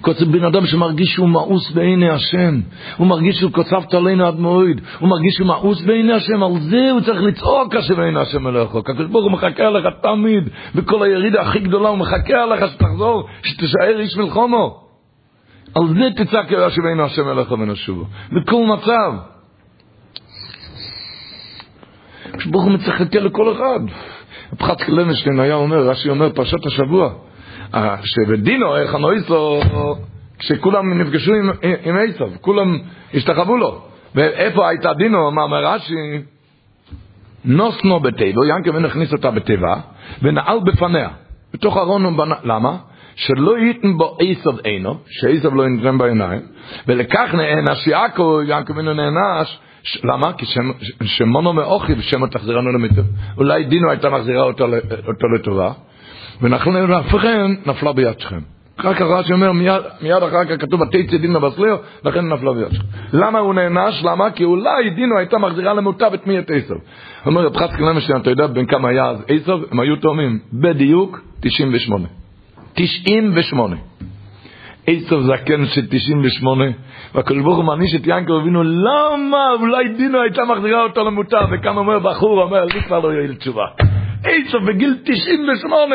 קוצב 0.00 0.24
בן 0.24 0.44
אדם 0.44 0.66
שמרגיש 0.66 1.08
שהוא 1.08 1.28
מאוס 1.28 1.70
בעיני 1.70 2.10
השם. 2.10 2.60
הוא 2.96 3.06
מרגיש 3.06 3.36
שהוא 3.36 3.52
קוצבת 3.52 3.94
עלינו 3.94 4.26
עד 4.26 4.38
מועד. 4.38 4.80
הוא 4.98 5.08
מרגיש 5.08 5.34
שהוא 5.34 5.46
מאוס 5.46 5.82
בעיני 5.82 6.12
השם. 6.12 6.42
על 6.42 6.60
זה 6.60 6.90
הוא 6.90 7.00
צריך 7.00 7.22
לצעוק 7.22 7.74
השם 7.74 7.94
בעיני 7.94 8.20
השם 8.20 8.46
אליך. 8.46 8.74
הקדוש 8.74 9.06
ברוך 9.06 9.24
הוא 9.24 9.32
מחכה 9.32 9.62
עליך 9.62 9.86
תמיד. 10.02 10.48
בכל 10.74 11.02
הירידה 11.02 11.40
הכי 11.40 11.58
גדולה 11.58 11.88
הוא 11.88 11.98
מחכה 11.98 12.42
עליך 12.42 12.72
שתחזור, 12.72 13.28
שתישאר 13.42 14.00
איש 14.00 14.16
מלחומו. 14.16 14.91
על 15.74 15.82
זה 15.88 16.24
תצעק 16.24 16.52
אל 16.52 16.62
השבנו 16.62 17.04
השם 17.04 17.28
אליך 17.28 17.50
ונשובו. 17.52 18.04
בכל 18.32 18.64
מצב. 18.66 19.12
ברוך 22.46 22.64
הוא 22.64 22.72
מצחקה 22.72 23.20
לכל 23.20 23.52
אחד. 23.52 23.80
פחת 24.58 24.88
לוינשטיין 24.88 25.40
היה 25.40 25.54
אומר, 25.54 25.88
רש"י 25.88 26.10
אומר, 26.10 26.32
פרשת 26.32 26.66
השבוע, 26.66 27.12
שבדינו, 28.02 28.76
איך 28.76 28.94
הנועיס 28.94 29.28
לו, 29.28 29.60
כשכולם 30.38 31.00
נפגשו 31.00 31.32
עם, 31.34 31.50
עם 31.84 31.96
עשב, 31.96 32.36
כולם 32.40 32.78
השתחוו 33.14 33.56
לו. 33.56 33.82
ואיפה 34.14 34.68
הייתה 34.68 34.94
דינו, 34.94 35.28
אמר 35.28 35.64
רש"י, 35.64 35.94
נוסנו 37.44 38.00
בתיבו, 38.00 38.44
ינקב 38.44 38.84
הכניס 38.84 39.12
אותה 39.12 39.30
בתיבה, 39.30 39.76
ונעל 40.22 40.60
בפניה, 40.60 41.08
בתוך 41.54 41.76
ארון 41.76 42.04
הוא 42.04 42.18
בנה, 42.18 42.34
למה? 42.44 42.76
שלא 43.14 43.58
ייתן 43.58 43.98
בו 43.98 44.16
עשב 44.20 44.58
עינו, 44.64 44.94
שעשב 45.06 45.54
לא 45.54 45.62
ינתן 45.62 45.98
בעיניים, 45.98 46.40
ולכך 46.88 47.34
נענש 47.34 47.86
יעקב, 47.86 48.38
יעקב 48.46 48.76
אינו 48.76 48.94
נענש, 48.94 49.58
למה? 50.04 50.32
כי 50.32 50.46
שמונו 51.04 51.52
מאוכי 51.52 51.92
ושמו 51.98 52.26
תחזירנו 52.26 52.72
למיטב. 52.72 53.02
אולי 53.36 53.64
דינו 53.64 53.90
הייתה 53.90 54.10
מחזירה 54.10 54.42
אותו, 54.42 54.64
אותו 55.08 55.28
לטובה, 55.28 55.72
ולכן 56.42 56.70
נפלה 57.66 57.92
ביד 57.92 58.20
שכם. 58.20 58.40
אחר 58.76 58.94
כך 58.94 59.02
רש"י 59.02 59.32
אומר, 59.32 59.52
מיד, 59.52 59.82
מיד 60.02 60.22
אחר 60.22 60.44
כך 60.44 60.60
כתוב, 60.60 60.80
ותצא 60.80 61.16
דינו 61.16 61.40
בסליו, 61.40 61.76
לכן 62.04 62.28
נפלה 62.28 62.52
ביד 62.52 62.72
שכם. 62.72 62.84
למה 63.12 63.38
הוא 63.38 63.54
נענש? 63.54 64.04
למה? 64.04 64.30
כי 64.30 64.44
אולי 64.44 64.90
דינו 64.90 65.18
הייתה 65.18 65.38
מחזירה 65.38 65.74
למוטב 65.74 66.10
את 66.14 66.26
מי 66.26 66.38
את 66.38 66.50
עשב. 66.50 66.74
אומר 67.26 67.46
רב 67.46 67.56
חצקי 67.56 67.82
למשל, 67.82 68.16
אתה 68.16 68.30
יודע 68.30 68.46
בין 68.46 68.66
כמה 68.66 68.88
היה 68.88 69.06
אז 69.06 69.24
עשב? 69.28 69.58
הם 69.70 69.80
היו 69.80 69.96
תאומים 69.96 70.38
בדיוק 70.52 71.20
98. 71.40 72.21
98. 72.74 73.76
עשב 74.86 75.20
זקן 75.20 75.66
של 75.66 75.86
98, 75.86 76.64
והקדוש 77.14 77.42
ברוך 77.42 77.56
הוא 77.56 77.64
מעניש 77.64 77.94
את 77.94 78.06
ינקו 78.06 78.36
אבינו, 78.36 78.62
למה 78.62 79.52
אולי 79.60 79.88
דינו 79.88 80.20
הייתה 80.22 80.44
מחזירה 80.44 80.82
אותו 80.82 81.04
למוטב, 81.04 81.46
וכאן 81.50 81.76
אומר 81.76 81.98
בחור, 81.98 82.42
אומר, 82.42 82.64
לי 82.64 82.82
כבר 82.82 82.98
לא 82.98 83.08
יועיל 83.08 83.34
תשובה. 83.34 83.64
עשב 84.24 84.58
בגיל 84.66 84.96
98, 85.04 85.94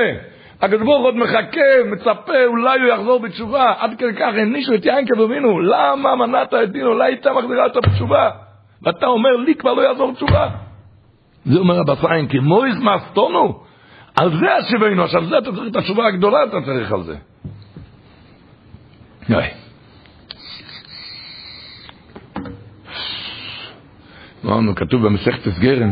הקדוש 0.61 0.81
ברוך 0.81 0.99
הוא 0.99 1.07
עוד 1.07 1.15
מחכה, 1.15 1.91
מצפה, 1.91 2.45
אולי 2.45 2.79
הוא 2.79 2.89
יחזור 2.89 3.19
בתשובה, 3.19 3.73
עד 3.77 3.93
כדי 3.97 4.13
כך 4.13 4.33
הענישו 4.37 4.73
את 4.73 4.85
ינקו 4.85 5.25
אבינו, 5.25 5.59
למה 5.59 6.15
מנעת 6.15 6.53
את 6.53 6.71
דינו, 6.71 6.87
אולי 6.87 7.05
הייתה 7.05 7.33
מחזירה 7.33 7.63
אותו 7.63 7.79
בתשובה, 7.81 8.29
ואתה 8.81 9.05
אומר, 9.05 9.35
לי 9.35 9.55
כבר 9.55 9.73
לא 9.73 9.81
יעזור 9.81 10.13
תשובה. 10.13 10.49
זה 11.45 11.59
אומר 11.59 11.79
הבפיים, 11.79 12.27
כי 12.27 12.39
מויס 12.39 12.75
מאסטונו, 12.79 13.59
על 14.17 14.29
זה 14.39 14.55
השיבנו, 14.55 15.03
עכשיו 15.03 15.25
זה 15.25 15.37
אתה 15.37 15.51
צריך 15.51 15.67
את 15.71 15.75
התשובה 15.75 16.07
הגדולה, 16.07 16.37
אתה 16.43 16.57
צריך 16.65 16.91
על 16.91 17.03
זה. 17.03 17.15
אמרנו, 24.45 24.75
כתוב 24.75 25.05
במסכת 25.05 25.47
הסגרן, 25.47 25.91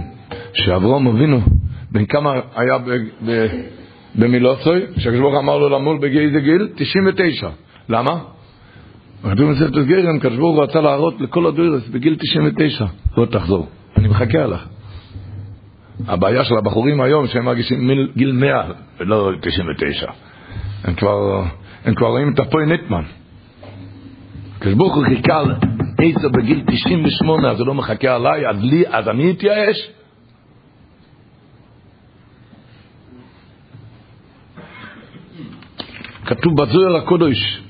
שאברום 0.54 1.08
אבינו, 1.08 1.42
בן 1.92 2.06
כמה 2.06 2.34
היה 2.56 2.78
במילוסוי, 4.16 4.82
שהקדוש 4.98 5.20
ברוך 5.20 5.36
אמר 5.36 5.58
לו 5.58 5.70
למול 5.70 5.98
בגיל 5.98 6.22
איזה 6.22 6.40
גיל? 6.40 6.70
99. 6.76 7.50
למה? 7.90 8.24
כתוב 9.22 9.46
במסכת 9.48 9.76
הסגרן, 9.76 10.18
הקדוש 10.18 10.38
ברוך 10.38 10.60
רצה 10.60 10.82
להראות 10.82 11.22
לכל 11.22 11.46
הדוירס 11.46 11.88
בגיל 11.88 12.16
99, 12.16 12.86
בוא 13.16 13.26
תחזור, 13.26 13.68
אני 13.98 14.08
מחכה 14.08 14.44
עליך. 14.44 14.75
הבעיה 16.08 16.46
של 16.46 16.58
הבחורים 16.58 17.02
היום 17.02 17.28
שהם 17.28 17.46
מרגישים 17.46 17.90
גיל 18.18 18.32
100 18.32 18.64
ולא 19.00 19.32
99. 19.42 20.12
הם 20.84 20.94
כבר, 20.94 21.44
הם 21.86 21.96
כבר 21.96 22.08
רואים 22.08 22.34
את 22.34 22.40
הפוי 22.40 22.66
נטמן. 22.66 23.04
כשברוך 24.60 24.96
הוא 24.96 25.06
חיכה 25.06 25.40
על 25.40 25.56
עשר 25.98 26.30
בגיל 26.30 26.64
98, 26.68 27.52
אז 27.52 27.60
הוא 27.60 27.68
לא 27.68 27.74
מחכה 27.74 28.16
עליי, 28.16 28.50
אז, 28.50 28.64
לי, 28.64 28.84
אז 28.88 29.08
אני 29.10 29.32
אתייאש? 29.32 29.90
כתוב 36.26 36.62
בזוהר 36.62 36.96
הקודש, 36.96 37.62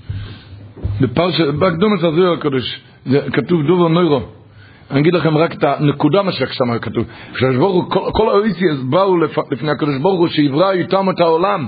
בפרשת, 1.02 1.46
בקדומת 1.54 2.04
הזוהר 2.04 2.34
הקודש, 2.34 2.82
כתוב 3.34 3.68
דובר 3.68 3.88
נוירו. 3.88 4.22
אני 4.92 5.00
אגיד 5.00 5.14
לכם 5.14 5.38
רק 5.38 5.54
את 5.54 5.64
הנקודה 5.64 6.22
מה 6.22 6.32
ששם 6.32 6.80
כתוב. 6.82 7.06
כל, 8.14 8.30
האויסיאס 8.30 8.80
באו 8.90 9.18
לפני 9.52 9.72
הקדוש 9.72 9.98
ברוך 10.02 10.20
הוא 10.20 10.28
שיברא 10.28 10.72
איתם 10.72 11.10
את 11.10 11.20
העולם. 11.20 11.68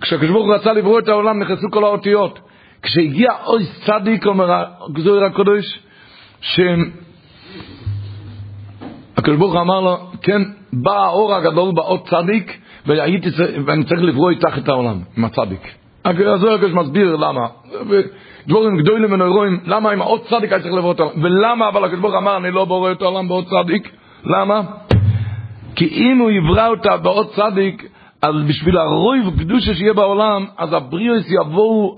כשהקדוש 0.00 0.30
ברוך 0.30 0.46
הוא 0.46 0.54
רצה 0.54 0.72
לברוא 0.72 0.98
את 0.98 1.08
העולם 1.08 1.42
נכנסו 1.42 1.70
כל 1.70 1.84
האותיות. 1.84 2.38
כשהגיע 2.82 3.32
אוי 3.46 3.64
צדיק, 3.86 4.26
אומר 4.26 4.64
הגזור 4.90 5.24
הקדוש, 5.24 5.80
שהקדוש 6.40 6.86
ברוך 9.38 9.52
הוא 9.52 9.60
אמר 9.60 9.80
לו, 9.80 9.96
כן, 10.22 10.42
בא 10.72 10.92
האור 10.92 11.34
הגדול 11.34 11.74
באות 11.74 12.08
צדיק, 12.08 12.58
והייתי, 12.86 13.28
ואני 13.66 13.84
צריך 13.84 14.02
לברוא 14.02 14.30
איתך 14.30 14.58
את 14.58 14.68
העולם, 14.68 15.00
עם 15.16 15.24
הצדיק. 15.24 15.60
הזוהר 16.04 16.54
הקדוש 16.54 16.72
מסביר 16.72 17.16
למה. 17.16 17.46
דבורים 18.48 18.76
גדולים 18.76 19.12
ונוירואים, 19.12 19.60
למה 19.64 19.90
עם 19.90 20.02
עוד 20.02 20.20
צדיק 20.20 20.52
היה 20.52 20.62
צריך 20.62 20.74
לברוא 20.74 20.92
את 20.92 21.00
העולם? 21.00 21.24
ולמה 21.24 21.68
אבל 21.68 21.84
הקדוש 21.84 22.00
ברוך 22.00 22.14
אמר 22.14 22.36
אני 22.36 22.50
לא 22.50 22.64
בורא 22.64 22.92
את 22.92 23.02
העולם 23.02 23.28
בעוד 23.28 23.44
צדיק? 23.44 23.92
למה? 24.24 24.60
כי 25.76 25.88
אם 25.88 26.18
הוא 26.18 26.30
יברא 26.30 26.68
אותה 26.68 26.96
בעוד 26.96 27.26
צדיק, 27.30 27.88
אז 28.22 28.34
בשביל 28.48 28.78
הרויב 28.78 29.38
קדושה 29.38 29.74
שיהיה 29.74 29.92
בעולם, 29.92 30.46
אז 30.58 30.72
הבריאוס 30.72 31.30
יבואו, 31.30 31.96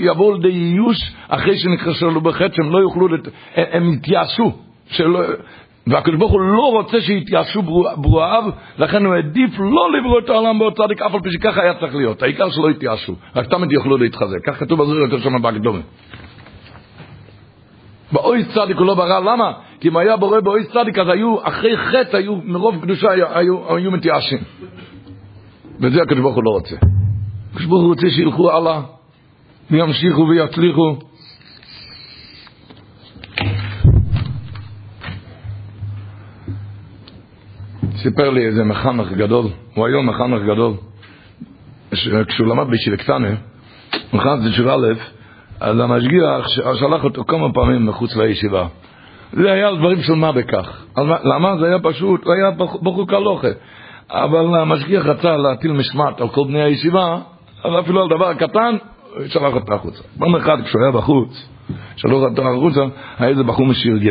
יבואו 0.00 0.34
לידי 0.34 0.48
איוש 0.48 1.12
אחרי 1.28 1.58
שנכשלו 1.58 2.20
בחטא, 2.20 2.56
שהם 2.56 2.70
לא 2.70 2.78
יוכלו, 2.78 3.08
לת... 3.08 3.28
הם 3.54 3.92
יתייאשו. 3.92 4.52
שלא, 4.90 5.20
והקדוש 5.88 6.16
ברוך 6.16 6.32
הוא 6.32 6.40
לא 6.40 6.70
רוצה 6.72 7.00
שיתייאשו 7.00 7.62
ברואיו, 7.96 8.44
לכן 8.78 9.04
הוא 9.04 9.14
העדיף 9.14 9.50
לא 9.58 9.92
לברוא 9.98 10.18
את 10.18 10.28
העולם 10.28 10.58
בעוד 10.58 10.76
צדיק, 10.76 11.02
אף 11.02 11.14
על 11.14 11.20
פי 11.20 11.30
שככה 11.32 11.62
היה 11.62 11.74
צריך 11.74 11.94
להיות. 11.94 12.22
העיקר 12.22 12.50
שלא 12.50 12.70
יתייאשו, 12.70 13.14
רק 13.36 13.46
תמיד 13.46 13.72
יוכלו 13.72 13.96
להתחזק. 13.96 14.38
כך 14.46 14.58
כתוב 14.60 14.82
בזריר 14.82 15.00
יותר 15.00 15.18
שם 15.18 15.42
בהקדומה. 15.42 15.80
באוי 18.12 18.44
צדיק 18.44 18.76
הוא 18.76 18.86
לא 18.86 18.94
ברא, 18.94 19.20
למה? 19.20 19.52
כי 19.80 19.88
אם 19.88 19.96
היה 19.96 20.16
בורא 20.16 20.40
באוי 20.40 20.64
צדיק, 20.64 20.98
אז 20.98 21.08
היו, 21.08 21.36
אחרי 21.42 21.76
חטא, 21.76 22.16
היו, 22.16 22.36
מרוב 22.44 22.82
קדושה 22.82 23.10
היו, 23.10 23.26
היו, 23.34 23.76
היו 23.76 23.90
מתייאשים. 23.90 24.38
וזה 25.80 26.02
הקדוש 26.02 26.20
ברוך 26.20 26.34
הוא 26.34 26.44
לא 26.44 26.50
רוצה. 26.50 26.76
הקדוש 27.50 27.66
ברוך 27.66 27.82
הוא 27.82 27.88
רוצה 27.88 28.10
שילכו 28.10 28.50
הלאה, 28.50 28.80
וימשיכו 29.70 30.26
ויצליחו. 30.28 30.96
סיפר 38.02 38.30
לי 38.30 38.46
איזה 38.46 38.64
מחנך 38.64 39.12
גדול, 39.12 39.46
הוא 39.74 39.86
היום 39.86 40.08
מחנך 40.08 40.42
גדול, 40.42 40.72
כשהוא 42.28 42.48
למד 42.48 42.66
בישיבה 42.70 42.96
קטנה, 42.96 43.28
הוא 44.10 44.20
נכנס 44.20 44.40
בישיבה 44.44 44.74
א', 44.74 44.94
אז 45.60 45.80
המשגיח 45.80 46.48
שלח 46.74 47.04
אותו 47.04 47.24
כמה 47.24 47.52
פעמים 47.52 47.86
מחוץ 47.86 48.16
לישיבה. 48.16 48.66
זה 49.32 49.52
היה 49.52 49.68
על 49.68 49.76
דברים 49.78 50.02
של 50.02 50.12
מה 50.12 50.32
בכך. 50.32 50.84
למה? 51.24 51.56
זה 51.60 51.66
היה 51.66 51.78
פשוט, 51.78 52.24
הוא 52.24 52.32
היה 52.34 52.50
בחור 52.50 53.08
קלוכה. 53.08 53.48
אבל 54.10 54.60
המשגיח 54.60 55.06
רצה 55.06 55.36
להטיל 55.36 55.72
משמעת 55.72 56.20
על 56.20 56.28
כל 56.28 56.44
בני 56.48 56.62
הישיבה, 56.62 57.18
אז 57.64 57.72
אפילו 57.80 58.02
על 58.02 58.08
דבר 58.08 58.34
קטן, 58.34 58.76
שלח 59.26 59.54
אותו 59.54 59.74
החוצה. 59.74 60.02
פעם 60.18 60.36
אחת 60.36 60.58
כשהוא 60.64 60.82
היה 60.82 60.92
בחוץ, 60.92 61.48
שלח 61.96 62.12
אותו 62.12 62.42
החוצה, 62.48 62.80
היה 63.18 63.28
איזה 63.28 63.42
בחור 63.42 63.66
משיר 63.66 63.96
ג' 63.96 64.10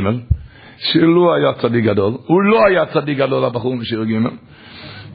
שלא 0.77 1.33
היה 1.33 1.53
צדיק 1.53 1.85
גדול, 1.85 2.13
הוא 2.27 2.41
לא 2.41 2.65
היה 2.67 2.85
צדיק 2.85 3.17
גדול 3.17 3.45
הבחור 3.45 3.75
משיר 3.75 4.03
ג' 4.03 4.27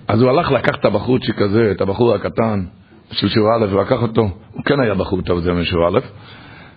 אז 0.09 0.23
הוא 0.23 0.31
הלך 0.31 0.53
לקח 0.53 0.75
את 0.75 0.85
הבחורצ'יק 0.85 1.43
הזה, 1.43 1.71
את 1.71 1.81
הבחור 1.81 2.15
הקטן 2.15 2.65
של 3.11 3.29
שיעור 3.29 3.49
א', 3.55 3.67
ולקח 3.75 4.03
אותו, 4.03 4.23
הוא 4.53 4.65
כן 4.65 4.81
היה 4.81 4.95
בחור 4.95 5.23
טוב 5.23 5.39
זה 5.39 5.53
משיעור 5.53 5.89
א', 5.89 6.01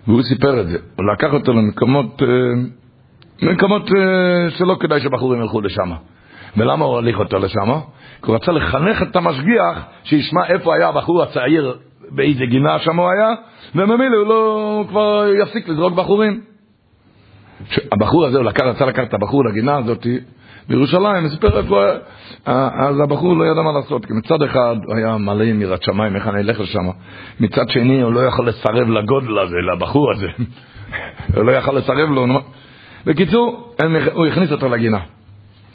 והוא 0.08 0.22
סיפר 0.24 0.62
את 0.62 0.68
זה, 0.68 0.78
הוא 0.96 1.06
לקח 1.14 1.34
אותו 1.34 1.54
למקומות, 1.54 2.22
אה, 2.22 3.48
מקומות 3.52 3.90
אה, 3.92 4.50
שלא 4.50 4.76
כדאי 4.80 5.00
שבחורים 5.00 5.42
ילכו 5.42 5.62
לשם. 5.62 5.92
ולמה 6.58 6.86
הוא 6.86 6.94
הוליך 6.94 7.20
אותו 7.20 7.38
לשם? 7.38 7.72
כי 8.24 8.32
הוא 8.32 8.36
רצה 8.36 8.52
לחנך 8.52 9.02
את 9.02 9.16
המשגיח 9.16 9.86
שישמע 10.04 10.46
איפה 10.48 10.76
היה 10.76 10.88
הבחור 10.88 11.24
הצעיר, 11.24 11.78
באיזה 12.12 12.46
גינה 12.46 12.80
שם 12.80 13.00
הוא 13.00 13.10
היה, 13.10 13.30
וממילא 13.76 14.18
הוא 14.18 14.28
לא, 14.28 14.74
הוא 14.78 14.88
כבר 14.88 15.26
יפסיק 15.42 15.70
לזרוק 15.70 15.94
בחורים. 15.94 16.42
הבחור 17.92 18.26
הזה, 18.26 18.38
הוא 18.38 18.46
לקח, 18.46 18.64
רצה 18.64 18.86
לקחת 18.86 19.08
את 19.08 19.14
הבחור 19.14 19.46
לגינה 19.46 19.78
הזאת 19.78 20.08
בירושלים, 20.70 21.30
סיפר 21.30 21.58
איפה, 21.58 21.84
אז 22.46 23.00
הבחור 23.00 23.38
לא 23.38 23.46
ידע 23.46 23.62
מה 23.62 23.72
לעשות, 23.72 24.06
כי 24.06 24.14
מצד 24.14 24.44
אחד 24.44 24.76
הוא 24.86 24.96
היה 24.96 25.18
מלא 25.18 25.44
עם 25.44 25.62
יראת 25.62 25.84
שמיים, 25.84 26.16
איך 26.16 26.28
אני 26.28 26.40
אלך 26.40 26.60
לשם, 26.60 26.88
מצד 27.40 27.70
שני 27.70 28.02
הוא 28.02 28.14
לא 28.14 28.20
יכול 28.20 28.48
לסרב 28.48 28.90
לגודל 28.90 29.40
הזה, 29.40 29.56
לבחור 29.74 30.12
הזה, 30.12 30.28
הוא 31.36 31.44
לא 31.44 31.52
יכול 31.52 31.78
לסרב 31.78 32.10
לו, 32.10 32.26
בקיצור, 33.06 33.76
הוא 34.14 34.26
הכניס 34.26 34.52
אותו 34.52 34.70
לגינה, 34.70 35.00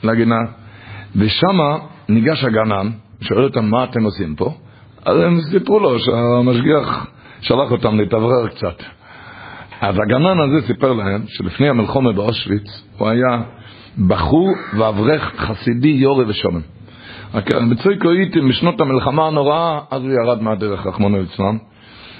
לגינה, 0.04 0.38
ושמה 1.16 1.78
ניגש 2.08 2.44
הגנן, 2.44 2.90
שואל 3.20 3.44
אותם 3.44 3.64
מה 3.64 3.84
אתם 3.84 4.02
עושים 4.02 4.34
פה, 4.34 4.54
אז 5.04 5.20
הם 5.20 5.40
סיפרו 5.40 5.80
לו 5.80 5.98
שהמשגיח 5.98 7.06
שלח 7.40 7.70
אותם 7.70 7.96
להתאוורר 7.96 8.48
קצת. 8.48 8.82
אז 9.80 9.94
הגנן 9.98 10.40
הזה 10.40 10.66
סיפר 10.66 10.92
להם 10.92 11.22
שלפני 11.26 11.68
המלחומה 11.68 12.12
באושוויץ 12.12 12.82
הוא 12.98 13.08
היה 13.08 13.42
בחור 14.08 14.48
ואברך 14.78 15.32
חסידי 15.36 15.88
יורי 15.88 16.24
ושומם. 16.28 16.60
בצוי 17.70 17.98
קויטים 17.98 18.48
בשנות 18.48 18.80
המלחמה 18.80 19.26
הנוראה, 19.26 19.80
אז 19.90 20.02
הוא 20.02 20.10
ירד 20.10 20.42
מהדרך, 20.42 20.86
רחמונו 20.86 21.18
ליצלן, 21.20 21.56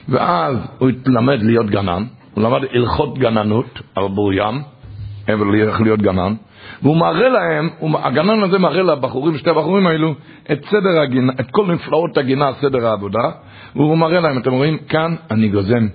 ואז 0.08 0.56
הוא 0.78 0.88
התלמד 0.88 1.42
להיות 1.42 1.66
גנן, 1.66 2.04
הוא 2.34 2.44
למד 2.44 2.60
הלכות 2.72 3.18
גננות 3.18 3.80
על 3.94 4.08
בורים, 4.08 4.62
אבל 5.28 5.54
איך 5.54 5.80
להיות 5.80 6.02
גנן, 6.02 6.34
והוא 6.82 6.96
מראה 6.96 7.28
להם, 7.28 7.68
הוא, 7.78 7.98
הגנן 7.98 8.42
הזה 8.42 8.58
מראה 8.58 8.82
לבחורים, 8.82 9.38
שתי 9.38 9.50
הבחורים 9.50 9.86
האלו, 9.86 10.14
את 10.52 10.64
סדר 10.64 11.00
הגינה, 11.02 11.32
את 11.40 11.50
כל 11.50 11.66
נפלאות 11.66 12.18
הגינה, 12.18 12.50
סדר 12.60 12.86
העבודה, 12.86 13.30
והוא 13.76 13.98
מראה 13.98 14.20
להם, 14.20 14.38
אתם 14.38 14.52
רואים, 14.52 14.78
כאן 14.88 15.14
אני 15.30 15.48
גוזם, 15.48 15.86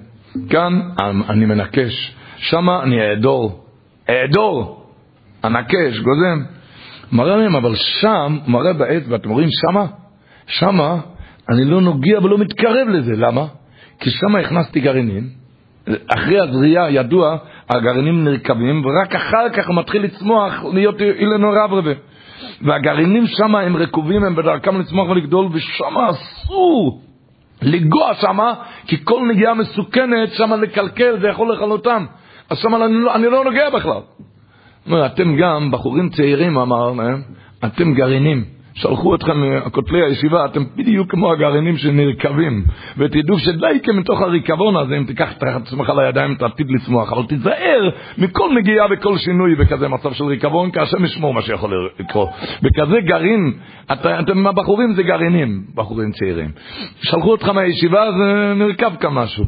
כאן 0.49 0.81
אני 1.29 1.45
מנקש, 1.45 2.15
שמה 2.38 2.83
אני 2.83 3.09
אעדור, 3.09 3.65
אעדור, 4.09 4.86
אנקש, 5.43 5.99
גוזם. 5.99 6.39
מראה 7.11 7.38
להם, 7.38 7.55
אבל 7.55 7.75
שם, 7.75 8.38
מראה 8.47 8.73
בעץ, 8.73 9.03
ואתם 9.09 9.29
רואים 9.29 9.49
שמה, 9.51 9.86
שמה 10.47 10.97
אני 11.49 11.65
לא 11.65 11.81
נוגע 11.81 12.19
ולא 12.23 12.38
מתקרב 12.38 12.88
לזה, 12.88 13.11
למה? 13.17 13.45
כי 13.99 14.09
שמה 14.09 14.39
הכנסתי 14.39 14.79
גרעינים, 14.79 15.29
אחרי 16.15 16.39
הזריעה 16.39 16.91
ידוע, 16.91 17.38
הגרעינים 17.69 18.23
נרקבים, 18.23 18.86
ורק 18.86 19.15
אחר 19.15 19.49
כך 19.53 19.67
הוא 19.67 19.75
מתחיל 19.75 20.03
לצמוח, 20.03 20.63
להיות 20.73 21.01
אילנו 21.01 21.51
רברבה. 21.51 21.91
והגרעינים 22.61 23.27
שם 23.27 23.55
הם 23.55 23.77
רקובים, 23.77 24.23
הם 24.23 24.36
בדרכם 24.36 24.79
לצמוח 24.79 25.09
ולגדול, 25.09 25.47
ושם 25.51 25.97
אסור 26.09 27.01
לגוע 27.62 28.14
שמה, 28.14 28.53
כי 28.88 29.06
כל 29.06 29.22
נגיעה 29.30 29.53
מסוכנת, 29.53 30.30
שמה 30.34 30.56
לקלקל, 30.56 31.20
זה 31.20 31.28
יכול 31.28 31.53
לכלותם. 31.53 32.06
אז 32.49 32.58
שמה 32.58 32.86
אני 32.86 32.93
לא, 32.93 33.16
אני 33.16 33.26
לא 33.26 33.43
נוגע 33.43 33.70
בכלל. 33.70 34.01
אומר, 34.88 35.06
אתם 35.06 35.36
גם, 35.36 35.72
בחורים 35.72 36.10
צעירים, 36.10 36.58
אמר 36.58 36.91
להם, 36.91 37.22
אתם 37.66 37.93
גרעינים. 37.93 38.55
שלחו 38.76 39.15
אתכם, 39.15 39.32
כותלי 39.71 40.05
הישיבה, 40.05 40.45
אתם 40.45 40.63
בדיוק 40.76 41.11
כמו 41.11 41.32
הגרעינים 41.32 41.78
שנרקבים. 41.78 42.63
ותדעו 42.97 43.39
שדייקה 43.39 43.93
מתוך 43.93 44.21
הריקבון 44.21 44.76
הזה, 44.76 44.97
אם 44.97 45.03
תיקח 45.03 45.38
את 45.38 45.43
עצמך 45.43 45.91
לידיים, 45.97 46.36
תעתיד 46.36 46.71
לצמוח. 46.71 47.13
אבל 47.13 47.23
תיזהר 47.26 47.89
מכל 48.17 48.49
נגיעה 48.55 48.88
וכל 48.91 49.17
שינוי 49.17 49.55
בכזה 49.55 49.88
מצב 49.88 50.13
של 50.13 50.23
ריקבון, 50.23 50.71
כי 50.71 50.80
השם 50.80 51.05
ישמור 51.05 51.34
מה 51.34 51.41
שיכול 51.41 51.89
לקרות. 51.99 52.30
בכזה 52.61 53.01
גרעין, 53.01 53.53
את, 53.91 54.05
אתם 54.05 54.47
הבחורים 54.47 54.93
זה 54.93 55.03
גרעינים, 55.03 55.63
בחורים 55.76 56.11
צעירים. 56.11 56.51
שלחו 57.01 57.32
אותך 57.32 57.49
מהישיבה, 57.49 58.11
זה 58.11 58.53
נרקב 58.55 58.95
כאן 58.95 59.13
משהו. 59.13 59.45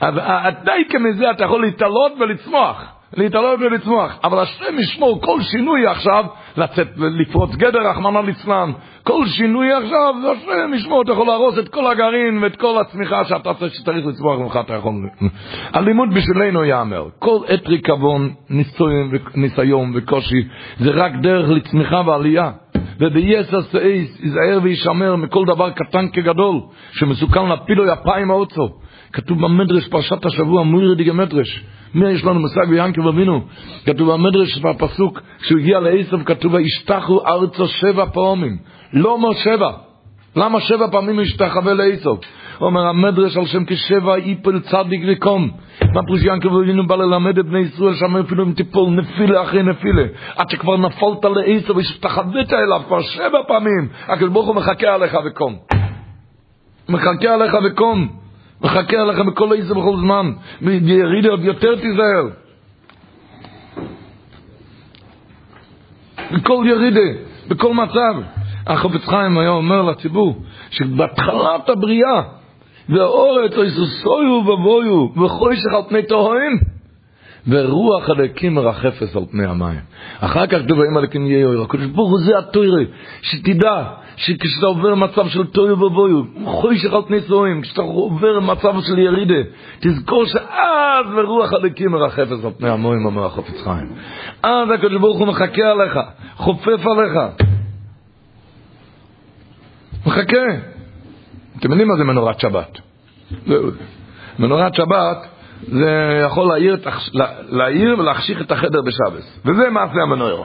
אז 0.00 0.54
דייקה 0.64 0.98
מזה 0.98 1.30
אתה 1.30 1.44
יכול 1.44 1.62
להתעלות 1.62 2.12
ולצמוח. 2.20 2.97
להתעלות 3.16 3.60
ולצמוח. 3.60 4.18
אבל 4.24 4.38
השם 4.38 4.78
ישמור 4.78 5.20
כל 5.22 5.40
שינוי 5.42 5.86
עכשיו, 5.86 6.24
לצאת, 6.56 6.88
לפרוץ 6.96 7.54
גדר, 7.54 7.90
רחמנא 7.90 8.18
ליצלן. 8.18 8.72
כל 9.02 9.26
שינוי 9.26 9.72
עכשיו, 9.72 10.14
השם 10.32 10.74
ישמור, 10.74 11.02
אתה 11.02 11.12
יכול 11.12 11.26
להרוס 11.26 11.58
את 11.58 11.68
כל 11.68 11.90
הגרעין 11.90 12.42
ואת 12.42 12.56
כל 12.56 12.78
הצמיחה 12.80 13.24
שאתה 13.24 13.54
צריך 13.54 13.74
לצמוח 14.06 14.38
ממך, 14.38 14.58
אתה 14.60 14.74
יכול... 14.74 14.92
הלימוד 15.72 16.08
בשבילנו 16.14 16.64
ייאמר, 16.64 17.04
כל 17.18 17.38
עת 17.46 17.68
ריקבון, 17.68 18.34
ניסיון, 18.50 19.10
ניסיון 19.34 19.92
וקושי, 19.94 20.42
זה 20.78 20.90
רק 20.90 21.12
דרך 21.22 21.50
לצמיחה 21.50 22.02
ועלייה. 22.06 22.50
וביסע 23.00 23.62
סעיס, 23.62 24.20
ייזהר 24.20 24.58
וישמר 24.62 25.16
מכל 25.16 25.44
דבר 25.46 25.70
קטן 25.70 26.08
כגדול, 26.08 26.60
שמסוכן 26.92 27.48
להפילו 27.48 27.86
יפיים 27.86 28.30
האוצו. 28.30 28.68
כתוב 29.12 29.40
במדרש, 29.40 29.88
פרשת 29.88 30.26
השבוע, 30.26 30.62
מוירי 30.62 30.94
דיגה 30.94 31.12
מדרש. 31.12 31.64
מי 31.94 32.08
יש 32.08 32.24
לנו 32.24 32.40
מושג 32.40 32.68
ביענקב 32.70 33.06
אבינו? 33.06 33.40
כתוב 33.86 34.12
במדרש 34.12 34.58
בפסוק, 34.58 35.20
כשהוא 35.40 35.60
הגיע 35.60 35.80
לעשב, 35.80 36.22
כתוב, 36.24 36.54
וישתחו 36.54 37.26
ארצו 37.26 37.68
שבע 37.68 38.06
פעמים. 38.06 38.58
לא 38.92 39.18
מר 39.18 39.32
שבע. 39.32 39.70
למה 40.36 40.60
שבע 40.60 40.86
פעמים 40.90 41.18
השתחווה 41.18 41.74
לעשב? 41.74 42.14
אומר 42.60 42.86
המדרש 42.86 43.36
על 43.36 43.46
שם 43.46 43.64
כשבע 43.66 44.14
איפל 44.14 44.60
צדיק 44.60 45.00
וקום. 45.08 45.50
מה 45.94 46.02
פרוש 46.06 46.22
יענקב 46.22 46.48
אבינו 46.56 46.86
בא 46.86 46.96
ללמד 46.96 47.38
את 47.38 47.46
בני 47.46 47.58
ישראל 47.58 47.94
שם 47.94 48.16
אפילו 48.16 48.44
אם 48.44 48.52
תיפול 48.52 48.90
נפילה 48.90 49.42
אחרי 49.42 49.62
נפילה. 49.62 50.04
עד 50.36 50.50
שכבר 50.50 50.76
נפלת 50.76 51.24
לעשב 51.24 51.76
והשתחווית 51.76 52.52
אליו 52.52 52.82
כבר 52.86 53.02
שבע 53.02 53.38
פעמים. 53.48 53.88
הקדוש 54.08 54.30
ברוך 54.30 54.46
הוא 54.46 54.56
מחכה 54.56 54.94
עליך 54.94 55.16
וקום. 55.26 55.56
מחכה 56.88 57.34
עליך 57.34 57.56
וקום. 57.64 58.08
מחכה 58.62 58.96
עליך 58.96 59.18
בכל 59.18 59.52
איזה 59.52 59.74
בכל 59.74 59.96
זמן, 59.96 60.32
וירידה 60.62 61.28
עוד 61.28 61.44
יותר 61.44 61.74
תיזהר. 61.74 62.28
בכל 66.32 66.64
ירידה, 66.68 67.20
בכל 67.48 67.74
מצב. 67.74 68.14
החופץ 68.66 69.04
חיים 69.04 69.38
היה 69.38 69.50
אומר 69.50 69.82
לציבור, 69.82 70.42
שבהתחלת 70.70 71.68
הבריאה, 71.68 72.22
והאורץ 72.88 73.52
איסוסויו 73.52 74.32
ובויו, 74.32 75.08
וחוישך 75.24 75.72
על 75.76 75.82
פני 75.88 76.02
תוהים, 76.02 76.58
ורוח 77.48 78.10
הלקים 78.10 78.54
מרחפת 78.54 79.16
על 79.16 79.22
פני 79.30 79.46
המים. 79.46 79.80
אחר 80.20 80.46
כך 80.46 80.58
האם 80.58 80.96
הלקים 80.96 81.26
יהיה 81.26 81.40
יויר. 81.40 81.62
הקדוש 81.62 81.86
ברוך 81.86 82.10
הוא 82.10 82.18
זה 82.18 82.38
התוירה, 82.38 82.82
שתדע 83.22 83.84
שכשאתה 84.18 84.66
עובר 84.66 84.94
מצב 84.94 85.28
של 85.28 85.46
תויו 85.46 85.82
ובויו, 85.82 86.22
חוישך 86.44 86.92
על 86.92 87.02
פני 87.06 87.20
סוהים, 87.20 87.62
כשאתה 87.62 87.82
עובר 87.82 88.40
מצב 88.40 88.74
של 88.80 88.98
ירידה, 88.98 89.50
תזכור 89.80 90.24
שאז 90.26 91.06
ורוח 91.16 91.52
הלקים 91.52 91.90
מרחפת 91.90 92.44
על 92.44 92.50
פני 92.58 92.70
המים, 92.70 93.06
אומר 93.06 93.26
החופץ 93.26 93.62
חיים. 93.64 93.92
אז 94.42 94.70
הקדוש 94.74 95.00
ברוך 95.00 95.18
הוא 95.18 95.26
מחכה 95.26 95.70
עליך, 95.70 95.98
חופף 96.36 96.86
עליך. 96.86 97.18
מחכה. 100.06 100.46
אתם 101.58 101.70
יודעים 101.70 101.88
מה 101.88 101.96
זה 101.96 102.04
מנורת 102.04 102.40
שבת? 102.40 102.78
מנורת 104.38 104.74
שבת 104.74 105.28
זה 105.62 106.20
יכול 106.24 106.48
להעיר, 106.48 106.76
להעיר 107.48 107.98
ולהחשיך 107.98 108.40
את 108.40 108.52
החדר 108.52 108.82
בשבס. 108.82 109.40
וזה 109.44 109.70
מעשה 109.70 110.02
המנוירו. 110.02 110.44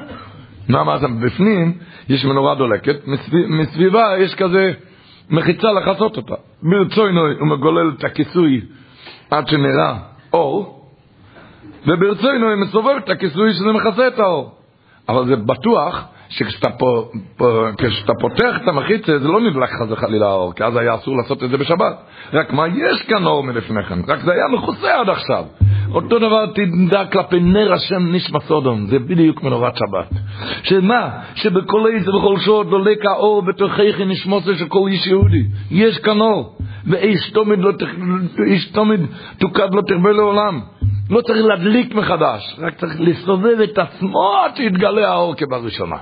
מה 0.70 0.84
מעשה? 0.84 1.07
בפנים 1.07 1.74
יש 2.09 2.26
מנורה 2.26 2.55
דולקת, 2.55 2.95
מסביבה 3.47 4.18
יש 4.20 4.36
כזה 4.36 4.72
מחיצה 5.30 5.72
לחסות 5.72 6.18
אותה. 6.18 6.36
ברצוינו 6.64 7.22
הוא 7.39 7.47
מגולל 7.47 7.91
את 7.97 8.03
הכיסוי 8.03 8.61
עד 9.32 9.47
שנראה 9.47 9.97
אור, 10.34 10.89
וברצוינו 11.88 12.49
הוא 12.49 12.55
מסובב 12.55 12.95
את 12.97 13.09
הכיסוי 13.09 13.53
שזה 13.53 13.72
מכסה 13.72 14.07
את 14.07 14.20
האור. 14.20 14.51
אבל 15.09 15.26
זה 15.26 15.36
בטוח 15.36 16.05
שכשאתה 16.30 16.70
פה, 16.70 17.09
פה, 17.38 17.68
פותח 18.22 18.55
את 18.64 18.68
המחיצה 18.68 19.20
זה 19.20 19.28
לא 19.28 19.41
נדלק 19.41 19.70
חס 19.70 19.88
וחלילה 19.89 20.28
האור, 20.28 20.53
כי 20.53 20.64
אז 20.64 20.76
היה 20.76 20.95
אסור 20.95 21.18
לעשות 21.18 21.43
את 21.43 21.49
זה 21.49 21.57
בשבת. 21.57 21.97
רק 22.34 22.53
מה, 22.53 22.68
יש 22.68 23.01
כאן 23.01 23.26
אור 23.26 23.43
מלפני 23.43 23.84
כן, 23.84 23.99
רק 24.07 24.20
זה 24.20 24.32
היה 24.32 24.47
מכוסה 24.53 24.99
עד 24.99 25.09
עכשיו. 25.09 25.45
אותו 25.93 26.19
דבר 26.19 26.45
תדע 26.45 27.05
כלפי 27.05 27.39
נר 27.39 27.73
השם 27.73 28.11
נשמע 28.11 28.39
סודום, 28.39 28.87
זה 28.87 28.99
בדיוק 28.99 29.43
מנורת 29.43 29.73
שבת. 29.77 30.09
שמה? 30.63 31.09
שבכל 31.35 31.87
איזה 31.87 32.11
בכל 32.11 32.39
שעות 32.39 32.69
דולק 32.69 33.05
האור 33.05 33.41
בתוככי 33.41 34.05
נשמוסה 34.05 34.55
של 34.55 34.67
כל 34.67 34.87
איש 34.87 35.07
יהודי. 35.07 35.43
יש 35.71 35.97
כאן 35.97 36.21
אור, 36.21 36.57
ואיש 36.85 37.31
תמיד 37.31 37.59
לא 37.59 37.71
תוקד 39.37 39.73
לא 39.73 39.81
תרבה 39.87 40.11
לעולם. 40.11 40.59
לא 41.09 41.21
צריך 41.21 41.45
להדליק 41.45 41.95
מחדש, 41.95 42.55
רק 42.59 42.77
צריך 42.77 42.95
לסובב 42.99 43.59
את 43.63 43.77
עצמו 43.77 44.33
עד 44.45 44.55
שיתגלה 44.55 45.11
האור 45.11 45.35
כבראשונה. 45.35 45.97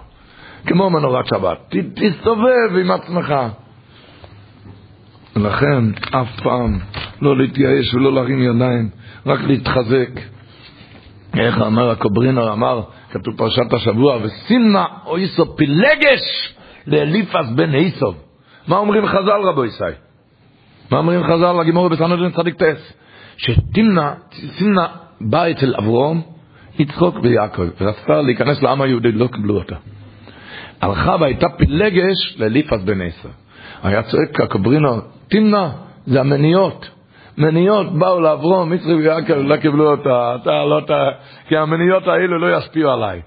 כמו 0.66 0.90
מנורת 0.90 1.28
שבת. 1.28 1.76
תסתובב 1.96 2.78
עם 2.82 2.92
עצמך. 2.92 3.34
ולכן, 5.36 5.84
אף 6.12 6.40
פעם 6.44 6.80
לא 7.22 7.38
להתייאש 7.38 7.94
ולא 7.94 8.14
להרים 8.14 8.40
ידיים, 8.40 8.90
רק 9.26 9.40
להתחזק. 9.42 10.10
איך 11.38 11.58
אמר 11.58 11.90
הקוברינר, 11.90 12.54
אמר, 12.54 12.82
כתוב 13.12 13.38
פרשת 13.38 13.74
השבוע, 13.74 14.18
וסימנה 14.24 14.86
אויסו 15.06 15.56
פילגש 15.56 16.56
לאליפס 16.88 17.50
בן 17.56 17.74
איסוב. 17.74 18.16
מה 18.68 18.78
אומרים 18.78 19.08
חז"ל 19.08 19.42
רבו 19.50 19.66
ישי? 19.66 19.84
מה 20.92 20.98
אומרים 20.98 21.24
חז"ל 21.24 21.62
לגימורי 21.62 21.90
בסנדרין 21.90 22.32
צדיק 22.32 22.56
טס? 22.56 22.94
שתמנה, 23.38 24.14
סימנה 24.58 24.88
בא 25.22 25.52
אצל 25.52 25.76
אברום, 25.78 26.22
יצחוק 26.80 27.16
ויעקב, 27.24 27.64
ורצתה 27.82 28.22
להיכנס 28.22 28.62
לעם 28.62 28.82
היהודי, 28.82 29.12
לא 29.12 29.28
קיבלו 29.28 29.58
אותה. 29.58 29.76
הלכה 30.82 31.16
והייתה 31.20 31.48
פילגש 31.58 32.36
לליפס 32.38 32.82
בן 32.86 33.02
עשר. 33.02 33.30
היה 33.84 34.04
צועק 34.04 34.42
הקוברינו, 34.42 34.98
תמנע, 35.28 35.70
זה 36.06 36.20
המניות. 36.20 36.90
מניות 37.38 37.94
באו 37.94 38.20
לאברום, 38.20 38.70
מצרי 38.70 38.94
ויעקב, 38.94 39.34
לא 39.34 39.58
קיבלו 39.58 39.92
אותה, 39.92 40.36
אתה 40.36 40.66
לא 40.66 40.80
אתה, 40.80 41.10
כי 41.48 41.58
המניות 41.58 42.08
האלו 42.08 42.40
לא 42.40 42.58
ישפיעו 42.58 42.92
עליי. 42.92 43.22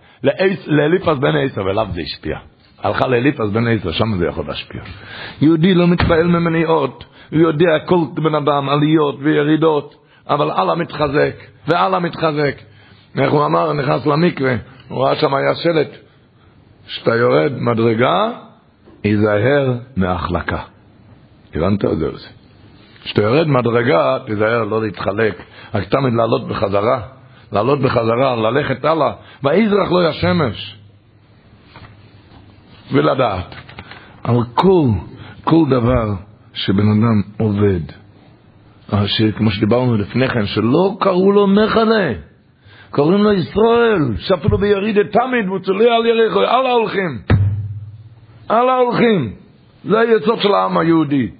לאליפס 0.67 1.19
בן 1.19 1.37
עשר, 1.37 1.65
ואליו 1.65 1.87
זה 1.93 2.01
השפיע. 2.01 2.39
הלכה 2.83 3.09
לאליפס 3.09 3.51
בן 3.53 3.69
עשר, 3.69 3.93
שם 3.93 4.17
זה 4.19 4.27
יכול 4.27 4.45
להשפיע. 4.49 4.81
יהודי 5.41 5.75
לא 5.75 5.87
מתפעל 5.87 6.27
ממניות, 6.27 7.05
הוא 7.31 7.41
יודע 7.41 7.79
כל 7.87 7.97
בן 8.15 8.35
אדם, 8.35 8.69
עליות 8.69 9.19
וירידות, 9.23 9.95
אבל 10.29 10.51
אללה 10.51 10.75
מתחזק, 10.75 11.35
ואללה 11.69 11.99
מתחזק. 11.99 12.55
איך 13.19 13.33
הוא 13.33 13.47
אמר, 13.47 13.73
נכנס 13.73 14.07
למקווה, 14.07 14.55
הוא 14.89 15.05
ראה 15.05 15.17
שם 15.17 15.35
היה 15.35 15.55
שלט, 15.55 15.91
כשאתה 16.87 17.15
יורד 17.15 17.53
מדרגה, 17.59 18.31
היזהר 19.05 19.75
מהחלקה. 19.97 20.59
הבנת 21.55 21.85
את 21.85 21.99
זה? 21.99 22.44
כשאתה 23.05 23.23
יורד 23.23 23.49
מדרגה, 23.49 24.19
תיזהר 24.27 24.65
לא 24.65 24.83
להתחלק, 24.83 25.43
רק 25.75 25.85
תמיד 25.85 26.15
לעלות 26.15 26.49
בחזרה, 26.49 27.01
לעלות 27.53 27.81
בחזרה, 27.81 28.37
ללכת 28.37 28.85
הלאה, 28.85 29.13
ויזרח 29.43 29.93
לא 29.93 30.09
ישמש. 30.09 30.79
ולדעת 32.93 33.55
על 34.25 34.37
כל, 34.55 34.87
כל 35.45 35.65
דבר 35.71 36.13
שבן 36.53 36.89
אדם 36.89 37.23
עובד, 37.39 37.81
כמו 39.37 39.51
שדיברנו 39.51 39.97
לפני 39.97 40.29
כן, 40.29 40.47
שלא 40.47 40.97
קראו 41.01 41.33
לו 41.33 41.47
מחנה. 41.47 42.13
קוראים 42.91 43.23
לו 43.23 43.33
ישראל, 43.33 44.17
שאפילו 44.19 44.59
ביריד 44.59 44.97
תמיד 44.97 45.47
הוא 45.49 45.59
צולע 45.59 45.97
על 45.97 46.07
יריחו, 46.07 46.41
על 46.41 46.67
ההולכים. 46.67 47.19
על 48.49 48.69
ההולכים. 48.69 49.33
זה 49.85 49.99
היסוד 49.99 50.39
של 50.41 50.55
העם 50.55 50.79
היהודי. 50.79 51.31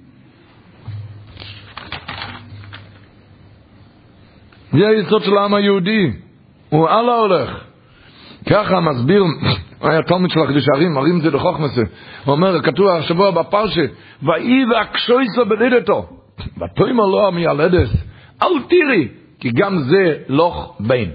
זה 4.77 4.87
היסוד 4.87 5.23
של 5.23 5.37
העם 5.37 5.53
היהודי. 5.53 6.11
הוא 6.69 6.89
על 6.89 7.09
ההולך. 7.09 7.63
ככה 8.49 8.79
מסביר, 8.79 9.23
היה 9.81 10.01
תלמיד 10.01 10.31
של 10.31 10.39
החידוש 10.39 10.63
הערים, 10.73 10.93
מראים 10.93 11.17
את 11.17 11.21
זה 11.21 11.31
לחוכמסה. 11.31 11.81
הוא 12.25 12.31
אומר, 12.31 12.61
כתוב 12.61 12.87
השבוע 12.87 13.31
בפרשה, 13.31 13.81
ויהי 14.23 14.65
והקשויסו 14.71 15.45
בלידתו. 15.45 16.05
ותאמר 16.59 17.05
לו 17.05 17.27
המילדס, 17.27 17.89
אל 18.43 18.61
תראי, 18.69 19.07
כי 19.39 19.49
גם 19.49 19.77
זה 19.79 20.13
לוך 20.27 20.77
בין. 20.79 21.09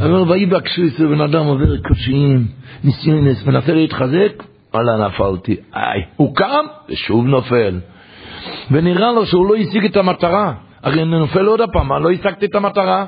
אבל 0.00 0.30
ויהי 0.30 0.46
בהקשויסו 0.46 1.08
בן 1.08 1.20
אדם 1.20 1.44
עובר 1.44 1.76
קושיים, 1.88 2.46
ניסיונס, 2.84 3.46
מנסה 3.46 3.74
להתחזק, 3.74 4.42
וואלה, 4.74 5.06
נפלתי. 5.06 5.56
איי, 5.74 6.02
הוא 6.16 6.36
קם 6.36 6.64
ושוב 6.88 7.26
נופל. 7.26 7.80
ונראה 8.70 9.12
לו 9.12 9.26
שהוא 9.26 9.46
לא 9.46 9.56
השיג 9.56 9.84
את 9.84 9.96
המטרה. 9.96 10.54
הרי 10.82 11.04
נופל 11.04 11.46
עוד 11.46 11.60
הפעם, 11.60 11.92
לא 11.92 12.10
השגתי 12.10 12.46
את 12.46 12.54
המטרה. 12.54 13.06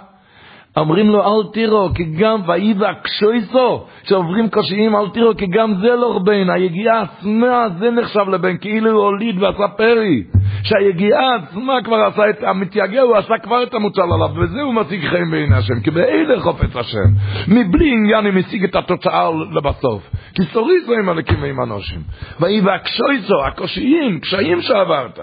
אומרים 0.77 1.11
לו 1.11 1.23
אל 1.25 1.53
תירו, 1.53 1.89
כי 1.95 2.05
גם 2.05 2.41
ויבע 2.47 2.93
קשויסו, 2.95 3.85
שעוברים 4.03 4.49
קשיים 4.49 4.97
אל 4.97 5.09
תירו, 5.09 5.37
כי 5.37 5.47
גם 5.47 5.75
זה 5.75 5.89
לא 5.97 6.21
בין, 6.25 6.51
היגיעה 6.51 7.03
עצמה 7.03 7.69
זה 7.79 7.91
נחשב 7.91 8.29
לבן, 8.29 8.57
כאילו 8.57 8.91
הוא 8.91 9.03
הוליד 9.03 9.43
ועשה 9.43 9.69
פרי, 9.69 10.23
שהיגיעה 10.63 11.35
עצמה 11.37 11.83
כבר 11.85 11.97
עשה 11.97 12.31
את 12.31 12.43
המתייגע, 12.43 13.03
הוא 13.03 13.17
עשה 13.17 13.35
כבר 13.43 13.63
את 13.63 13.75
המוצל 13.75 14.03
עליו, 14.03 14.31
וזה 14.37 14.63
הוא 14.63 14.75
משיג 14.75 15.07
חיים 15.09 15.31
בעיני 15.31 15.57
השם, 15.57 15.81
כי 15.81 15.91
באלה 15.91 16.41
חופץ 16.41 16.77
השם, 16.77 17.09
מבלי 17.49 17.93
עניין 17.93 18.27
הם 18.27 18.37
השיג 18.37 18.65
את 18.65 18.77
התוצאה 18.77 19.31
לבסוף, 19.53 20.11
כי 20.35 20.43
סוריסו 20.43 20.95
הם 20.95 21.09
הלקים 21.09 21.43
ועם 21.43 21.61
אנושים, 21.61 22.01
ויבע 22.41 22.79
קשויסו, 22.79 23.47
הקושיים, 23.47 24.21
קשיים 24.21 24.63
שעברת, 24.63 25.19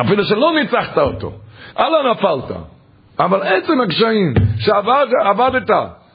אפילו 0.00 0.24
שלא 0.24 0.52
ניצחת 0.60 0.98
אותו, 0.98 1.32
הלאה 1.76 2.12
נפלת. 2.12 2.56
אבל 3.18 3.42
עצם 3.42 3.80
הקשיים 3.80 4.34
שעבדת, 4.58 5.70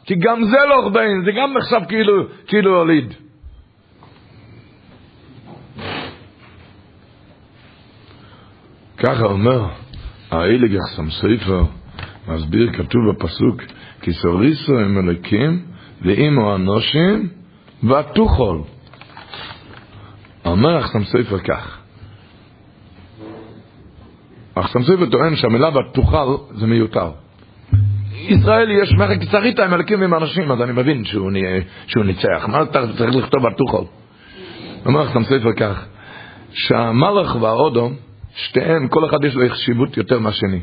כי 0.05 0.15
גם 0.15 0.43
זה 0.43 0.57
לא 0.69 0.89
בין, 0.89 1.23
זה 1.25 1.31
גם 1.31 1.53
נחשב 1.57 1.81
כאילו, 1.87 2.23
כאילו 2.47 2.77
הוליד. 2.77 3.13
ככה 8.97 9.25
אומר 9.25 9.65
האילג 10.31 10.73
יחסם 10.73 11.09
ספר, 11.09 11.63
מסביר, 12.27 12.73
כתוב 12.73 13.01
בפסוק, 13.09 13.61
כי 14.01 14.13
סוריסו 14.13 14.79
הם 14.79 14.97
אלוקים 14.97 15.65
ואימו 16.01 16.55
אנושים 16.55 17.29
ותוכל. 17.83 18.59
אומר 20.45 20.79
יחסם 20.79 21.03
ספר 21.03 21.39
כך, 21.39 21.80
אך 24.61 24.67
סמסויבר 24.67 25.05
טוען 25.05 25.35
שהמילה 25.35 25.69
ותוכל 25.77 26.35
זה 26.51 26.67
מיותר. 26.67 27.11
ישראל 28.13 28.71
יש 28.71 28.93
מרק 28.93 29.19
צריתה 29.31 29.65
עם 29.65 29.73
אלוקים 29.73 30.01
ועם 30.01 30.13
אנשים, 30.13 30.51
אז 30.51 30.61
אני 30.61 30.71
מבין 30.71 31.05
שהוא, 31.05 31.31
שהוא 31.87 32.03
ניצח. 32.05 32.45
מה 32.47 32.61
אתה 32.61 32.81
צריך 32.97 33.15
לכתוב 33.15 33.43
ותוכל? 33.43 33.83
אומר 34.85 35.01
לך 35.01 35.13
סמסויבר 35.13 35.53
כך, 35.53 35.85
שהמלך 36.53 37.35
והאודום, 37.41 37.93
שתיהם, 38.35 38.87
כל 38.87 39.05
אחד 39.05 39.23
יש 39.23 39.35
לו 39.35 39.49
חשיבות 39.49 39.97
יותר 39.97 40.19
מהשני. 40.19 40.59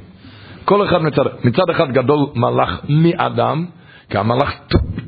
כל 0.65 0.85
אחד 0.85 1.03
מצד, 1.03 1.25
מצד 1.45 1.71
אחד 1.71 1.93
גדול 1.93 2.19
מלאך 2.35 2.81
מאדם, 2.89 3.67
כי 4.11 4.19
המלאך 4.19 4.55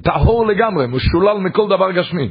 טהור 0.03 0.47
לגמרי, 0.47 0.87
משולל 0.87 1.39
מכל 1.39 1.69
דבר 1.69 1.91
גשמי. 1.91 2.29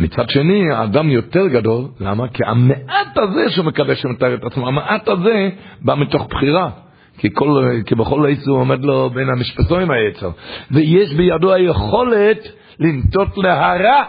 מצד 0.00 0.28
שני, 0.28 0.72
האדם 0.72 1.10
יותר 1.10 1.46
גדול, 1.46 1.84
למה? 2.00 2.28
כי 2.28 2.42
המעט 2.46 3.16
הזה 3.18 3.50
שהוא 3.50 3.66
מקדש 3.66 4.04
ומתאר 4.04 4.34
את 4.34 4.44
עצמו, 4.44 4.68
המעט 4.68 5.08
הזה 5.08 5.48
בא 5.80 5.94
מתוך 5.94 6.26
בחירה. 6.30 6.70
כי, 7.18 7.28
כל, 7.34 7.64
כי 7.86 7.94
בכל 7.94 8.26
עץ 8.30 8.46
הוא 8.46 8.58
עומד 8.58 8.84
לו 8.84 9.10
בין 9.10 9.28
המשפטויים 9.28 9.90
היצר. 9.90 10.30
ויש 10.70 11.14
בידו 11.14 11.52
היכולת 11.52 12.48
לנטות 12.78 13.38
להרע. 13.38 14.02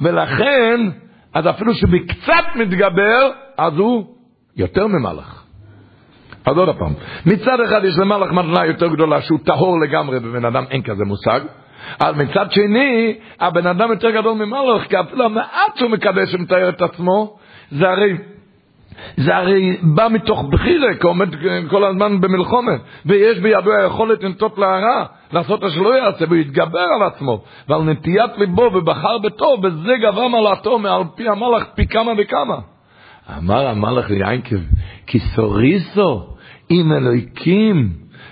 ולכן, 0.00 0.80
אז 1.34 1.46
אפילו 1.46 1.74
שבקצת 1.74 2.44
מתגבר, 2.56 3.30
אז 3.58 3.72
הוא 3.78 4.06
יותר 4.56 4.86
ממלאך. 4.86 5.44
אז 6.44 6.56
עוד 6.56 6.76
פעם, 6.78 6.92
מצד 7.26 7.60
אחד 7.60 7.84
יש 7.84 7.98
למלאך 7.98 8.32
מתנה 8.32 8.66
יותר 8.66 8.88
גדולה 8.88 9.20
שהוא 9.20 9.38
טהור 9.44 9.80
לגמרי, 9.80 10.20
בבן 10.20 10.44
אדם 10.44 10.64
אין 10.70 10.82
כזה 10.82 11.04
מושג. 11.04 11.40
אבל 12.00 12.24
מצד 12.24 12.52
שני, 12.52 13.14
הבן 13.40 13.66
אדם 13.66 13.90
יותר 13.90 14.10
גדול 14.10 14.32
ממלוך, 14.32 14.82
כי 14.82 15.00
אפילו 15.00 15.24
המעט 15.24 15.76
שהוא 15.76 15.90
מקדש 15.90 16.34
ומתאר 16.34 16.68
את 16.68 16.82
עצמו, 16.82 17.36
זה 17.70 17.90
הרי, 17.90 18.16
זה 19.16 19.36
הרי 19.36 19.76
בא 19.82 20.08
מתוך 20.10 20.44
בחירה, 20.50 20.94
כי 21.00 21.06
עומד 21.06 21.28
כל 21.70 21.84
הזמן 21.84 22.20
במלחומת, 22.20 22.80
ויש 23.06 23.38
בידו 23.38 23.72
היכולת 23.72 24.24
לנטות 24.24 24.58
להרע, 24.58 25.04
לעשות 25.32 25.60
שלא 25.68 25.98
יעשה, 25.98 26.24
והוא 26.24 26.36
יתגבר 26.36 26.86
על 26.96 27.02
עצמו, 27.02 27.42
ועל 27.68 27.82
נטיית 27.82 28.38
ליבו, 28.38 28.70
ובחר 28.74 29.18
בטוב, 29.18 29.64
וזה 29.64 29.92
גבה 30.02 30.28
מלאתו 30.28 30.78
מעל 30.78 31.02
פי 31.16 31.28
המלאך 31.28 31.64
פי 31.74 31.86
כמה 31.86 32.12
וכמה. 32.18 32.56
אמר 33.38 33.66
המלאך 33.66 34.10
ליינקב, 34.10 34.56
כי 35.06 35.18
סוריסו 35.18 36.26
עם 36.68 36.92
אלוהיקים 36.92 37.88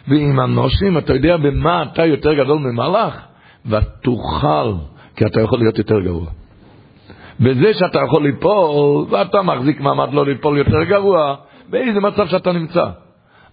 ועם 0.09 0.41
אנושים, 0.41 0.99
אתה 0.99 1.15
יודע 1.15 1.37
במה 1.37 1.83
אתה 1.83 2.05
יותר 2.07 2.35
גדול 2.35 2.59
ממלאך? 2.59 3.30
ותוכל, 3.67 4.73
כי 5.17 5.27
אתה 5.27 5.41
יכול 5.41 5.59
להיות 5.59 5.79
יותר 5.79 6.01
גרוע. 6.01 6.27
בזה 7.41 7.75
שאתה 7.75 7.99
יכול 8.07 8.23
ליפול, 8.23 9.07
ואתה 9.11 9.43
מחזיק 9.43 9.81
מעמד 9.81 10.13
לא 10.13 10.27
ליפול 10.27 10.59
יותר 10.59 10.85
גרוע, 10.85 11.35
באיזה 11.71 12.01
מצב 12.01 12.27
שאתה 12.27 12.53
נמצא. 12.53 12.85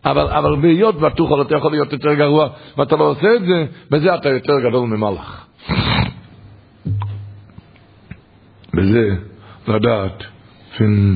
אבל, 0.06 0.28
אבל 0.28 0.56
בהיות 0.56 0.96
ותוכל 1.02 1.42
אתה 1.42 1.56
יכול 1.56 1.72
להיות 1.72 1.94
יותר 1.94 2.14
גרוע, 2.14 2.48
ואתה 2.78 2.96
לא 2.96 3.04
עושה 3.04 3.36
את 3.36 3.42
זה, 3.46 3.66
בזה 3.92 4.16
אתה 4.16 4.30
יותר 4.30 4.54
גדול 4.70 4.88
ממלאך. 4.88 5.46
בזה 8.74 9.16
לדעת, 9.68 10.24
פן... 10.78 11.16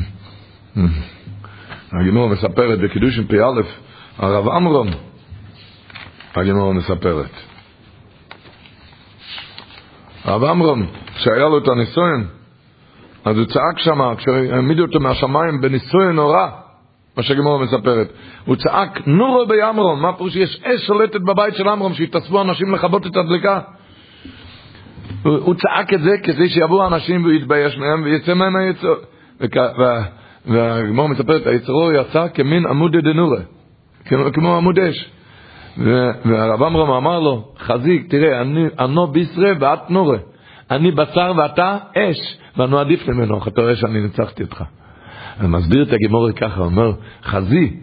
הגימור 1.92 2.30
מספרת 2.30 2.80
בקידוש 2.80 3.20
פ"א, 3.20 3.62
הרב 4.18 4.50
עמרון, 4.50 4.88
הגימור 6.36 6.74
מספרת. 6.74 7.51
הרב 10.24 10.44
עמרם, 10.44 10.86
כשהיה 11.16 11.50
לו 11.50 11.58
את 11.58 11.68
הניסויין, 11.68 12.24
אז 13.26 13.38
הוא 13.38 13.46
צעק 13.46 13.80
שם, 13.80 14.16
כשהעמידו 14.18 14.84
אותו 14.84 15.00
מהשמיים 15.00 15.62
בניסויין 15.62 16.12
נורא, 16.12 16.48
מה 17.18 17.24
שגמור 17.24 17.60
מספרת, 17.60 18.14
הוא 18.46 18.56
צעק, 18.56 19.08
נורו 19.08 19.46
בי 19.46 19.62
עמרם, 19.62 20.02
מה 20.02 20.14
פירוש 20.14 20.34
שיש 20.34 20.62
אש 20.64 20.82
שולטת 20.88 21.22
בבית 21.22 21.56
של 21.56 21.68
עמרם, 21.68 21.94
שיתאספו 21.94 22.42
אנשים 22.42 22.74
לכבות 22.74 23.08
את 23.08 23.16
הדלקה? 23.16 23.60
הוא, 25.24 25.38
הוא 25.38 25.56
צעק 25.56 25.94
את 25.94 26.02
זה 26.02 26.12
כדי 26.24 26.50
שיבואו 26.50 26.88
אנשים 26.88 27.24
והוא 27.24 27.34
יתבייש 27.34 27.78
מהם 27.78 28.04
ויצא 28.04 28.34
מהם 28.34 28.56
היצור. 28.56 28.96
והגמור 30.46 31.10
מספרת, 31.10 31.48
היצרו 31.48 31.92
יצא 31.92 32.28
כמין 32.34 32.66
עמוד 32.66 32.98
דנורה, 32.98 33.40
כמו 34.34 34.58
עמוד 34.58 34.80
אש. 34.80 35.12
והרב 35.78 36.64
עמרם 36.64 36.92
אמר 36.92 37.20
לו, 37.20 37.48
חזיק, 37.60 38.10
תראה, 38.10 38.42
אני 38.42 38.66
אנו 38.80 39.08
בישרה 39.08 39.52
ואת 39.60 39.90
נורה. 39.90 40.18
אני 40.72 40.92
בשר 40.92 41.34
ואתה 41.38 41.78
אש, 41.98 42.38
ואנו 42.58 42.80
עדיף 42.80 43.08
ממנו, 43.08 43.40
אתה 43.48 43.62
רואה 43.62 43.76
שאני 43.76 44.02
ניצחתי 44.02 44.44
אותך. 44.44 44.64
אני 45.40 45.48
מסביר 45.48 45.84
את 45.84 45.94
הגימורי 45.94 46.34
ככה, 46.34 46.62
אומר, 46.62 46.92
חזי, 47.24 47.74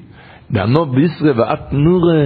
דנו 0.51 0.87
בישרה 0.87 1.33
ואת 1.37 1.73
נורה. 1.73 2.25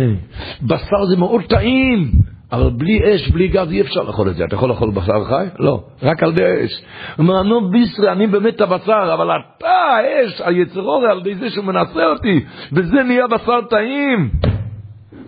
בשר 0.62 1.04
זה 1.10 1.16
מאוד 1.16 1.42
טעים, 1.42 2.12
אבל 2.52 2.70
בלי 2.70 3.14
אש, 3.14 3.30
בלי 3.30 3.48
גז, 3.48 3.70
אי 3.70 3.80
אפשר 3.80 4.02
לאכול 4.02 4.28
את 4.28 4.34
זה. 4.36 4.44
אתה 4.44 4.54
יכול 4.54 4.68
לאכול 4.68 4.90
בשר 4.90 5.24
חי? 5.24 5.46
לא, 5.58 5.80
רק 6.02 6.22
על 6.22 6.30
ידי 6.30 6.64
אש. 6.64 6.82
הוא 7.16 7.26
אומר, 7.26 7.42
נו 7.42 7.70
בישרה, 7.70 8.12
אני 8.12 8.26
באמת 8.26 8.60
הבשר, 8.60 9.10
אבל 9.14 9.28
אתה 9.30 9.68
האש, 9.68 10.40
היצרור, 10.44 11.06
על 11.10 11.18
ידי 11.18 11.34
זה 11.34 11.50
שהוא 11.50 11.64
מנסה 11.64 12.06
אותי, 12.06 12.44
וזה 12.72 13.02
נהיה 13.02 13.26
בשר 13.26 13.60
טעים. 13.70 14.30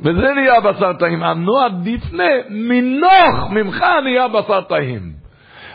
וזה 0.05 0.35
נהיה 0.35 0.61
בשר 0.61 0.93
טעים. 0.93 1.23
הנוע 1.23 1.69
דיפנה, 1.69 2.31
מנוח 2.51 3.51
ממך 3.51 3.85
נהיה 4.05 4.29
בשר 4.29 4.61
טעים. 4.61 5.25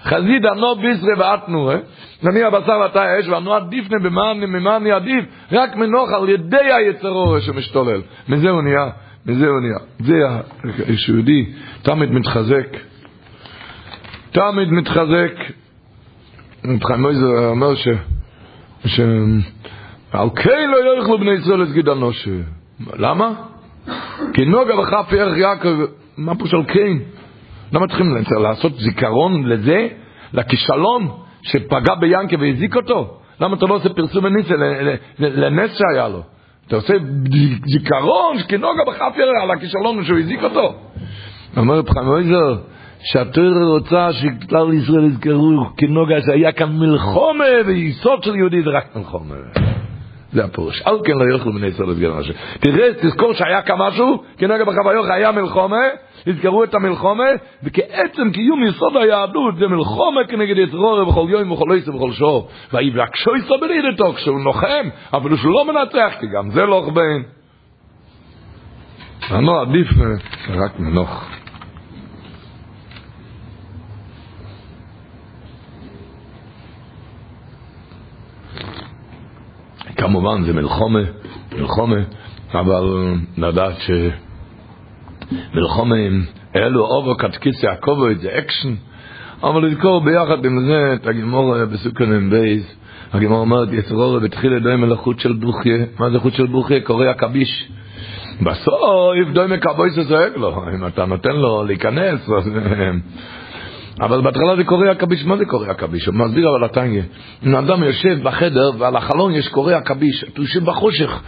חזיד 0.03 0.45
הנו 0.45 0.75
בישרה 0.75 1.13
ואת 1.17 1.49
נורה, 1.49 1.75
נהיה 2.23 2.49
בשר 2.49 2.79
ואתה 2.81 3.19
אש, 3.19 3.27
והנוע 3.27 3.59
דיפנה 3.59 3.99
במה 3.99 4.79
נהיה 4.79 4.95
עדיף? 4.95 5.25
רק 5.51 5.75
מנוח 5.75 6.09
על 6.13 6.29
ידי 6.29 6.73
היצר 6.73 7.39
שמשתולל. 7.39 8.01
מזה 8.29 8.49
הוא 8.49 8.61
נהיה, 8.61 8.89
מזה 9.25 9.47
הוא 9.47 9.59
נהיה. 9.59 9.77
זה 9.99 10.13
היהודי 10.87 11.45
תמיד 11.81 12.11
מתחזק. 12.11 12.77
תמיד 14.31 14.71
מתחזק. 14.71 15.33
חיים 16.61 17.01
מויזר 17.01 17.49
אומר 17.49 17.75
ש... 17.75 17.87
ש... 18.85 18.99
על 20.11 20.29
כן 20.35 20.69
לא 20.71 20.97
יאכלו 20.97 21.17
בני 21.17 21.31
ישראל 21.31 21.63
את 21.63 21.71
גיד 21.71 21.89
אנושה. 21.89 22.31
למה? 22.93 23.31
כי 24.33 24.45
נוגה 24.45 24.79
וחף 24.79 25.13
ערך 25.13 25.37
יעקב, 25.37 25.85
מה 26.17 26.35
פה 26.35 26.47
של 26.47 26.63
קיין? 26.63 26.99
למה 27.73 27.87
צריכים 27.87 28.15
לעשות 28.43 28.73
זיכרון 28.79 29.45
לזה, 29.45 29.87
לכישלון 30.33 31.07
שפגע 31.41 31.95
ביאנקה 31.95 32.35
והזיק 32.39 32.75
אותו? 32.75 33.17
למה 33.39 33.55
אתה 33.55 33.65
לא 33.65 33.75
עושה 33.75 33.89
פרסום 33.89 34.23
בניסה 34.23 34.53
לנס 35.19 35.71
שהיה 35.77 36.07
לו? 36.07 36.21
אתה 36.67 36.75
עושה 36.75 36.93
זיכרון 37.65 38.37
כנוגה 38.47 38.83
בחף 38.87 39.13
ערך 39.15 39.41
על 39.41 39.51
הכישלון 39.51 40.03
שהוא 40.03 40.19
הזיק 40.19 40.43
אותו. 40.43 40.73
אומר 41.57 41.77
רב 41.77 41.89
חמויזר, 41.89 42.55
שהתורה 43.03 43.65
רוצה 43.65 44.13
שכלל 44.13 44.73
ישראל 44.73 45.05
יזכרו 45.05 45.65
כנוגה 45.77 46.21
שהיה 46.21 46.51
כאן 46.51 46.77
מלחומה 46.77 47.45
ויסוד 47.65 48.23
של 48.23 48.35
יהודי 48.35 48.61
זה 48.63 48.69
רק 48.69 48.95
מלחומה. 48.95 49.35
זה 50.33 50.45
הפירוש. 50.45 50.81
אל 50.87 50.97
כן 51.03 51.13
לא 51.13 51.33
יאכלו 51.33 51.53
בני 51.53 51.67
ישראל 51.67 51.93
גן 51.93 52.11
השם. 52.11 52.33
תראה, 52.59 52.93
תזכור 52.93 53.33
שהיה 53.33 53.61
כאן 53.61 53.75
משהו, 53.77 54.23
כנגד 54.37 54.65
בחוויות 54.65 55.05
היה 55.09 55.31
מלחומה, 55.31 55.83
תזכרו 56.25 56.63
את 56.63 56.73
המלחומה, 56.73 57.29
וכעצם 57.63 58.31
קיום 58.31 58.63
יסוד 58.63 58.97
היהדות 58.97 59.55
זה 59.59 59.67
מלחומה 59.67 60.21
כנגד 60.27 60.57
יצרור 60.57 61.03
בכל 61.05 61.25
יום 61.29 61.51
ובכל 61.51 61.77
עשר 61.77 61.95
ובכל 61.95 62.11
שור. 62.11 62.47
ויבקשו 62.73 63.35
יסוד 63.35 63.59
בלידתו 63.59 64.13
כשהוא 64.13 64.39
נוחם, 64.39 64.89
אבל 65.13 65.35
כשהוא 65.35 65.53
לא 65.53 65.65
מנצח, 65.65 66.13
כי 66.19 66.27
גם 66.27 66.51
זה 66.51 66.65
לא 66.65 66.89
בין. 66.93 67.23
לנו 69.31 69.59
עדיף 69.59 69.87
רק 70.49 70.79
מנוח. 70.79 71.38
כמובן 79.99 80.41
זה 80.43 80.53
מלחומה, 80.53 80.99
מלחומה, 81.57 81.99
אבל 82.53 83.15
לדעת 83.37 83.75
שמלחומה 85.53 85.95
אלו 86.55 86.85
אובו 86.85 87.17
קטקיסי 87.17 87.67
הקובו 87.67 88.05
זה 88.15 88.37
אקשן, 88.37 88.73
אבל 89.43 89.65
לזכור 89.65 90.01
ביחד 90.01 90.45
עם 90.45 90.59
זה 90.59 90.93
את 90.93 91.07
הגימור 91.07 91.65
בסוכן 91.65 92.13
עם 92.13 92.29
בייס, 92.29 92.75
הגימור 93.13 93.39
אומרת 93.39 93.73
יצרור 93.73 94.19
בתחיל 94.19 94.53
ידוי 94.53 94.75
מלאכות 94.75 95.19
של 95.19 95.33
בוכיה, 95.33 95.77
מה 95.99 96.09
זה 96.09 96.19
חוט 96.19 96.33
של 96.33 96.47
בוכיה? 96.47 96.81
קורא 96.81 97.05
הקביש. 97.05 97.71
בסוף 98.41 99.27
דוי 99.33 99.47
מקבויס 99.47 99.93
זועק 99.93 100.37
לו, 100.37 100.63
אם 100.75 100.87
אתה 100.87 101.05
נותן 101.05 101.35
לו 101.35 101.63
להיכנס, 101.63 102.29
אז 102.29 102.51
אבל 104.01 104.21
בהתחלה 104.21 104.55
זה 104.55 104.63
קורא 104.63 104.87
עכביש, 104.87 105.25
מה 105.25 105.37
זה 105.37 105.45
קורא 105.45 105.67
עכביש? 105.69 106.05
הוא 106.05 106.15
מסביר 106.15 106.49
אבל 106.49 106.63
התניא. 106.63 107.01
אם 107.45 107.55
אדם 107.55 107.83
יושב 107.83 108.23
בחדר 108.23 108.71
ועל 108.77 108.95
החלון 108.95 109.31
יש 109.31 109.47
קורא 109.47 109.73
עכביש, 109.73 110.23
הוא 110.23 110.45
יושב 110.45 110.65
בחושך, 110.65 111.21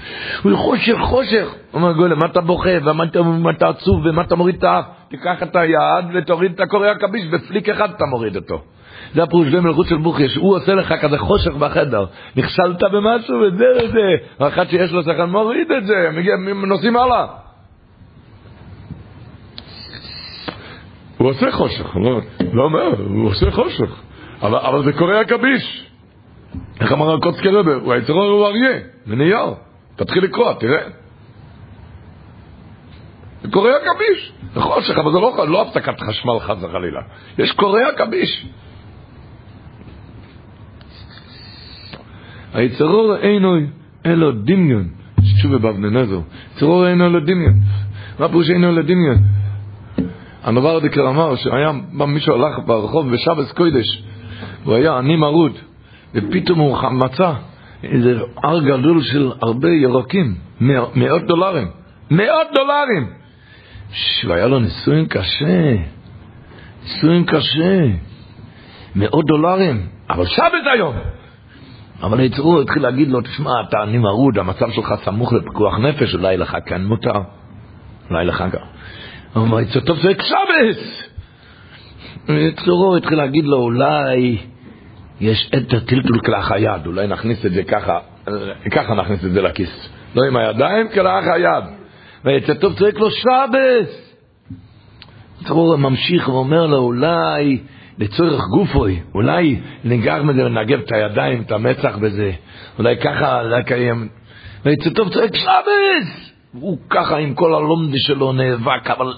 הוא 0.43 0.57
חושך, 0.57 0.97
חושך. 1.01 1.45
הוא 1.71 1.81
אומר 1.81 1.91
גולם, 1.91 2.19
מה 2.19 2.25
אתה 2.25 2.41
בוכה, 2.41 2.69
ומה 2.83 3.51
אתה 3.57 3.69
עצוב, 3.69 4.05
ומה 4.05 4.21
אתה 4.21 4.35
מוריד 4.35 4.55
את 4.55 4.63
האף? 4.63 4.85
תיקח 5.09 5.43
את 5.43 5.55
היד 5.55 6.05
ותוריד 6.13 6.51
את 6.51 6.59
הקורא 6.59 6.87
עכביש, 6.87 7.25
בפליק 7.27 7.69
אחד 7.69 7.89
אתה 7.89 8.05
מוריד 8.05 8.35
אותו. 8.35 8.61
זה 9.13 9.23
הפירוש 9.23 9.47
במלכות 9.47 9.87
של 9.87 9.97
בוכיש, 9.97 10.35
הוא 10.35 10.55
עושה 10.55 10.73
לך 10.73 10.93
כזה 11.01 11.17
חושך 11.17 11.51
בחדר, 11.51 12.05
נכשלת 12.35 12.83
במשהו 12.91 13.35
וזה 13.39 13.65
וזה, 13.77 14.15
ואחד 14.39 14.69
שיש 14.69 14.91
לו 14.91 15.03
שכל 15.03 15.25
מוריד 15.25 15.71
את 15.71 15.85
זה, 15.85 16.09
נוסעים 16.67 16.97
הלאה. 16.97 17.25
הוא 21.21 21.29
עושה 21.29 21.51
חושך, 21.51 21.95
לא, 21.95 22.21
לא 22.53 22.63
אומר, 22.63 23.01
הוא 23.07 23.27
עושה 23.27 23.51
חושך, 23.51 24.01
אבל, 24.41 24.57
אבל 24.57 24.83
זה 24.85 24.93
קורא 24.93 25.13
עכביש. 25.13 25.87
איך 26.79 26.91
אמר 26.91 27.13
הקוצקי 27.13 27.49
רבר? 27.49 27.79
הוא 27.83 27.93
היצרור 27.93 28.23
הוא 28.23 28.45
אריה, 28.47 28.79
זה 29.05 29.15
נייר. 29.15 29.53
תתחיל 29.95 30.23
לקרוא, 30.23 30.53
תראה. 30.53 30.83
זה 33.41 33.47
קורא 33.51 33.71
עכביש. 33.71 34.31
זה 34.53 34.59
חושך, 34.59 34.97
אבל 34.97 35.11
זה 35.11 35.19
לא, 35.19 35.47
לא 35.47 35.61
הפסקת 35.61 35.99
חשמל 35.99 36.39
חס 36.39 36.63
וחלילה. 36.63 37.01
יש 37.37 37.51
קורא 37.51 37.79
עכביש. 37.81 38.45
היצרור 42.53 43.15
אינו 43.17 43.57
אלו 44.05 44.31
דמיון. 44.31 44.87
שוב 45.41 45.55
בבננזר. 45.55 46.19
יצרור 46.55 46.87
אינו 46.87 47.05
אלו 47.05 47.19
דמיון. 47.19 47.53
מה 48.19 48.27
פירוש 48.27 48.49
אינו 48.49 48.69
אלו 48.69 48.81
דמיון? 48.81 49.40
הנובר 50.43 50.79
דקר 50.79 51.09
אמר 51.09 51.35
שהיה 51.35 51.71
מישהו 52.07 52.35
הלך 52.35 52.59
ברחוב 52.65 53.11
בשבס 53.11 53.51
קוידש 53.51 54.03
והוא 54.63 54.75
היה 54.75 54.97
עני 54.97 55.15
מרוד 55.15 55.51
ופתאום 56.15 56.59
הוא 56.59 56.77
מצא 56.91 57.33
איזה 57.83 58.19
הר 58.43 58.59
גדול 58.59 59.01
של 59.01 59.31
הרבה 59.41 59.69
ירוקים 59.69 60.35
מאות 60.95 61.25
דולרים 61.27 61.67
מאות 62.11 62.47
דולרים 62.53 63.07
והיה 64.27 64.47
לו 64.47 64.59
נישואים 64.59 65.05
קשה 65.05 65.75
נישואים 66.83 67.25
קשה 67.25 67.85
מאות 68.95 69.25
דולרים 69.25 69.87
אבל 70.09 70.25
שבת 70.25 70.65
היום 70.73 70.95
אבל 72.03 72.19
היצרו 72.19 72.61
התחיל 72.61 72.81
להגיד 72.81 73.09
לו, 73.09 73.21
תשמע, 73.21 73.51
אתה 73.69 73.77
עני 73.81 73.97
מרוד, 73.97 74.37
המצב 74.37 74.71
שלך 74.71 74.93
סמוך 75.03 75.33
לפיקוח 75.33 75.77
נפש, 75.77 76.15
אולי 76.15 76.37
לך 76.37 76.57
כן 76.65 76.83
מותר, 76.83 77.21
אולי 78.09 78.25
לך 78.25 78.43
גם. 78.51 78.65
אמר, 79.37 79.57
זה 79.73 79.81
טוב, 79.81 79.97
זה 80.01 80.13
קסבס! 80.13 81.09
צורו 82.65 82.95
התחיל 82.97 83.17
להגיד 83.17 83.45
לו, 83.45 83.57
אולי 83.57 84.37
יש 85.21 85.51
את 85.57 85.73
הטלטול 85.73 86.19
כלאח 86.25 86.51
היד, 86.51 86.85
אולי 86.85 87.07
נכניס 87.07 87.45
את 87.45 87.51
זה 87.51 87.63
ככה, 87.63 87.99
ככה 88.71 88.93
נכניס 88.95 89.25
את 89.25 89.31
זה 89.31 89.41
לכיס. 89.41 89.89
לא 90.15 90.23
עם 90.27 90.37
הידיים, 90.37 90.89
כלאח 90.89 91.25
היד. 91.27 91.63
ויצא 92.25 92.53
טוב 92.53 92.73
צועק 92.73 92.99
לו, 92.99 93.11
שבס! 93.11 94.15
צרור 95.47 95.75
ממשיך 95.75 96.29
ואומר 96.29 96.67
לו, 96.67 96.77
אולי 96.77 97.59
לצורך 97.97 98.41
גופוי, 98.57 98.99
אולי 99.15 99.59
ניגר 99.83 100.23
מזה 100.23 100.45
ונגב 100.45 100.79
את 100.79 100.91
הידיים, 100.91 101.41
את 101.41 101.51
המצח 101.51 101.97
בזה, 101.97 102.31
אולי 102.77 102.97
ככה 102.97 103.43
לקיים. 103.43 104.07
ויצא 104.65 104.89
טוב 104.89 105.13
צועק, 105.13 105.35
שבס! 105.35 106.30
הוא 106.59 106.77
ככה 106.89 107.17
עם 107.17 107.33
כל 107.33 107.53
הלומדי 107.55 107.99
שלו 107.99 108.33
נאבק, 108.33 108.89
אבל 108.89 109.13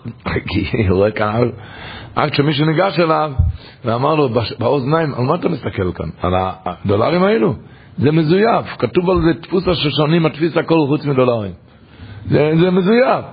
כי 0.47 0.88
הוא 0.89 0.97
רואה 0.97 1.11
כאן, 1.11 1.49
עד 2.15 2.34
שמישהו 2.34 2.65
ניגש 2.65 2.99
אליו 2.99 3.31
ואמר 3.86 4.15
לו 4.15 4.29
באוזניים, 4.59 5.13
על 5.13 5.23
מה 5.23 5.36
אתה 5.36 5.49
מסתכל 5.49 5.91
כאן? 5.91 6.09
על 6.21 6.34
הדולרים 6.65 7.23
האלו? 7.23 7.53
זה 7.97 8.11
מזויף, 8.11 8.65
כתוב 8.79 9.09
על 9.09 9.17
זה 9.21 9.34
דפוס 9.41 9.67
השושנים, 9.67 10.25
התפיס 10.25 10.57
הכל 10.57 10.75
חוץ 10.88 11.05
מדולרים. 11.05 11.51
זה, 12.29 12.51
זה 12.59 12.71
מזויף. 12.71 13.25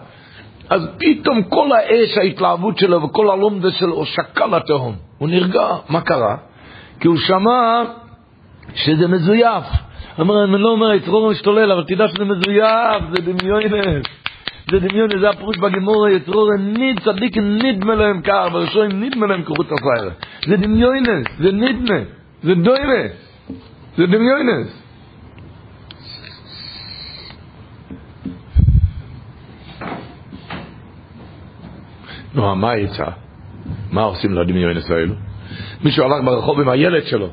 אז 0.70 0.88
פתאום 0.98 1.42
כל 1.42 1.72
האש, 1.72 2.18
ההתלהבות 2.18 2.78
שלו 2.78 3.02
וכל 3.02 3.30
הלומדה 3.30 3.70
שלו 3.70 4.04
שקע 4.06 4.46
לתהום. 4.46 4.94
הוא 5.18 5.28
נרגע, 5.28 5.66
מה 5.88 6.00
קרה? 6.00 6.36
כי 7.00 7.08
הוא 7.08 7.16
שמע 7.16 7.82
שזה 8.74 9.08
מזויף. 9.08 9.64
אומר, 10.18 10.44
אני 10.44 10.62
לא 10.62 10.68
אומר, 10.68 10.94
יצרור 10.94 11.30
משתולל, 11.30 11.72
אבל 11.72 11.84
תדע 11.84 12.08
שזה 12.08 12.24
מזויף, 12.24 13.02
זה 13.12 13.32
דמיונס. 13.32 14.06
זה 14.70 14.78
דמיונס, 14.78 15.14
זה 15.20 15.28
הפירוש 15.28 15.56
בגמור, 15.58 16.08
יצרור 16.08 16.50
ניד, 16.58 17.00
צדיק 17.00 17.36
נדמה 17.36 17.94
להם 17.94 18.20
כך, 18.22 18.48
בראשון 18.52 19.02
נדמה 19.02 19.26
להם 19.26 19.42
כחות 19.42 19.66
הסיירה. 19.72 20.12
זה 20.46 20.56
דמיונס, 20.56 21.26
זה 21.38 21.52
נדמה, 21.52 21.98
זה 22.42 22.54
דוינס, 22.54 23.12
זה 23.96 24.06
דמיונס. 24.06 24.82
נו, 32.34 32.56
מה 32.56 32.76
יצא? 32.76 33.04
מה 33.92 34.02
עושים 34.02 34.34
לדמיונס 34.34 34.90
האלו? 34.90 35.14
מישהו 35.84 36.04
הלך 36.04 36.24
ברחוב 36.24 36.60
עם 36.60 36.68
הילד 36.68 37.04
שלו, 37.04 37.28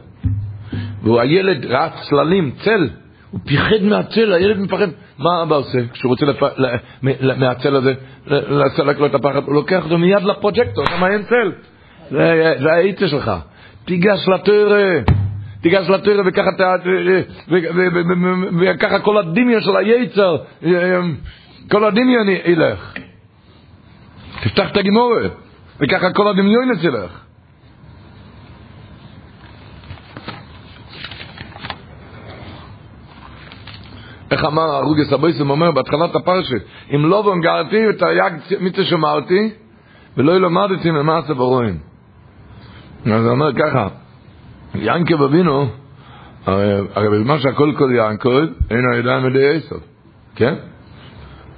והוא 1.07 1.21
הילד 1.21 1.65
ראה 1.65 1.89
צללים, 2.09 2.51
צל, 2.51 2.89
הוא 3.31 3.39
פיחד 3.45 3.81
מהצל, 3.81 4.33
הילד 4.33 4.59
מפחד. 4.59 4.87
מה 5.17 5.43
אבא 5.43 5.55
עושה 5.55 5.79
כשהוא 5.93 6.09
רוצה 6.09 6.25
לפ... 6.25 6.43
מהצל 7.37 7.75
הזה 7.75 7.93
לסלק 8.27 8.99
לו 8.99 9.05
את 9.05 9.15
הפחד? 9.15 9.43
הוא 9.43 9.53
לוקח 9.53 9.83
אותו 9.83 9.97
מיד 9.97 10.23
לפרוג'קטור, 10.23 10.85
שם 10.85 11.05
אין 11.05 11.23
צל. 11.23 11.51
זה, 12.09 12.71
האיצה 12.71 13.07
שלך. 13.07 13.31
תיגש 13.85 14.27
לתרא, 14.27 14.83
תיגש 15.61 15.89
לתרא 15.89 16.23
וככה, 16.25 16.75
וככה 18.59 18.99
כל 18.99 19.17
הדמיון 19.17 19.61
של 19.61 19.77
היצר, 19.77 20.37
כל 21.71 21.83
הדמיון 21.83 22.29
ילך. 22.45 22.93
תפתח 24.41 24.71
את 24.71 24.77
הגימורת, 24.77 25.31
וככה 25.79 26.13
כל 26.13 26.27
הדמיון 26.27 26.71
ילך. 26.83 27.26
איך 34.31 34.43
אמר 34.43 34.61
הרוגס 34.61 35.13
הבויסם 35.13 35.49
אומר 35.49 35.71
בהתחלת 35.71 36.15
הפרשה, 36.15 36.55
אם 36.95 37.05
לא 37.05 37.21
בונגרתי 37.21 37.87
ותרי"ג 37.87 38.31
מצווה 38.59 38.85
שמרתי 38.85 39.49
ולא 40.17 40.37
למדתי 40.37 40.91
ממעשה 40.91 41.33
ברואים. 41.33 41.77
אז 43.05 43.25
הוא 43.25 43.31
אומר 43.31 43.53
ככה, 43.53 43.87
ינקב 44.75 45.21
אבינו, 45.21 45.67
הרי 46.45 47.09
בזמן 47.11 47.39
שהכל 47.39 47.71
כל 47.77 47.89
ינקב, 47.95 48.29
אינו 48.71 48.93
ידיים 48.93 49.25
ידי 49.25 49.55
עשר, 49.55 49.75
כן? 50.35 50.55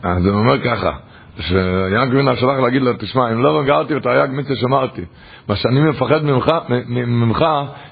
אז 0.03 0.25
הוא 0.25 0.35
אומר 0.35 0.63
ככה, 0.63 0.91
שיענק 1.39 2.11
אבינו 2.11 2.35
שלח 2.35 2.59
להגיד 2.59 2.81
לו, 2.81 2.91
תשמע, 2.99 3.31
אם 3.31 3.43
לא 3.43 3.63
גרתי 3.63 3.95
ותרי"ג 3.95 4.29
מצווה 4.31 4.55
שמרתי, 4.55 5.01
מה 5.47 5.55
שאני 5.55 5.81
מפחד 5.81 6.23
ממך, 6.25 6.51
ממך 6.87 7.45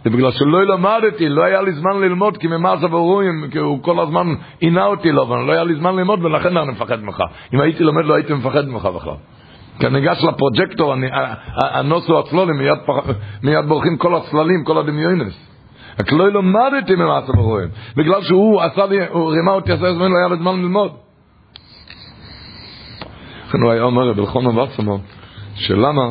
זה 0.03 0.09
בגלל 0.09 0.31
שלא 0.31 0.65
למדתי, 0.65 1.29
לא 1.29 1.43
היה 1.43 1.61
לי 1.61 1.71
זמן 1.71 2.01
ללמוד, 2.01 2.37
כי 2.37 2.47
ממעשה 2.47 2.87
ברורים, 2.87 3.47
כי 3.51 3.57
הוא 3.57 3.83
כל 3.83 3.99
הזמן 3.99 4.27
עינה 4.59 4.85
אותי 4.85 5.11
לו, 5.11 5.23
אבל 5.23 5.37
לא 5.37 5.51
היה 5.51 5.63
לי 5.63 5.75
זמן 5.75 5.95
ללמוד, 5.95 6.25
ולכן 6.25 6.57
אני 6.57 6.71
מפחד 6.71 7.03
ממך. 7.03 7.23
אם 7.53 7.61
הייתי 7.61 7.83
לומד 7.83 8.05
לא 8.05 8.13
הייתי 8.13 8.33
מפחד 8.33 8.67
ממך 8.67 8.85
בכלל. 8.85 9.13
כי 9.79 9.87
אני 9.87 9.99
ניגש 9.99 10.23
לפרוג'קטור, 10.23 10.95
הנוסו 11.55 12.19
הצלולים, 12.19 12.55
מיד, 12.57 12.77
מיד 13.43 13.65
בורחים 13.65 13.97
כל 13.97 14.15
הצללים, 14.15 14.63
כל 14.63 14.77
הדמיונס. 14.77 15.47
רק 15.99 16.11
לא 16.11 16.29
למדתי 16.29 16.95
ממעשה 16.95 17.33
ברואים. 17.33 17.67
בגלל 17.95 18.21
שהוא 18.21 18.61
עשה 18.61 18.85
לי, 18.85 19.07
הוא 19.07 19.31
רימה 19.31 19.51
אותי 19.51 19.71
עשה 19.71 19.93
זמן, 19.93 20.11
לא 20.11 20.17
היה 20.17 20.27
לו 20.27 20.37
זמן 20.37 20.61
ללמוד. 20.61 21.06
לכן 23.57 23.63
הוא 23.63 23.71
היה 23.71 23.83
אומר 23.83 24.13
בלחון 24.13 24.45
וסרמן, 24.45 24.97
שלמה 25.55 26.07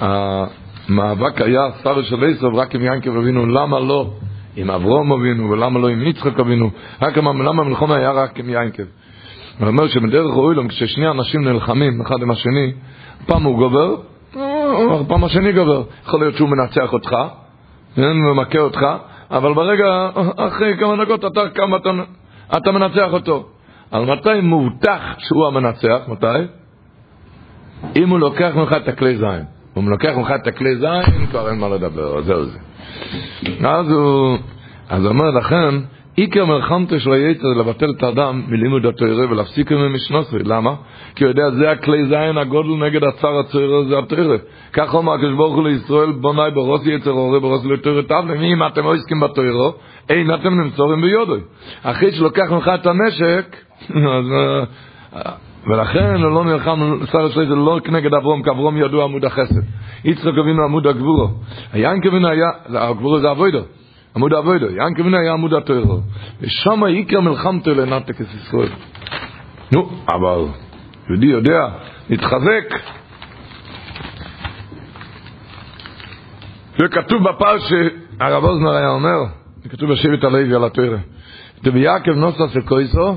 המאבק 0.00 1.40
היה 1.40 1.60
שר 1.82 2.02
של 2.02 2.24
עשב 2.24 2.54
רק 2.54 2.74
עם 2.74 2.84
ינקב 2.84 3.16
אבינו, 3.16 3.46
למה 3.46 3.80
לא 3.80 4.10
עם 4.56 4.70
אברום 4.70 5.12
אבינו 5.12 5.50
ולמה 5.50 5.78
לא 5.78 5.88
עם 5.88 6.02
יצחק 6.02 6.40
אבינו, 6.40 6.70
רק 7.02 7.16
למה 7.18 7.62
המלחמה 7.62 7.96
היה 7.96 8.10
רק 8.10 8.38
עם 8.38 8.48
ינקב. 8.48 8.82
הוא 9.58 9.68
אומר 9.68 9.88
שבדרך 9.88 10.36
אוילום 10.36 10.68
כששני 10.68 11.08
אנשים 11.08 11.48
נלחמים 11.48 12.00
אחד 12.00 12.22
עם 12.22 12.30
השני, 12.30 12.72
פעם 13.26 13.42
הוא 13.42 13.58
גובר, 13.58 13.96
פעם 15.08 15.24
השני 15.24 15.52
גובר. 15.52 15.82
יכול 16.06 16.20
להיות 16.20 16.34
שהוא 16.34 16.48
מנצח 16.48 16.92
אותך, 16.92 17.16
ומכה 17.96 18.58
אותך, 18.58 18.80
אבל 19.30 19.54
ברגע, 19.54 20.08
אחרי 20.36 20.76
כמה 20.76 21.04
דקות 21.04 21.24
אתה 21.24 21.48
קם, 21.48 21.74
אתה, 21.74 21.90
אתה 22.56 22.72
מנצח 22.72 23.12
אותו. 23.12 23.48
על 23.90 24.04
מתי 24.04 24.40
מובטח 24.42 25.00
שהוא 25.18 25.46
המנצח? 25.46 25.98
מתי? 26.08 26.26
אם 27.96 28.08
הוא 28.08 28.18
לוקח 28.18 28.52
ממך 28.54 28.72
את 28.72 28.88
הכלי 28.88 29.16
זין. 29.16 29.44
אם 29.76 29.82
הוא 29.82 29.90
לוקח 29.90 30.12
ממך 30.16 30.32
את 30.42 30.46
הכלי 30.46 30.76
זין, 30.76 31.26
כבר 31.30 31.50
אין 31.50 31.58
מה 31.58 31.68
לדבר, 31.68 32.22
זהו 32.22 32.44
זה. 32.44 32.58
אז 33.68 33.90
הוא, 33.90 34.38
אז 34.88 35.06
אומר 35.06 35.30
לכן, 35.30 35.74
עיקר 36.20 36.44
מלחמתו 36.44 37.00
של 37.00 37.12
היצר 37.12 37.48
לבטל 37.48 37.90
את 37.96 38.02
האדם 38.02 38.42
מלימוד 38.48 38.86
התוירה 38.86 39.30
ולהפסיק 39.30 39.72
ממנו 39.72 39.90
משנוסרי. 39.90 40.42
למה? 40.44 40.74
כי 41.14 41.24
הוא 41.24 41.30
יודע, 41.30 41.50
זה 41.50 41.70
הכלי 41.70 42.04
זין 42.04 42.38
הגודל 42.38 42.86
נגד 42.86 43.04
הצר 43.04 43.40
התוירה, 43.40 43.84
זה 43.84 43.98
התוירה. 43.98 44.36
כך 44.72 44.94
אומר 44.94 45.12
הקדוש 45.12 45.34
ברוך 45.34 45.54
הוא 45.54 45.68
לישראל, 45.68 46.12
בוני 46.12 46.50
ברוס 46.54 46.86
יצר 46.86 47.10
אורי 47.10 47.40
ברוס 47.40 47.64
לתוירה 47.64 48.02
תבלם. 48.02 48.42
אם 48.42 48.66
אתם 48.66 48.84
לא 48.84 48.94
עסקים 48.94 49.20
בתוירה, 49.20 49.70
אין 50.08 50.34
אתם 50.34 50.60
נמצורים 50.60 51.00
ביודוי. 51.00 51.40
אחרי 51.82 52.12
שלוקח 52.12 52.50
ממך 52.50 52.70
את 52.74 52.86
הנשק. 52.86 53.56
אה, 55.16 55.32
ולכן 55.66 56.20
לא 56.20 56.44
נלחם, 56.44 56.98
שר 57.12 57.24
השלי 57.24 57.46
זה 57.46 57.54
לא 57.54 57.78
כנגד 57.84 58.14
אברום, 58.14 58.42
כי 58.42 58.50
אברום 58.50 58.76
ידוע 58.76 59.04
עמוד 59.04 59.24
החסד. 59.24 59.60
יצחק 60.04 60.38
אבינו 60.40 60.64
עמוד 60.64 60.86
הגבורו. 60.86 61.28
היין 61.72 62.00
כבינו 62.02 62.28
היה, 62.28 62.48
הגבורו 62.68 63.20
זה 63.20 63.30
אבוידו. 63.30 63.60
עמוד 64.16 64.32
אבוידו, 64.32 64.70
יען 64.70 64.94
כבינו 64.94 65.16
היה 65.16 65.32
עמוד 65.32 65.54
התוירו. 65.54 66.00
ושם 66.40 66.84
עיקר 66.84 67.20
מלחמתו 67.20 67.74
לנתק 67.74 68.20
את 68.20 68.26
ישראל. 68.34 68.72
נו, 69.72 69.90
אבל 70.08 70.44
יהודי 71.08 71.26
יודע, 71.26 71.68
להתחזק. 72.10 72.64
זה 76.78 76.88
כתוב 76.88 77.28
בפרש 77.28 77.62
שהרב 77.68 78.44
אוזנר 78.44 78.70
היה 78.70 78.88
אומר, 78.88 79.18
זה 79.62 79.68
כתוב 79.68 79.92
בשבט 79.92 80.24
הלוי 80.24 80.54
על 80.54 80.64
התוירה. 80.64 80.98
דביעקב 81.62 82.10
נוסס 82.10 82.56
וקויסו, 82.56 83.16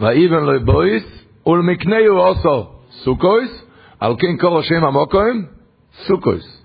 ואיבן 0.00 0.44
לא 0.44 0.58
בויס, 0.58 1.24
ולמקנהו 1.46 2.18
עושו 2.18 2.66
סוכויס, 2.90 3.64
על 4.00 4.14
כן 4.18 4.36
קורא 4.36 4.62
שם 4.62 4.84
המוקוים, 4.84 5.46
סוכויס. 5.92 6.64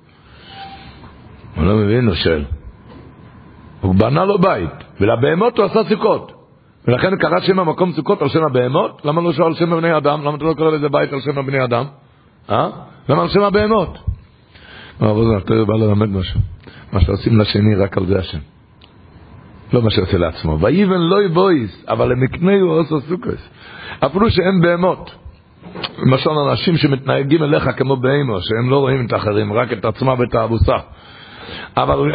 הוא 1.55 1.65
לא 1.65 1.75
מבין, 1.75 2.07
הוא 2.07 2.15
שואל. 2.15 2.45
הוא 3.83 3.95
בנה 3.95 4.25
לו 4.25 4.37
בית, 4.37 4.69
ולבהמות 5.01 5.57
הוא 5.57 5.65
עשה 5.65 5.79
סוכות. 5.89 6.31
ולכן 6.87 7.15
קרא 7.15 7.39
שם 7.39 7.59
המקום 7.59 7.91
סוכות 7.91 8.21
על 8.21 8.29
שם 8.29 8.43
הבהמות, 8.43 9.01
למה 9.05 9.21
לא 9.21 9.33
שואל 9.33 9.47
על 9.47 9.53
שם 9.53 9.73
הבני 9.73 9.97
אדם? 9.97 10.21
למה 10.25 10.37
אתה 10.37 10.45
לא 10.45 10.53
קורא 10.53 10.71
לזה 10.71 10.89
בית 10.89 11.13
על 11.13 11.21
שם 11.21 11.37
הבני 11.37 11.63
אדם? 11.63 11.85
אה? 12.49 12.69
למה 13.09 13.21
על 13.21 13.29
שם 13.29 13.43
הבהמות? 13.43 13.97
הרב 14.99 15.17
אוזן, 15.17 15.37
אתה 15.37 15.53
בא 15.67 15.73
ללמד 15.73 16.09
משהו. 16.09 16.39
מה 16.91 17.01
שעושים 17.01 17.39
לשני, 17.39 17.75
רק 17.75 17.97
על 17.97 18.05
זה 18.05 18.19
השם. 18.19 18.37
לא 19.73 19.81
מה 19.81 19.89
שעושה 19.89 20.17
לעצמו. 20.17 20.59
ויבן 20.59 21.01
לא 21.01 21.23
יבויס, 21.23 21.85
אבל 21.87 22.11
למקנהו 22.11 22.69
עושה 22.69 22.95
סוכות. 23.09 23.49
אפילו 23.99 24.29
שאין 24.29 24.61
בהמות. 24.61 25.11
למשל 25.97 26.29
אנשים 26.29 26.77
שמתנהגים 26.77 27.43
אליך 27.43 27.69
כמו 27.77 27.95
בהמו, 27.95 28.37
שהם 28.41 28.69
לא 28.69 28.79
רואים 28.79 29.05
את 29.05 29.13
האחרים, 29.13 29.53
רק 29.53 29.73
את 29.73 29.85
עצמם 29.85 30.15
ואת 30.19 30.35
האבוסה. 30.35 30.75
אבל 31.77 32.11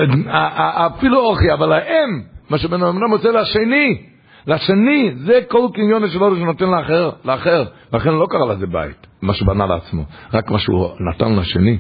אפילו 0.87 1.21
אוכי, 1.21 1.53
אבל 1.53 1.73
האם, 1.73 2.23
מה 2.51 2.59
שבן 2.59 2.83
אדם 2.83 3.13
רוצה 3.13 3.33
לשני, 3.33 3.99
לשני, 4.47 5.11
זה 5.17 5.41
כל 5.49 5.69
קניון 5.75 6.09
שלו 6.09 6.37
שנותן 6.37 6.71
לאחר, 6.71 7.11
לאחר. 7.25 7.65
לכן 7.93 8.15
לא 8.15 8.27
קרא 8.31 8.53
לזה 8.53 8.67
בית, 8.67 9.07
מה 9.23 9.35
שבנה 9.35 9.67
לעצמו, 9.67 10.03
רק 10.35 10.51
מה 10.51 10.59
שהוא 10.59 10.89
נתן 11.01 11.37
לשני. 11.37 11.79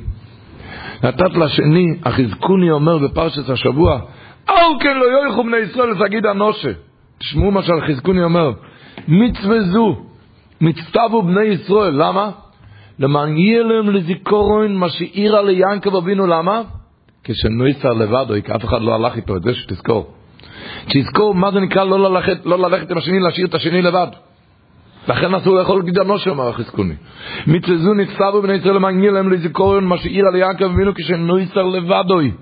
נתת 1.04 1.36
לשני, 1.36 1.86
החזקוני 2.04 2.70
אומר 2.70 2.98
בפרשת 2.98 3.50
השבוע, 3.50 4.00
אל 4.50 4.78
כן 4.80 4.96
לא 4.96 5.04
יויכו 5.04 5.44
בני 5.44 5.56
ישראל 5.56 5.90
לתגיד 5.90 6.26
אנושה. 6.26 6.70
תשמעו 7.18 7.50
מה 7.50 7.62
שהחזקוני 7.62 8.24
אומר, 8.24 8.52
מצווה 9.08 9.60
זו, 9.60 9.96
מצטבו 10.60 11.22
בני 11.22 11.44
ישראל, 11.44 11.94
למה? 11.94 12.30
למען 12.98 13.36
יהיה 13.36 13.62
להם 13.62 13.90
לזיכורון 13.90 14.76
מה 14.76 14.88
שאירה 14.88 15.42
ליענקב 15.42 15.96
אבינו, 15.96 16.26
למה? 16.26 16.62
כשנויסר 17.24 17.92
לבדו, 17.92 18.34
כי 18.44 18.52
אף 18.52 18.64
אחד 18.64 18.82
לא 18.82 18.94
הלך 18.94 19.16
איתו, 19.16 19.36
את 19.36 19.42
זה 19.42 19.54
שתזכור. 19.54 20.14
שיזכור 20.88 21.34
מה 21.34 21.50
זה 21.50 21.60
נקרא 21.60 21.84
לא 21.84 22.10
ללכת, 22.10 22.46
לא 22.46 22.58
ללכת 22.58 22.90
עם 22.90 22.98
השני, 22.98 23.20
להשאיר 23.20 23.46
את 23.46 23.54
השני 23.54 23.82
לבד. 23.82 24.06
לכן 25.08 25.34
אסור 25.34 25.54
לאכול 25.54 25.82
גידנו 25.82 26.18
שאומר 26.18 26.48
החזקוני. 26.48 26.94
מצזו 27.46 27.94
נצטבו 27.94 28.42
בני 28.42 28.52
ישראל 28.52 28.74
למען 28.74 28.98
יהיה 28.98 29.12
להם 29.12 29.32
לזיכורון 29.32 29.84
מה 29.84 29.98
שאירה 29.98 30.30
ליענקב 30.30 30.64
אבינו 30.64 30.94
כשנויסר 30.94 31.62
לבדוי. 31.62 32.32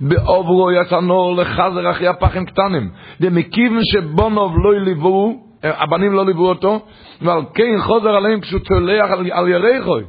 בעוברו 0.00 0.72
יצנור 0.72 1.36
לחזר 1.36 1.90
אחרי 1.90 2.06
הפחים 2.06 2.46
קטנים. 2.46 2.90
דמקיבן 3.20 3.80
שבונוב 3.92 4.52
לא 4.58 4.76
יליבו, 4.76 5.42
הבנים 5.62 6.12
לא 6.12 6.26
ליוו 6.26 6.48
אותו, 6.48 6.80
ועל 7.22 7.40
כן 7.54 7.80
חוזר 7.80 8.10
עליהם 8.10 8.40
כשהוא 8.40 8.60
צולח 8.60 9.10
על, 9.10 9.30
על 9.32 9.48
ירחוי. 9.48 10.04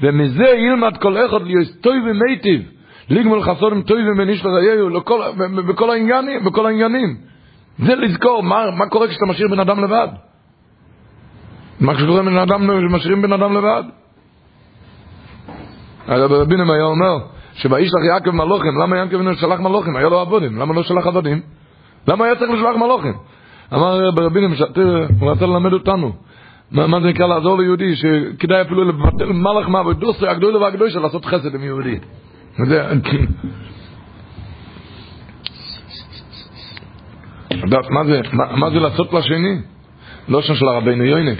ומזה 0.00 0.48
ילמד 0.48 0.96
כל 0.96 1.26
אחד 1.26 1.42
להיות 1.42 1.68
טוב 1.80 1.94
ומיטיב, 2.06 2.62
לגמול 3.10 3.42
חסורים 3.42 3.82
טובים 3.82 4.16
מניש 4.16 4.44
לרעיהו, 4.44 5.00
בכל 5.68 5.90
העניינים, 5.90 6.44
בכל 6.44 6.66
העניינים. 6.66 7.16
זה 7.78 7.94
לזכור, 7.94 8.42
מה, 8.42 8.70
מה 8.70 8.86
קורה 8.86 9.08
כשאתה 9.08 9.26
משאיר 9.26 9.48
בן 9.48 9.60
אדם 9.60 9.84
לבד? 9.84 10.08
מה 11.80 11.98
שקורה 11.98 12.22
בן 12.22 12.38
אדם, 12.38 12.92
משאירים 12.94 13.22
בן 13.22 13.32
אדם 13.32 13.56
לבד? 13.56 13.82
הרב 16.06 16.32
רבינם 16.32 16.70
היה 16.70 16.84
אומר, 16.84 17.18
שבאישלח 17.54 18.04
יעקב 18.08 18.30
מלוכים, 18.30 18.78
למה 18.78 18.96
יעקב 18.96 19.34
שלח 19.34 19.60
מלוכים? 19.60 19.96
היה 19.96 20.08
לו 20.08 20.20
עבודים, 20.20 20.58
למה 20.58 20.74
לא 20.74 20.82
שלח 20.82 21.06
עבודים? 21.06 21.40
למה 22.08 22.24
היה 22.24 22.36
צריך 22.36 22.50
לשלוח 22.50 22.76
מלוכים? 22.76 23.12
אמר 23.74 24.10
ברבינים, 24.10 24.52
הוא 25.20 25.30
רצה 25.30 25.46
ללמד 25.46 25.72
אותנו. 25.72 26.12
מה 26.70 27.00
זה 27.00 27.08
נקרא 27.08 27.26
לעזור 27.26 27.58
ליהודי, 27.58 27.96
שכדאי 27.96 28.62
אפילו 28.62 28.84
לבטל 28.84 29.32
מלאך 29.32 29.68
מעבודוסו, 29.68 30.26
הגדול 30.26 30.56
והגדול 30.56 30.90
של 30.90 31.00
לעשות 31.00 31.24
חסד 31.24 31.54
עם 31.54 31.64
יהודי. 31.64 31.98
מה 32.58 32.66
זה, 38.70 38.80
לעשות 38.80 39.12
לשני? 39.12 39.58
לא 40.28 40.42
שם 40.42 40.54
של 40.54 40.68
הרבינו 40.68 41.04
יוינה. 41.04 41.30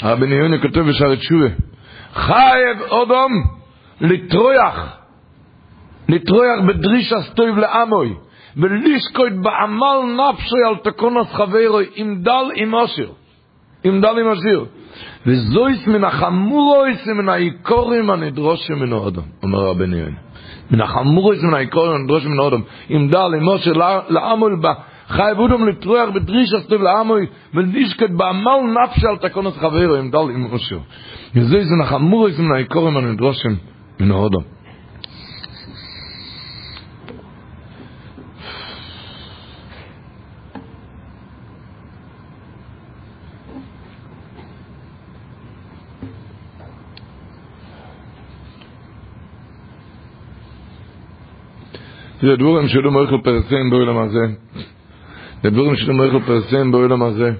הרבינו 0.00 0.34
יוינה 0.34 0.58
כותב 0.58 0.80
בשערי 0.80 1.16
תשובה, 1.16 1.46
חייב 2.14 2.80
אודום 2.90 3.32
לטרויח, 4.00 4.96
לטרויח 6.08 6.60
בדרישה 6.66 7.22
סטויב 7.22 7.58
לעמוי. 7.58 8.14
ולשקוט 8.56 9.32
בעמל 9.42 9.98
נפשי 10.16 10.58
על 10.68 10.76
תקונס 10.76 11.32
חברוי 11.32 11.86
עם 11.94 12.22
דל 12.22 12.44
עם 12.54 12.74
אשיר. 12.74 13.12
עם 13.84 14.00
דל 14.00 14.18
עם 14.18 14.28
אשיר. 14.28 14.64
וזויס 15.26 15.86
מן 15.86 16.04
החמורויס 16.04 17.06
מן 17.06 17.28
העיקורים 17.28 18.10
הנדרושים 18.10 18.76
מן 18.76 18.92
האדם, 18.92 19.22
אומר 19.42 19.58
רבי 19.58 19.86
ניון. 19.86 20.25
מן 20.70 20.80
החמורס 20.80 21.42
מן 21.42 21.54
העיקורן 21.54 22.06
דרוש 22.06 22.26
מן 22.26 22.38
האודם. 22.38 22.60
אם 22.90 23.08
דל 23.10 23.34
אמו 23.38 23.58
של 23.58 23.80
לעמול 24.08 24.56
בה 24.60 24.72
חייב 25.08 25.38
אודם 25.38 25.68
לטרוח 25.68 26.08
בדריש 26.14 26.52
הסטוב 26.52 26.82
לעמוי 26.82 27.26
ונשקת 27.54 28.10
בעמל 28.10 28.60
נפש 28.82 29.04
על 29.04 29.16
תקונות 29.16 29.56
חברו 29.56 29.98
אם 30.00 30.10
דל 30.10 30.18
אמו 30.18 30.58
של 30.58 30.78
וזה 31.34 31.64
זה 31.64 31.76
נחמורס 31.82 32.38
מן 32.38 32.54
העיקורן 32.54 32.94
מן 32.94 33.06
הדרושם 33.06 33.54
מן 34.00 34.10
האודם. 34.10 34.55
זה 52.26 52.36
דבורים 52.36 52.68
שלא 52.68 52.90
מויכל 52.90 53.18
פרסם 53.24 53.70
בעולם 53.70 53.98
הזה. 53.98 54.26
זה 55.42 55.50
דבורים 55.50 55.76
שלא 55.76 55.94
מויכל 55.94 56.20
פרסם 56.26 56.72
בעולם 56.72 57.02
הזה. 57.02 57.32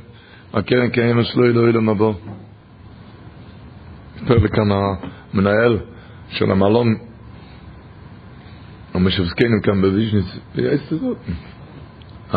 הקרן 0.53 0.89
קיימת 0.89 1.25
שלו 1.25 1.69
ילם 1.69 1.89
הבא. 1.89 2.11
סיפר 4.19 4.39
לי 4.39 4.49
כאן 4.49 4.69
המנהל 4.73 5.79
של 6.29 6.51
המלון 6.51 6.97
המשבזקנים 8.95 9.61
כאן 9.63 9.83
בוויז'ניץ, 9.83 10.27
das 10.57 10.93
so? 12.33 12.35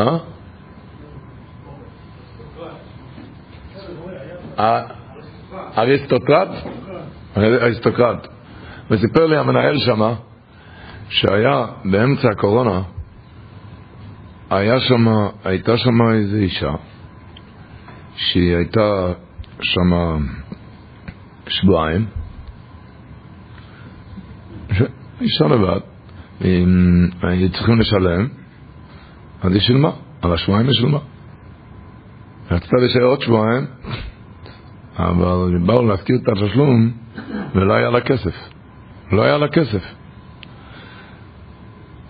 אה? 4.58 4.84
אריסטוקרט? 5.78 6.50
אריסטוקרט. 7.38 8.28
וסיפר 8.91 9.26
לי 9.26 9.38
המנהל 9.38 9.78
שמה, 9.78 10.16
שהיה 11.10 11.66
באמצע 11.86 12.28
הקורונה, 12.32 12.82
היה 14.49 14.80
שמה, 14.80 15.30
הייתה 15.43 15.78
שמה 15.78 16.14
איזו 16.14 16.36
אישה, 16.36 16.72
שהיא 18.16 18.55
הייתה 18.55 19.14
שמה 19.62 20.18
שבועיים, 21.47 22.05
אישה 25.22 25.45
לבד, 25.45 25.80
היו 27.22 27.49
צריכים 27.51 27.80
לשלם, 27.80 28.28
אז 29.41 29.51
היא 29.51 29.62
שילמה, 29.62 29.91
על 30.22 30.34
השבועיים 30.34 30.68
היא 30.68 30.76
שילמה. 30.76 30.99
רצתה 32.51 32.76
להישאר 32.80 33.03
עוד 33.03 33.22
שבועיים, 33.22 33.66
אבל 34.97 35.57
באו 35.66 35.88
להזכיר 35.88 36.16
את 36.24 36.28
התשלום 36.28 36.91
ולא 37.55 37.74
היה 37.74 37.89
לה 37.89 38.01
כסף. 38.01 38.36
לא 39.12 39.22
היה 39.22 39.38
לה 39.38 39.47
כסף. 39.47 39.99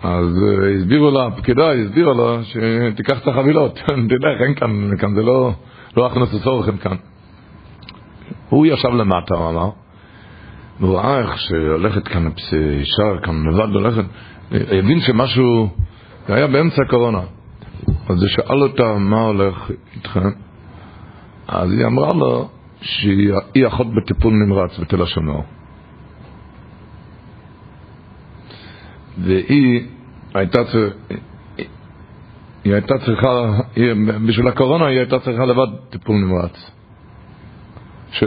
אז 0.04 0.28
הסבירו 0.76 1.12
לה, 1.12 1.28
הפקידה 1.28 1.72
הסבירה 1.74 2.14
לה 2.14 2.44
שתיקח 2.44 3.24
את 3.24 3.28
החבילות, 3.28 3.74
תלך, 4.10 4.42
אין 4.42 4.56
כאן, 4.56 4.98
כאן 4.98 5.16
זה 5.16 5.22
לא, 5.22 5.52
לא 5.98 6.06
הכנסות 6.06 6.42
צורכם 6.42 6.78
כאן. 6.78 6.96
הוא 8.50 8.66
ישב 8.66 8.90
למטה, 8.90 9.36
הוא 9.36 9.50
אמר, 9.50 9.70
והוא 10.80 10.98
ראה 10.98 11.20
איך 11.20 11.38
שהולכת 11.38 12.08
כאן 12.08 12.28
אישה, 12.54 13.04
כאן 13.24 13.44
לבד 13.48 13.74
הולכת, 13.74 14.04
הבין 14.52 15.00
שמשהו, 15.00 15.70
זה 16.28 16.36
היה 16.36 16.48
באמצע 16.48 16.82
הקורונה. 16.82 17.22
אז 18.10 18.22
הוא 18.22 18.28
שאל 18.28 18.64
אותה, 18.64 18.98
מה 18.98 19.22
הולך 19.22 19.72
איתכם? 19.96 20.30
אז 21.48 21.72
היא 21.72 21.86
אמרה 21.86 22.14
לו 22.14 22.50
שהיא 22.82 23.68
אחות 23.68 23.88
בטיפול 23.96 24.34
נמרץ 24.34 24.80
בתל 24.80 25.02
השומר. 25.02 25.40
והיא 29.22 29.88
הייתה 30.34 30.64
צריכה, 30.64 30.96
היא 32.64 32.74
הייתה 32.74 32.98
צריכה, 33.06 33.52
בשביל 34.28 34.48
הקורונה 34.48 34.88
היא 34.88 34.98
הייתה 34.98 35.20
צריכה 35.20 35.46
לבד 35.46 35.68
טיפול 35.90 36.16
נמרץ. 36.16 36.72
ש... 38.12 38.24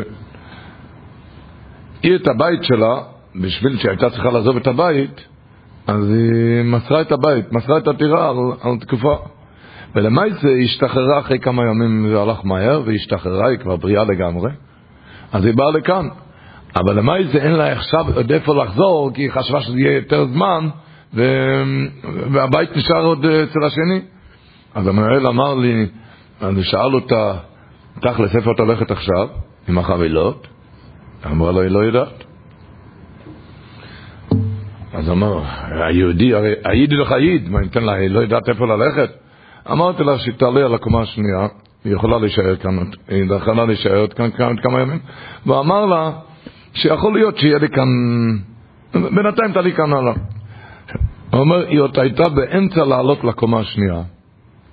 היא 2.02 2.14
את 2.16 2.28
הבית 2.28 2.64
שלה, 2.64 3.00
בשביל 3.40 3.78
שהיא 3.78 3.90
הייתה 3.90 4.10
צריכה 4.10 4.30
לעזוב 4.30 4.56
את 4.56 4.66
הבית, 4.66 5.20
אז 5.86 6.10
היא 6.10 6.64
מסרה 6.64 7.00
את 7.00 7.12
הבית, 7.12 7.52
מסרה 7.52 7.78
את 7.78 7.88
הטירה 7.88 8.30
על, 8.30 8.36
על 8.60 8.78
תקופה. 8.78 9.16
ולמעשה 9.94 10.48
היא 10.48 10.64
השתחררה 10.64 11.18
אחרי 11.18 11.38
כמה 11.38 11.62
ימים, 11.62 12.08
זה 12.08 12.20
הלך 12.20 12.44
מהר, 12.44 12.82
והיא 12.84 12.96
השתחררה, 12.96 13.48
היא 13.48 13.58
כבר 13.58 13.76
בריאה 13.76 14.04
לגמרי. 14.04 14.50
אז 15.32 15.44
היא 15.44 15.54
באה 15.54 15.70
לכאן. 15.70 16.08
אבל 16.76 16.96
למעשה 16.96 17.38
אין 17.38 17.52
לה 17.52 17.72
עכשיו 17.72 18.04
עוד 18.14 18.32
איפה 18.32 18.64
לחזור, 18.64 19.10
כי 19.14 19.22
היא 19.22 19.30
חשבה 19.30 19.60
שזה 19.60 19.78
יהיה 19.78 19.96
יותר 19.96 20.24
זמן, 20.24 20.68
ו... 21.14 21.22
והבית 22.32 22.76
נשאר 22.76 23.04
עוד 23.04 23.24
אצל 23.24 23.64
השני. 23.64 24.00
אז 24.74 24.86
המנהל 24.86 25.26
אמר 25.26 25.54
לי, 25.54 25.86
אני 26.42 26.62
שאל 26.62 26.94
אותה, 26.94 27.34
תכלס, 28.00 28.36
איפה 28.36 28.52
את 28.52 28.60
הולכת 28.60 28.90
עכשיו? 28.90 29.28
עם 29.68 29.78
החבילות? 29.78 30.46
אמרה 31.26 31.52
לו, 31.52 31.60
היא 31.60 31.70
לא 31.70 31.78
יודעת. 31.78 32.24
אז 34.94 35.10
אמר, 35.10 35.42
היהודי, 35.86 36.34
הרי 36.34 36.52
היידי 36.64 36.96
לך 36.96 37.10
ייד, 37.10 37.48
מה 37.48 37.60
ניתן 37.60 37.84
לה, 37.84 37.92
היא 37.92 38.10
לא 38.10 38.20
יודעת 38.20 38.48
איפה 38.48 38.66
ללכת? 38.66 39.10
אמרתי 39.70 40.04
לה 40.04 40.18
שתעלה 40.18 40.64
על 40.64 40.74
הקומה 40.74 41.00
השנייה, 41.00 41.46
היא 41.84 41.94
יכולה 41.94 42.18
להישאר 42.18 42.56
כאן, 42.56 42.78
היא 43.08 43.24
יכולה 43.36 43.64
להישאר 43.64 44.06
כאן 44.06 44.56
כמה 44.62 44.80
ימים, 44.80 44.98
ואמר 45.46 45.86
לה 45.86 46.10
שיכול 46.74 47.14
להיות 47.14 47.38
שיהיה 47.38 47.58
לי 47.58 47.68
כאן, 47.68 47.88
בינתיים 48.94 49.52
תעלי 49.52 49.72
כאן 49.72 49.92
הלאה. 49.92 50.12
הוא 51.32 51.40
אומר, 51.40 51.66
היא 51.66 51.80
עוד 51.80 51.98
הייתה 51.98 52.28
באמצע 52.28 52.84
לעלות 52.84 53.24
לקומה 53.24 53.60
השנייה. 53.60 54.02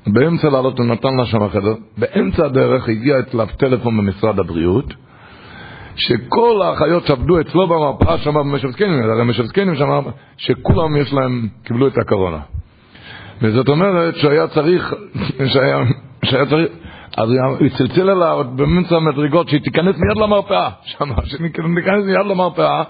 באמצע 0.08 0.50
לעלות, 0.50 0.80
הוא 0.80 0.86
נתן 0.86 1.16
לה 1.18 1.26
שם 1.26 1.50
חדר, 1.50 1.74
באמצע 1.98 2.46
הדרך 2.46 2.90
הגיע 2.90 3.20
אצלו 3.20 3.46
טלפון 3.58 3.98
במשרד 3.98 4.40
הבריאות, 4.40 4.94
שכל 5.96 6.62
האחיות 6.62 7.06
שעבדו 7.06 7.42
אצלו 7.42 7.68
במרפאה 7.68 8.18
שם 8.18 8.34
במשבזקנים, 8.34 9.04
הרי 9.04 9.24
משבזקנים 9.24 9.76
שם, 9.76 10.02
שכולם 10.38 10.98
יש 10.98 11.14
להם, 11.14 11.48
קיבלו 11.64 11.88
את 11.88 11.98
הקורונה. 11.98 12.40
וזאת 13.42 13.70
אומרת 13.70 14.16
שהיה 14.16 14.48
צריך, 14.48 14.94
שהיה, 15.46 15.84
שהיה 16.26 16.46
צריך, 16.46 16.72
אז 17.18 17.30
הוא 17.60 17.70
צלצל 17.78 18.10
אליה 18.10 18.32
עוד 18.32 18.58
באמצע 18.58 18.96
המדרגות 18.96 19.50
שהיא 19.50 19.62
תיכנס 19.62 19.96
מיד 19.98 20.18
למרפאה, 20.18 20.70
שם, 20.84 21.10
שניכנס 21.24 22.06
מיד 22.06 22.26
למרפאה, 22.26 22.84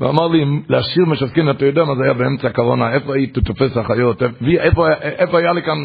ואמר 0.00 0.28
לי, 0.28 0.44
להשאיר 0.68 1.06
משסקין, 1.06 1.50
אתה 1.50 1.66
יודע 1.66 1.84
מה 1.84 1.94
זה 1.94 2.04
היה 2.04 2.14
באמצע 2.14 2.48
הקורונה, 2.48 2.92
איפה 2.92 3.14
היית 3.14 3.38
תופס 3.38 3.78
אחיות, 3.78 4.22
איפה, 4.58 4.88
איפה 5.02 5.38
היה 5.38 5.52
לי 5.52 5.62
כאן, 5.62 5.78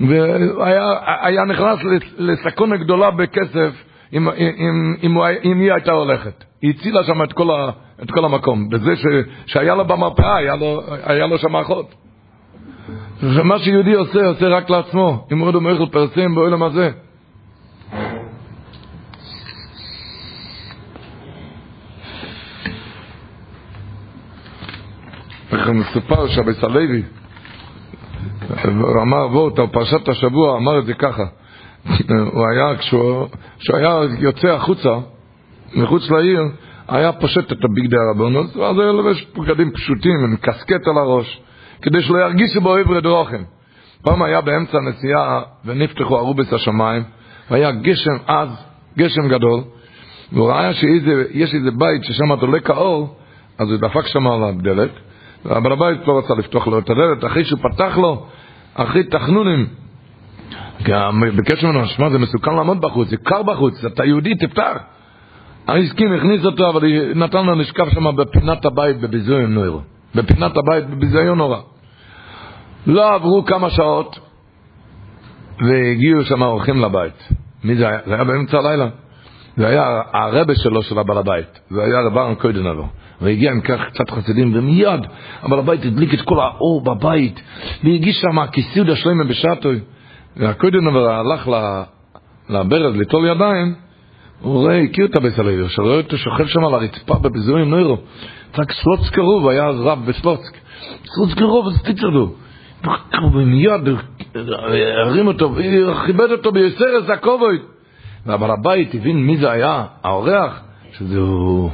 והיה 0.00 1.44
נכנס 1.44 1.78
לסכונה 2.18 2.76
גדולה 2.76 3.10
בכסף 3.10 3.84
אם, 4.12 4.28
אם, 4.28 4.94
אם, 5.02 5.18
אם 5.44 5.60
היא 5.60 5.72
הייתה 5.72 5.92
הולכת. 5.92 6.44
היא 6.62 6.70
הצילה 6.70 7.04
שם 7.04 7.22
את 7.22 7.32
כל, 7.32 7.50
ה, 7.50 7.70
את 8.02 8.10
כל 8.10 8.24
המקום, 8.24 8.68
בזה 8.68 8.96
ש, 8.96 9.02
שהיה 9.46 9.74
לו 9.74 9.84
במרפאה, 9.84 10.36
היה 10.36 10.56
לו, 10.56 10.80
היה 11.04 11.26
לו 11.26 11.38
שם 11.38 11.56
אחות. 11.56 11.94
מה 13.22 13.58
שיהודי 13.58 13.92
עושה, 13.92 14.26
עושה 14.26 14.48
רק 14.48 14.70
לעצמו. 14.70 15.26
אם 15.32 15.38
עוד 15.38 15.54
אומר 15.54 15.86
פרסם 15.86 16.34
בעולם 16.34 16.62
הזה. 16.62 16.90
איך 25.52 25.68
מסופר 25.68 26.28
שהבית 26.28 26.64
הלוי 26.64 27.02
אמר, 29.02 29.28
בואו, 29.28 29.72
פרשת 29.72 30.08
השבוע 30.08 30.56
אמר 30.56 30.78
את 30.78 30.86
זה 30.86 30.94
ככה. 30.94 31.24
הוא 32.08 32.46
היה, 32.52 32.76
כשהוא, 32.76 33.28
היה 33.74 34.00
יוצא 34.18 34.48
החוצה, 34.48 34.90
מחוץ 35.74 36.10
לעיר, 36.10 36.42
היה 36.88 37.12
פושט 37.12 37.52
את 37.52 37.64
הבגדי 37.64 37.96
הרבנות, 37.96 38.56
ואז 38.56 38.78
היה 38.78 38.92
לובש 38.92 39.26
בגדים 39.38 39.70
פשוטים, 39.72 40.24
עם 40.24 40.36
קסקט 40.36 40.88
על 40.88 40.98
הראש. 40.98 41.40
כדי 41.82 42.02
שלא 42.02 42.18
ירגישו 42.18 42.60
באוהב 42.60 42.90
רדרוכם. 42.90 43.42
פעם 44.02 44.22
היה 44.22 44.40
באמצע 44.40 44.78
הנסיעה 44.78 45.42
ונפתחו 45.64 46.18
ארובס 46.18 46.52
השמיים, 46.52 47.02
והיה 47.50 47.72
גשם 47.72 48.16
עז, 48.26 48.48
גשם 48.98 49.28
גדול, 49.28 49.60
והוא 50.32 50.48
ראה 50.48 50.74
שיש 50.74 51.54
איזה 51.54 51.70
בית 51.70 52.04
ששם 52.04 52.34
דולק 52.40 52.70
האור, 52.70 53.16
אז 53.58 53.70
הוא 53.70 53.76
דפק 53.76 54.06
שם 54.06 54.26
על 54.26 54.44
הדלת, 54.44 54.90
והבעל 55.44 55.72
הבית 55.72 56.06
לא 56.06 56.18
רצה 56.18 56.34
לפתוח 56.34 56.66
לו 56.66 56.78
את 56.78 56.90
הדלת, 56.90 57.24
אחרי 57.24 57.44
שהוא 57.44 57.58
פתח 57.58 57.98
לו, 57.98 58.26
אחרי 58.74 59.04
תחנונים, 59.04 59.66
בקשר 61.36 61.66
ממנו, 61.66 61.86
שמע, 61.86 62.10
זה 62.10 62.18
מסוכן 62.18 62.54
לעמוד 62.54 62.80
בחוץ, 62.80 63.08
זה 63.08 63.16
קר 63.16 63.42
בחוץ, 63.42 63.84
אתה 63.84 64.04
יהודי, 64.04 64.34
תפתח. 64.34 64.76
הסכים, 65.68 66.12
הכניס 66.12 66.44
אותו, 66.44 66.70
אבל 66.70 66.82
נתן 67.14 67.46
לו 67.46 67.54
לשכב 67.54 67.90
שם 67.90 68.16
בפינת 68.16 68.64
הבית 68.64 69.00
בביזוי 69.00 69.46
נוירו. 69.46 69.80
בפינת 70.14 70.56
הבית 70.56 70.86
בביזיון 70.90 71.38
נורא. 71.38 71.58
לא 72.86 73.14
עברו 73.14 73.44
כמה 73.44 73.70
שעות, 73.70 74.18
והגיעו 75.60 76.24
שם 76.24 76.42
אורחים 76.42 76.82
לבית. 76.82 77.28
מי 77.64 77.76
זה 77.76 77.88
היה? 77.88 77.98
זה 78.06 78.14
היה 78.14 78.24
באמצע 78.24 78.58
הלילה. 78.58 78.88
זה 79.56 79.66
היה 79.66 80.00
הרבה 80.12 80.54
שלו 80.54 80.82
של 80.82 80.98
הבעל 80.98 81.18
הבית. 81.18 81.60
זה 81.70 81.82
היה 81.82 82.00
רב 82.00 82.18
ארן 82.18 82.34
קוידנבו. 82.34 82.88
והגיע 83.20 83.50
עם 83.50 83.60
כך 83.60 83.80
קצת 83.92 84.10
חסידים, 84.10 84.52
ומיד 84.54 85.00
הבעל 85.42 85.58
הבית 85.58 85.84
הדליק 85.84 86.14
את 86.14 86.20
כל 86.20 86.40
האור 86.40 86.84
בבית, 86.84 87.42
והגיש 87.84 88.20
שם 88.20 88.46
כיסוד 88.52 88.90
השלמה 88.90 89.24
בשעתו. 89.24 89.68
והקוידנבו 90.36 91.08
הלך 91.08 91.50
לברז 92.48 92.96
ליטול 92.96 93.26
ידיים, 93.26 93.74
הוא 94.42 94.60
רואה, 94.60 94.82
הכיר 94.82 95.06
את 95.06 95.16
הבית 95.16 95.38
הלוי, 95.38 95.68
שרואה 95.68 95.96
אותו 95.96 96.18
שוכב 96.18 96.46
שם 96.46 96.64
על 96.64 96.74
הרצפה 96.74 97.14
בביזויים 97.14 97.70
נוירו. 97.70 97.96
צעק 98.56 98.72
סלוצק 98.72 99.18
רוב, 99.18 99.48
היה 99.48 99.66
אז 99.66 99.80
רב 99.80 99.98
בסלוצק. 100.06 100.56
סלוצק 101.04 101.42
רוב, 101.42 101.66
אז 101.66 101.82
תצרדו. 101.82 102.32
ומיד 103.32 103.88
הרים 105.04 105.26
אותו, 105.26 105.54
וכיבד 105.54 106.30
אותו 106.32 106.52
ביסרס 106.52 107.10
הכובד. 107.10 107.58
והבעל 108.26 108.50
הבית 108.50 108.94
הבין 108.94 109.26
מי 109.26 109.36
זה 109.36 109.50
היה, 109.50 109.84
האורח, 110.02 110.60
שזהו 110.92 111.70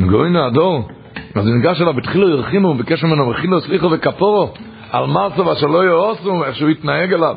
גאוין 0.00 0.36
הדור. 0.36 0.88
אז 1.34 1.46
הוא 1.46 1.56
ניגש 1.56 1.80
אליו, 1.80 1.98
התחילו 1.98 2.28
ירחימו, 2.28 2.68
הוא 2.68 2.76
ביקש 2.76 3.04
ממנו, 3.04 3.30
וכילו 3.30 3.60
סליחו 3.60 3.90
וכפורו, 3.90 4.54
על 4.90 5.06
מרסו 5.06 5.46
ואשר 5.46 5.66
לא 5.66 5.84
יאוסו, 5.84 6.44
איך 6.44 6.56
שהוא 6.56 6.68
התנהג 6.68 7.12
אליו. 7.12 7.36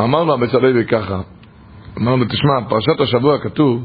אמר 0.00 0.24
לו 0.24 0.34
הבצלוי 0.34 0.86
ככה, 0.86 1.20
אמר 1.98 2.16
לו, 2.16 2.24
תשמע, 2.24 2.68
פרשת 2.68 3.00
השבוע 3.00 3.38
כתוב 3.38 3.84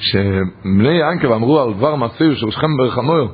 שבני 0.00 0.94
ינקב 1.00 1.32
אמרו 1.32 1.60
על 1.60 1.74
דבר 1.74 1.94
מעשי 1.94 2.34
של 2.34 2.50
שכם 2.50 2.76
ברחמור, 2.78 3.28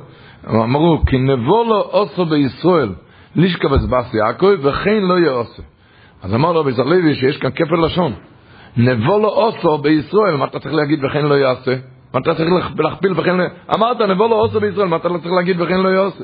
אמרו, 0.47 1.01
כי 1.05 1.17
נבוא 1.17 1.65
לו 1.65 1.81
אוסו 1.81 2.25
בישראל, 2.25 2.89
לישכבס 3.35 3.85
בס 3.85 4.13
יעקב, 4.13 4.53
וכן 4.63 5.01
לא 5.01 5.19
יעושה. 5.19 5.63
אז 6.23 6.35
אמר 6.35 6.53
לו 6.53 6.59
רבי 6.59 6.71
זרלוי 6.71 7.15
שיש 7.15 7.37
כאן 7.37 7.51
כפל 7.51 7.85
לשון. 7.85 8.13
נבוא 8.77 9.21
לו 9.21 9.29
אוסו 9.29 9.77
בישראל, 9.77 10.35
מה 10.35 10.45
אתה 10.45 10.59
צריך 10.59 10.73
להגיד 10.75 11.05
וכן 11.05 11.25
לא 11.25 11.35
יעשה? 11.35 11.75
מה 12.13 12.19
אתה 12.19 12.35
צריך 12.35 12.49
להכפיל 12.77 13.13
וכן 13.19 13.37
לא... 13.37 13.43
אמרת 13.75 14.01
נבוא 14.01 14.29
לו 14.29 14.35
אוסו 14.35 14.59
בישראל, 14.59 14.87
מה 14.87 14.95
אתה 14.95 15.09
לא 15.09 15.17
צריך 15.17 15.33
להגיד 15.33 15.61
וכן 15.61 15.79
לא 15.79 15.89
יעשה? 15.89 16.23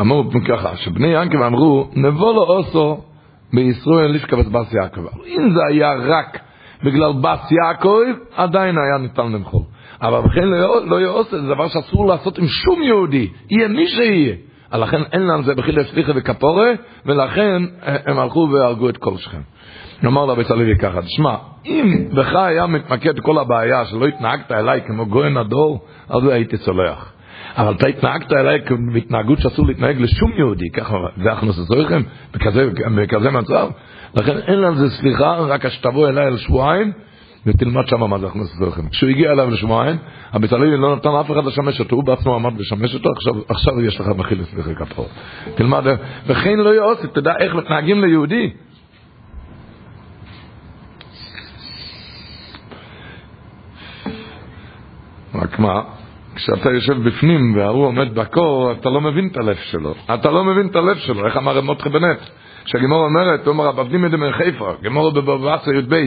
אמרו 0.00 0.24
ככה, 0.48 0.76
שבני 0.76 1.06
ינקב 1.06 1.42
אמרו, 1.42 1.90
נבוא 1.96 2.34
לו 2.34 2.42
אוסו 2.42 3.00
בישראל 3.52 4.10
לישכבס 4.10 4.46
בס 4.46 4.72
יעקב. 4.72 5.00
אם 5.26 5.50
זה 5.54 5.60
היה 5.68 5.92
רק 5.94 6.38
בגלל 6.82 7.12
בס 7.20 7.52
יעקב, 7.52 8.02
עדיין 8.36 8.78
היה 8.78 8.98
ניתן 8.98 9.32
למחול. 9.32 9.62
אבל 10.02 10.20
בכן 10.20 10.48
לא, 10.48 10.86
לא 10.86 11.00
יעושה, 11.00 11.38
זה 11.38 11.48
דבר 11.48 11.68
שאסור 11.68 12.06
לעשות 12.06 12.38
עם 12.38 12.46
שום 12.46 12.82
יהודי, 12.82 13.28
יהיה 13.50 13.68
מי 13.68 13.86
שיהיה. 13.86 14.34
לכן 14.72 15.02
אין 15.12 15.22
להם 15.22 15.42
זה 15.42 15.54
בחילה 15.54 15.84
סליחה 15.84 16.12
וכפורה, 16.16 16.72
ולכן 17.06 17.62
הם 17.82 18.18
הלכו 18.18 18.48
והרגו 18.52 18.88
את 18.88 18.96
כל 18.96 19.16
שכם. 19.16 19.40
נאמר 20.02 20.26
לבית 20.26 20.50
הלוי 20.50 20.78
ככה, 20.78 21.02
תשמע, 21.02 21.34
אם 21.66 22.08
בך 22.14 22.34
היה 22.34 22.66
מתמקד 22.66 23.20
כל 23.20 23.38
הבעיה 23.38 23.84
שלא 23.84 24.06
התנהגת 24.06 24.52
אליי 24.52 24.80
כמו 24.86 25.06
גויין 25.06 25.36
הדור, 25.36 25.84
אז 26.08 26.28
הייתי 26.28 26.56
סולח. 26.56 27.12
אבל 27.56 27.74
אתה 27.74 27.86
התנהגת 27.86 28.32
אליי 28.32 28.58
בהתנהגות 28.92 29.38
שאסור 29.38 29.66
להתנהג 29.66 30.00
לשום 30.00 30.32
יהודי, 30.36 30.70
ככה 30.70 30.96
זה 31.22 31.32
הכנוס 31.32 31.56
זוכם, 31.56 32.02
בכזה, 32.34 32.70
בכזה 32.96 33.30
מצב, 33.30 33.68
לכן 34.14 34.36
אין 34.36 34.60
לזה 34.60 34.90
סליחה, 34.90 35.36
רק 35.38 35.68
שתבוא 35.68 36.08
אליי 36.08 36.26
על 36.26 36.36
שבועיים, 36.36 36.92
ותלמד 37.46 37.88
שם 37.88 38.00
מה 38.00 38.18
זה 38.18 38.26
הכנוס 38.26 38.56
זוכם. 38.58 38.88
כשהוא 38.88 39.10
הגיע 39.10 39.32
אליו 39.32 39.50
לשבועיים, 39.50 39.96
הבית 40.32 40.52
הלוי 40.52 40.76
לא 40.76 40.96
נתן 40.96 41.08
אף 41.08 41.30
אחד 41.30 41.44
לשמש 41.44 41.80
אותו, 41.80 41.96
הוא 41.96 42.04
בעצמו 42.04 42.34
עמד 42.34 42.60
לשמש 42.60 42.94
אותו, 42.94 43.10
עכשיו, 43.10 43.34
עכשיו 43.48 43.80
יש 43.80 44.00
לך 44.00 44.08
מחיל 44.08 44.44
סליחה 44.44 44.74
כפור. 44.74 45.08
תלמד, 45.54 45.84
וכן 46.26 46.58
לא 46.58 46.74
יעוץ, 46.74 46.98
תדע 47.12 47.32
איך 47.38 47.54
מתנהגים 47.54 48.00
ליהודי. 48.00 48.50
רק 55.42 55.58
מה? 55.58 55.82
כשאתה 56.34 56.70
יושב 56.70 57.08
בפנים 57.08 57.56
וההוא 57.56 57.86
עומד 57.86 58.14
בקור, 58.14 58.72
אתה 58.72 58.90
לא 58.90 59.00
מבין 59.00 59.28
את 59.32 59.36
הלב 59.36 59.56
שלו. 59.56 59.94
אתה 60.14 60.30
לא 60.30 60.44
מבין 60.44 60.66
את 60.66 60.76
הלב 60.76 60.96
שלו. 60.96 61.26
איך 61.26 61.36
אמר 61.36 61.60
מותחה 61.60 61.88
בנט? 61.88 62.18
כשהגימור 62.64 63.04
אומרת, 63.04 63.46
אומר, 63.46 63.68
הבבדים 63.68 64.04
ידם 64.04 64.32
חיפה, 64.32 64.72
גימור 64.82 65.10
בבבאסה 65.10 65.70
י"ב. 65.70 66.06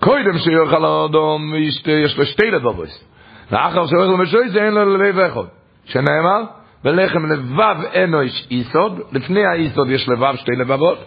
קודם 0.00 0.38
שיאכל 0.38 0.84
האדום 0.84 1.54
יש 1.86 2.18
לו 2.18 2.26
שתי 2.26 2.50
לבבוס. 2.50 3.04
ואחר 3.50 3.86
שיאכל 3.86 4.16
משויזה 4.22 4.64
אין 4.64 4.74
לו 4.74 4.84
ללב 4.84 5.18
אחד. 5.18 5.44
שנאמר, 5.84 6.42
בלחם 6.84 7.26
לבב 7.26 7.76
אנוש 7.94 8.46
איסוד, 8.50 9.00
לפני 9.12 9.44
האיסוד 9.46 9.90
יש 9.90 10.08
לבב 10.08 10.36
שתי 10.36 10.52
לבבות, 10.52 10.98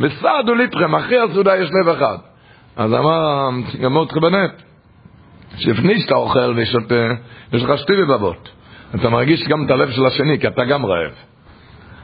וסעדו 0.00 0.54
ליפכם, 0.54 0.94
אחרי 0.94 1.20
הסעודה 1.20 1.56
יש 1.56 1.70
לב 1.80 1.88
אחד. 1.88 2.16
אז 2.76 2.94
אמר 2.94 3.50
גמור 3.82 4.06
תחבנט, 4.06 4.52
שלפני 5.56 6.00
שאתה 6.00 6.14
אוכל 6.14 6.54
ושותה, 6.56 7.04
יש 7.52 7.62
לך 7.62 7.78
שתי 7.78 7.92
לבבות. 7.92 8.50
אתה 8.94 9.08
מרגיש 9.08 9.48
גם 9.48 9.66
את 9.66 9.70
הלב 9.70 9.90
של 9.90 10.06
השני, 10.06 10.38
כי 10.38 10.48
אתה 10.48 10.64
גם 10.64 10.86
רעב. 10.86 11.12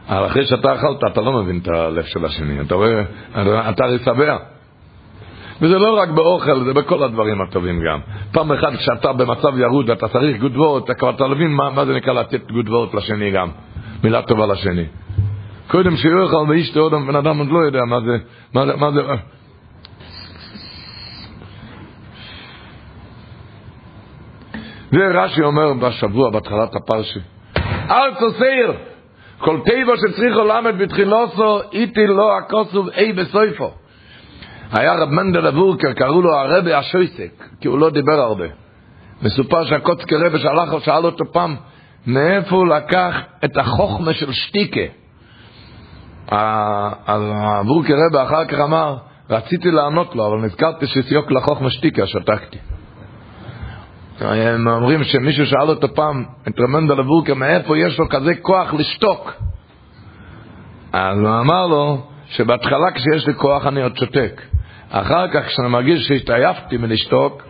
אבל 0.09 0.27
אחרי 0.27 0.47
שאתה 0.47 0.74
אכלת, 0.74 1.12
אתה 1.12 1.20
לא 1.20 1.32
מבין 1.32 1.60
את 1.62 1.68
הלב 1.68 2.05
של 2.05 2.24
השני. 2.24 2.60
אתה 2.60 2.74
רואה, 2.74 3.02
אתה 3.70 3.85
הרי 3.85 3.98
שבע. 3.98 4.36
וזה 5.60 5.78
לא 5.78 5.98
רק 5.98 6.09
באוכל, 6.09 6.64
זה 6.64 6.74
בכל 6.74 7.02
הדברים 7.02 7.40
הטובים 7.40 7.81
גם. 7.86 7.98
פעם 8.32 8.52
אחת 8.52 8.72
כשאתה 8.72 9.12
במצב 9.12 9.59
ירוד 9.59 9.90
ואתה 9.90 10.09
צריך 10.09 10.40
גודבות, 10.40 10.85
אתה 10.85 10.94
כבר 10.94 11.12
תבין 11.12 11.51
מה, 11.51 11.70
מה 11.70 11.85
זה 11.85 11.94
נקרא 11.94 12.12
לתת 12.12 12.51
גודבות 12.51 12.94
לשני 12.94 13.31
גם. 13.31 13.48
מילה 14.05 14.22
טובה 14.22 14.47
לשני. 14.47 14.85
קודם 15.68 15.97
שיאכל 15.97 16.44
ואיש 16.48 16.70
תאודם, 16.70 17.06
בן 17.06 17.16
אדם 17.16 17.39
עוד 17.39 17.48
לא 17.48 17.59
יודע 17.59 17.81
מה 17.89 18.01
זה, 18.01 18.16
מה 18.55 18.77
מה 18.77 18.90
זה, 18.90 19.01
ורש"י 24.92 25.42
אומר 25.42 25.72
בשבוע, 25.72 26.30
בהתחלת 26.30 26.74
הפרשי, 26.74 27.20
אל 27.90 28.14
תוסיר, 28.14 28.72
כל 29.38 29.60
טבע 29.64 29.92
שצריכו 29.96 30.44
למד 30.44 30.78
בתחילוסו, 30.78 31.60
איתי 31.72 32.06
לא 32.06 32.38
הכוסוב 32.38 32.88
אי 32.88 33.12
בסויפו. 33.12 33.70
היה 34.72 34.94
רב 34.94 35.08
מנדל 35.08 35.46
אבורקר, 35.46 35.92
קראו 35.92 36.22
לו 36.22 36.34
הרבי 36.34 36.74
השויסק, 36.74 37.44
כי 37.60 37.68
הוא 37.68 37.78
לא 37.78 37.90
דיבר 37.90 38.20
הרבה. 38.20 38.44
מסופר 39.22 39.64
שהקוצקי 39.64 40.16
רבי 40.16 40.38
שהלך 40.38 40.72
ושאל 40.72 41.04
אותו 41.04 41.24
פעם, 41.32 41.56
מאיפה 42.06 42.56
הוא 42.56 42.66
לקח 42.66 43.14
את 43.44 43.56
החוכמה 43.56 44.12
של 44.12 44.32
שטיקה? 44.32 44.80
אבורקר 47.60 47.94
רבי 48.06 48.22
אחר 48.22 48.44
כך 48.44 48.60
אמר, 48.60 48.96
רציתי 49.30 49.70
לענות 49.70 50.14
לו, 50.14 50.26
אבל 50.26 50.36
נזכרתי 50.36 50.86
שסיוק 50.86 51.30
לחוכמה 51.30 51.70
שטיקה, 51.70 52.06
שתקתי. 52.06 52.58
הם 54.20 54.68
אומרים 54.68 55.05
שמישהו 55.05 55.47
שאל 55.47 55.68
אותו 55.68 55.94
פעם, 55.94 56.24
את 56.48 56.60
רמנדל 56.60 57.01
אבורקה, 57.01 57.34
מאיפה 57.34 57.78
יש 57.78 57.98
לו 57.98 58.09
כזה 58.09 58.34
כוח 58.34 58.74
לשתוק? 58.74 59.32
אז 60.92 61.18
הוא 61.18 61.40
אמר 61.40 61.66
לו, 61.66 62.02
שבהתחלה 62.26 62.90
כשיש 62.90 63.26
לי 63.26 63.34
כוח 63.34 63.66
אני 63.66 63.82
עוד 63.82 63.97
שותק. 63.97 64.42
אחר 64.90 65.28
כך 65.28 65.47
כשאני 65.47 65.68
מרגיש 65.68 66.09
שהתעייפתי 66.09 66.76
מלשתוק, 66.76 67.42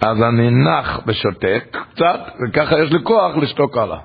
אז 0.00 0.22
אני 0.22 0.50
נח 0.50 1.00
ושותק 1.06 1.76
קצת, 1.92 2.20
וככה 2.42 2.78
יש 2.78 2.92
לי 2.92 2.98
כוח 3.02 3.36
לשתוק 3.36 3.76
הלאה. 3.76 3.98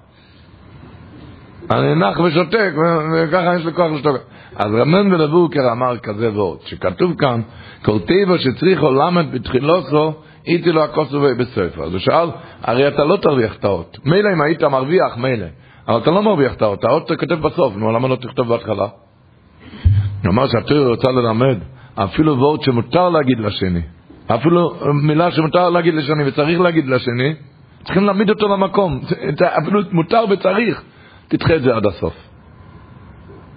אני 1.71 1.95
נח 1.95 2.19
ושותק, 2.19 2.71
וככה 3.13 3.55
יש 3.55 3.65
לי 3.65 3.73
כוח 3.73 3.91
לשתוק. 3.91 4.17
אז 4.55 4.71
רמן 4.71 5.13
ולבורקר 5.13 5.71
אמר 5.71 5.97
כזה 5.97 6.29
וורד, 6.29 6.57
שכתוב 6.65 7.13
כאן, 7.17 7.41
כל 7.85 7.99
טבע 7.99 8.37
שצריכו 8.37 8.91
למד 8.91 9.31
בתחילוסו, 9.31 10.13
איתי 10.47 10.71
לו 10.71 10.83
הכוסו 10.83 11.21
בספר. 11.39 11.83
אז 11.83 11.91
הוא 11.91 11.99
שאל, 11.99 12.29
הרי 12.61 12.87
אתה 12.87 13.03
לא 13.03 13.17
תרוויח 13.17 13.55
את 13.55 13.65
האות. 13.65 13.97
מילא 14.05 14.29
אם 14.33 14.41
היית 14.41 14.63
מרוויח, 14.63 15.17
מילא. 15.17 15.45
אבל 15.87 15.97
אתה 15.97 16.11
לא 16.11 16.23
מרוויח 16.23 16.53
את 16.53 16.61
האות, 16.61 16.83
האות 16.83 17.05
אתה 17.05 17.15
כותב 17.15 17.41
בסוף, 17.41 17.75
נו, 17.75 17.91
למה 17.91 18.07
לא 18.07 18.15
תכתוב 18.15 18.47
בהתחלה? 18.47 18.87
הוא 20.23 20.31
אמר 20.31 20.47
שהתורה 20.47 20.87
רוצה 20.87 21.11
ללמד, 21.11 21.57
אפילו 21.95 22.37
וורד 22.37 22.61
שמותר 22.61 23.09
להגיד 23.09 23.39
לשני, 23.39 23.81
אפילו 24.27 24.75
מילה 25.03 25.31
שמותר 25.31 25.69
להגיד 25.69 25.93
לשני 25.93 26.27
וצריך 26.27 26.59
להגיד 26.59 26.87
לשני, 26.87 27.33
צריכים 27.83 28.05
להעמיד 28.05 28.29
אותו 28.29 28.47
למקום. 28.47 29.01
אפילו 29.63 29.81
מותר 29.91 30.23
וצריך, 30.29 30.83
תדחה 31.27 31.55
את 31.55 31.61
זה 31.61 31.75
עד 31.75 31.85
הסוף. 31.85 32.13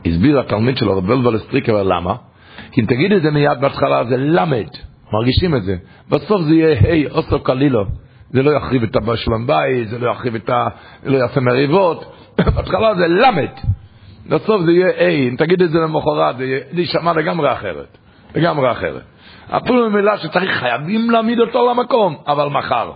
הסביר 0.06 0.40
התלמיד 0.40 0.76
שלו, 0.76 0.98
רב 0.98 1.10
ולבל 1.10 1.38
סטריקר, 1.38 1.82
למה? 1.82 2.14
כי 2.72 2.80
אם 2.80 2.86
תגיד 2.86 3.12
את 3.12 3.22
זה 3.22 3.30
מיד 3.30 3.60
בהתחלה, 3.60 4.04
זה 4.04 4.16
למד. 4.16 4.68
מרגישים 5.12 5.54
את 5.56 5.62
זה. 5.62 5.76
בסוף 6.08 6.42
זה 6.42 6.54
יהיה 6.54 6.80
היי, 6.80 7.06
אוסו 7.10 7.40
קלילו. 7.40 7.84
זה 8.30 8.42
לא 8.42 8.50
יחריב 8.50 8.82
את 8.82 8.96
הבשלם 8.96 9.46
בית, 9.46 9.88
זה 9.88 9.98
לא 9.98 10.10
יחריב 10.10 10.34
את 10.34 10.50
ה... 10.50 10.68
לא 11.04 11.16
יעשה 11.16 11.40
מריבות. 11.40 12.04
בהתחלה 12.56 12.94
זה 12.94 13.08
למד. 13.08 13.50
בסוף 14.28 14.62
זה 14.64 14.72
יהיה 14.72 14.88
היי, 14.96 15.28
אם 15.28 15.36
תגיד 15.36 15.62
את 15.62 15.70
זה 15.70 15.78
למחרת, 15.78 16.36
זה 16.36 16.80
יישמע 16.80 17.12
לגמרי 17.12 17.52
אחרת. 17.52 17.98
לגמרי 18.34 18.72
אחרת. 18.72 19.02
אפילו 19.50 19.90
במילה 19.90 20.18
שצריך, 20.18 20.50
חייבים 20.50 21.10
להעמיד 21.10 21.40
אותו 21.40 21.70
למקום, 21.70 22.16
אבל 22.26 22.48
מחר, 22.48 22.92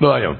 לא 0.00 0.14
היום. 0.14 0.36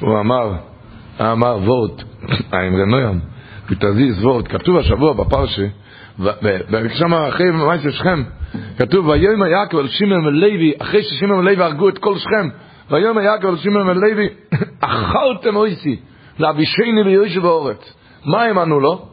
הוא 0.00 0.20
אמר, 0.20 0.52
אמר 1.20 1.58
וורט, 1.64 2.02
האמרי 2.52 2.86
נוים, 2.86 3.20
ותזיז 3.70 4.24
וורט, 4.24 4.48
כתוב 4.48 4.76
השבוע 4.76 5.12
בפרשה, 5.12 5.66
ושם 6.70 7.14
אחרי 7.14 7.50
מעשה 7.50 7.92
שכם, 7.92 8.22
כתוב, 8.78 9.08
ויום 9.08 9.42
יעקב 9.42 9.76
על 9.76 9.88
שמעון 9.88 10.26
ולוי, 10.26 10.72
אחרי 10.78 11.02
ששמעון 11.02 11.38
ולוי 11.38 11.62
הרגו 11.62 11.88
את 11.88 11.98
כל 11.98 12.18
שכם, 12.18 12.48
ויום 12.90 13.18
יעקב 13.18 13.46
על 13.46 13.56
שמעון 13.56 13.88
ולוי, 13.88 14.28
אכלתם 14.80 15.56
אויסי, 15.56 15.96
לאבישני 16.38 17.02
ויושב 17.04 17.40
באורץ. 17.42 17.94
מה 18.24 18.42
הם 18.42 18.58
ענו 18.58 18.80
לו? 18.80 19.08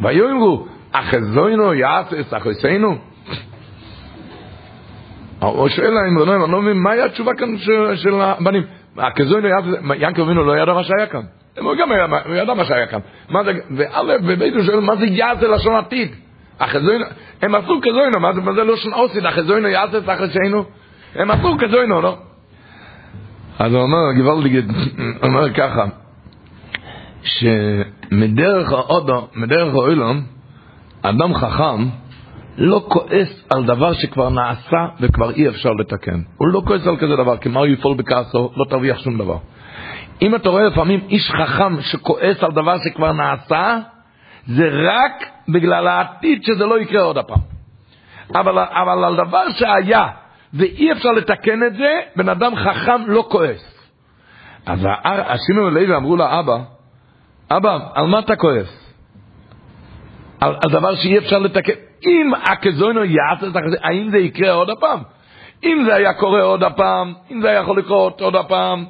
ויאמרו, 0.00 0.66
אחזוינו 0.92 1.74
יעשס 1.74 2.34
אחויסנו? 2.34 2.98
הוא 5.40 5.68
שואל 5.68 5.90
להם, 5.90 6.18
אני 6.18 6.52
לא 6.52 6.62
מבין, 6.62 6.78
מה 6.78 6.90
היה 6.90 7.04
התשובה 7.04 7.34
כאן 7.34 7.48
של 7.94 8.20
הבנים? 8.20 8.62
הכזוין 9.00 9.44
ינקב 9.96 10.22
אבינו 10.22 10.44
לא 10.44 10.58
ידע 10.58 10.72
מה 10.72 10.84
שהיה 10.84 11.06
כאן. 11.06 11.20
הוא 11.58 11.74
גם 11.74 11.88
ידע 12.36 12.54
מה 12.54 12.64
שהיה 12.64 12.86
כאן. 12.86 12.98
מה 13.28 13.44
זה, 13.44 13.52
וא' 13.70 14.18
בבית 14.18 14.54
הוא 14.54 14.62
שואל, 14.62 14.80
מה 14.80 14.96
זה 14.96 15.06
יעשה 15.06 15.48
לשון 15.48 15.74
עתיד? 15.74 16.14
החזוין, 16.60 17.02
הם 17.42 17.54
עשו 17.54 17.80
כזוינו, 17.82 18.20
מה 18.20 18.32
זה, 18.32 18.40
מה 18.40 18.52
זה 18.52 18.64
לשון 18.64 18.92
עושית? 18.92 19.24
החזוינו 19.24 19.68
יעשה 19.68 20.00
תחת 20.00 20.32
שינו? 20.32 20.64
הם 21.14 21.30
עשו 21.30 21.56
כזוינו, 21.58 22.00
לא? 22.00 22.16
אז 23.58 23.74
הוא 23.74 23.82
אומר, 23.82 24.12
גוואלדיגד, 24.16 24.62
אומר 25.22 25.52
ככה, 25.52 25.84
שמדרך 27.22 28.72
האודו, 28.72 29.28
מדרך 29.34 29.74
האוילום, 29.74 30.22
אדם 31.02 31.34
חכם 31.34 31.86
לא 32.60 32.84
כועס 32.88 33.44
על 33.50 33.64
דבר 33.64 33.92
שכבר 33.92 34.28
נעשה 34.28 34.86
וכבר 35.00 35.30
אי 35.30 35.48
אפשר 35.48 35.72
לתקן. 35.72 36.20
הוא 36.36 36.48
לא 36.48 36.62
כועס 36.66 36.86
על 36.86 36.96
כזה 36.96 37.16
דבר, 37.16 37.36
כי 37.36 37.48
מה 37.48 37.60
הוא 37.60 37.66
יפעול 37.66 37.96
בכעסו, 37.96 38.52
לא 38.56 38.64
תרוויח 38.64 38.98
שום 38.98 39.18
דבר. 39.18 39.36
אם 40.22 40.34
אתה 40.34 40.48
רואה 40.48 40.64
לפעמים 40.64 41.00
איש 41.08 41.30
חכם 41.30 41.80
שכועס 41.80 42.42
על 42.42 42.50
דבר 42.52 42.78
שכבר 42.84 43.12
נעשה, 43.12 43.78
זה 44.46 44.68
רק 44.72 45.26
בגלל 45.48 45.86
העתיד 45.86 46.42
שזה 46.44 46.66
לא 46.66 46.80
יקרה 46.80 47.02
עוד 47.02 47.18
הפעם. 47.18 47.38
אבל, 48.34 48.58
אבל 48.58 49.04
על 49.04 49.16
דבר 49.16 49.50
שהיה 49.50 50.08
ואי 50.54 50.92
אפשר 50.92 51.10
לתקן 51.10 51.62
את 51.66 51.72
זה, 51.72 52.00
בן 52.16 52.28
אדם 52.28 52.56
חכם 52.56 53.02
לא 53.06 53.24
כועס. 53.30 53.90
אז 54.66 54.86
השימו 55.04 55.70
לוי 55.70 55.96
אמרו 55.96 56.16
לאבא, 56.16 56.58
אבא, 57.50 57.78
על 57.94 58.06
מה 58.06 58.18
אתה 58.18 58.36
כועס? 58.36 58.94
על, 60.40 60.54
על 60.64 60.70
דבר 60.70 60.94
שאי 60.94 61.18
אפשר 61.18 61.38
לתקן. 61.38 61.89
אם 62.06 62.32
הכזוינו 62.42 63.04
יעשה 63.04 63.46
את 63.46 63.52
זה, 63.52 63.58
האם 63.82 64.10
זה 64.10 64.18
יקרה 64.18 64.52
עוד 64.52 64.70
הפעם? 64.70 64.98
אם 65.64 65.82
זה 65.86 65.94
היה 65.94 66.12
קורה 66.12 66.42
עוד 66.42 66.62
הפעם, 66.62 67.14
אם 67.30 67.40
זה 67.40 67.48
היה 67.50 67.60
יכול 67.60 67.78
לקרות 67.78 68.20
עוד 68.20 68.36
הפעם, 68.36 68.84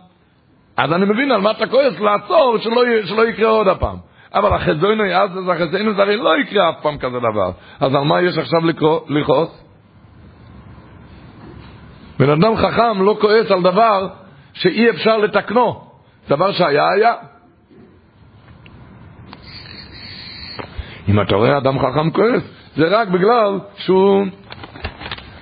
אז 0.76 0.92
אני 0.92 1.04
מבין 1.04 1.32
על 1.32 1.40
מה 1.40 1.50
אתה 1.50 1.66
כועס, 1.66 2.00
לעצור, 2.00 2.58
שלא, 2.58 2.82
שלא 3.04 3.28
יקרה 3.28 3.48
עוד 3.48 3.68
הפעם. 3.68 3.96
אבל 4.34 4.52
החזוינו 4.52 5.04
יעשה 5.04 5.34
את 5.34 5.48
החזינו, 5.48 5.94
זה 5.94 6.02
הרי 6.02 6.16
לא 6.16 6.38
יקרה 6.38 6.70
אף 6.70 6.74
פעם 6.82 6.98
כזה 6.98 7.18
דבר. 7.18 7.50
אז 7.80 7.94
על 7.94 8.04
מה 8.04 8.22
יש 8.22 8.38
עכשיו 8.38 8.60
לכעוס? 9.08 9.64
בן 12.18 12.30
אדם 12.30 12.56
חכם 12.56 13.02
לא 13.02 13.16
כועס 13.20 13.50
על 13.50 13.62
דבר 13.62 14.08
שאי 14.52 14.90
אפשר 14.90 15.16
לתקנו. 15.16 15.84
דבר 16.28 16.52
שהיה, 16.52 16.88
היה. 16.88 17.14
אם 21.08 21.20
אתה 21.20 21.36
רואה 21.36 21.58
אדם 21.58 21.78
חכם 21.78 22.10
כועס, 22.10 22.59
זה 22.76 22.88
רק 22.88 23.08
בגלל 23.08 23.58
שהוא... 23.76 24.26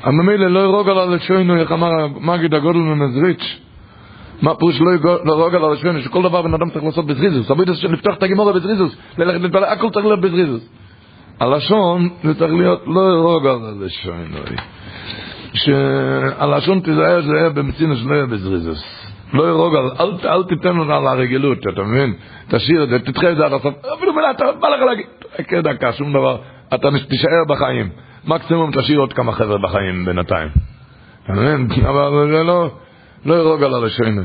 הממילא 0.03 0.47
לא 0.47 0.61
ירוג 0.61 0.89
על 0.89 0.99
הלשונו, 0.99 1.57
איך 1.57 1.73
אמר 1.73 1.91
מגיד 2.21 2.55
הגודל 2.55 2.79
ממזריץ', 2.79 3.59
מה 4.43 4.55
פירוש 4.55 4.81
לא 5.25 5.33
ירוג 5.33 5.55
על 5.55 5.65
הלשונו, 5.65 6.01
שכל 6.01 6.23
דבר 6.23 6.43
בן 6.43 6.55
אדם 6.55 6.71
צריך 6.71 6.85
לעשות 6.85 7.07
בזריזוס, 7.07 7.51
אבל 7.51 7.65
לפתוח 7.91 8.17
את 8.17 8.23
הגימורה 8.23 8.53
בזריזוס, 8.53 8.97
ללכת 9.19 9.41
להתפלל, 9.41 9.65
הכל 9.65 9.91
צריך 9.91 10.07
להיות 10.07 10.21
בזריזוס. 10.21 10.69
הלשון 11.41 12.09
זה 12.25 12.35
צריך 12.35 12.53
להיות 12.53 12.83
לא 12.87 13.01
ירוג 13.01 13.47
על 13.47 13.59
הלשונו, 13.65 14.39
שהלשון 15.53 16.81
תיזהר 16.81 17.23
שזה 17.23 17.35
יהיה 17.35 17.51
במצינוס, 17.51 17.99
לא 18.05 18.15
יהיה 18.15 18.27
בזריזוס. 18.27 18.85
לא 19.33 19.49
ירוג 19.49 19.75
אל, 19.77 20.11
אל 20.25 20.43
תיתן 20.45 20.69
לנו 20.69 20.95
על 20.95 21.07
הרגילות, 21.07 21.59
אתה 21.59 21.83
מבין? 21.83 22.15
תשאיר 22.49 22.85
את 22.85 22.89
זה, 22.89 22.99
תדחה 22.99 23.31
את 23.31 23.37
זה 23.37 23.45
עד 23.45 23.53
הסוף, 23.53 23.75
אפילו 23.97 24.13
מילה, 24.13 24.31
אתה 24.31 24.45
בא 24.61 24.69
לך 24.69 24.83
להגיד, 24.83 25.07
חכה 25.37 25.61
דקה, 25.61 25.93
שום 25.93 26.11
דבר, 26.11 26.37
אתה 26.75 26.89
תישאר 27.09 27.45
בחיים. 27.49 27.89
מקסימום 28.25 28.71
תשאיר 28.73 28.99
עוד 28.99 29.13
כמה 29.13 29.33
חבר'ה 29.33 29.59
בחיים 29.59 30.05
בינתיים. 30.05 30.49
אתה 31.25 31.33
מבין? 31.33 31.69
אבל 31.91 32.29
זה 32.33 32.43
לא, 32.43 32.71
לא 33.25 33.35
ירוג 33.35 33.63
על 33.63 33.75
הלשונו. 33.75 34.23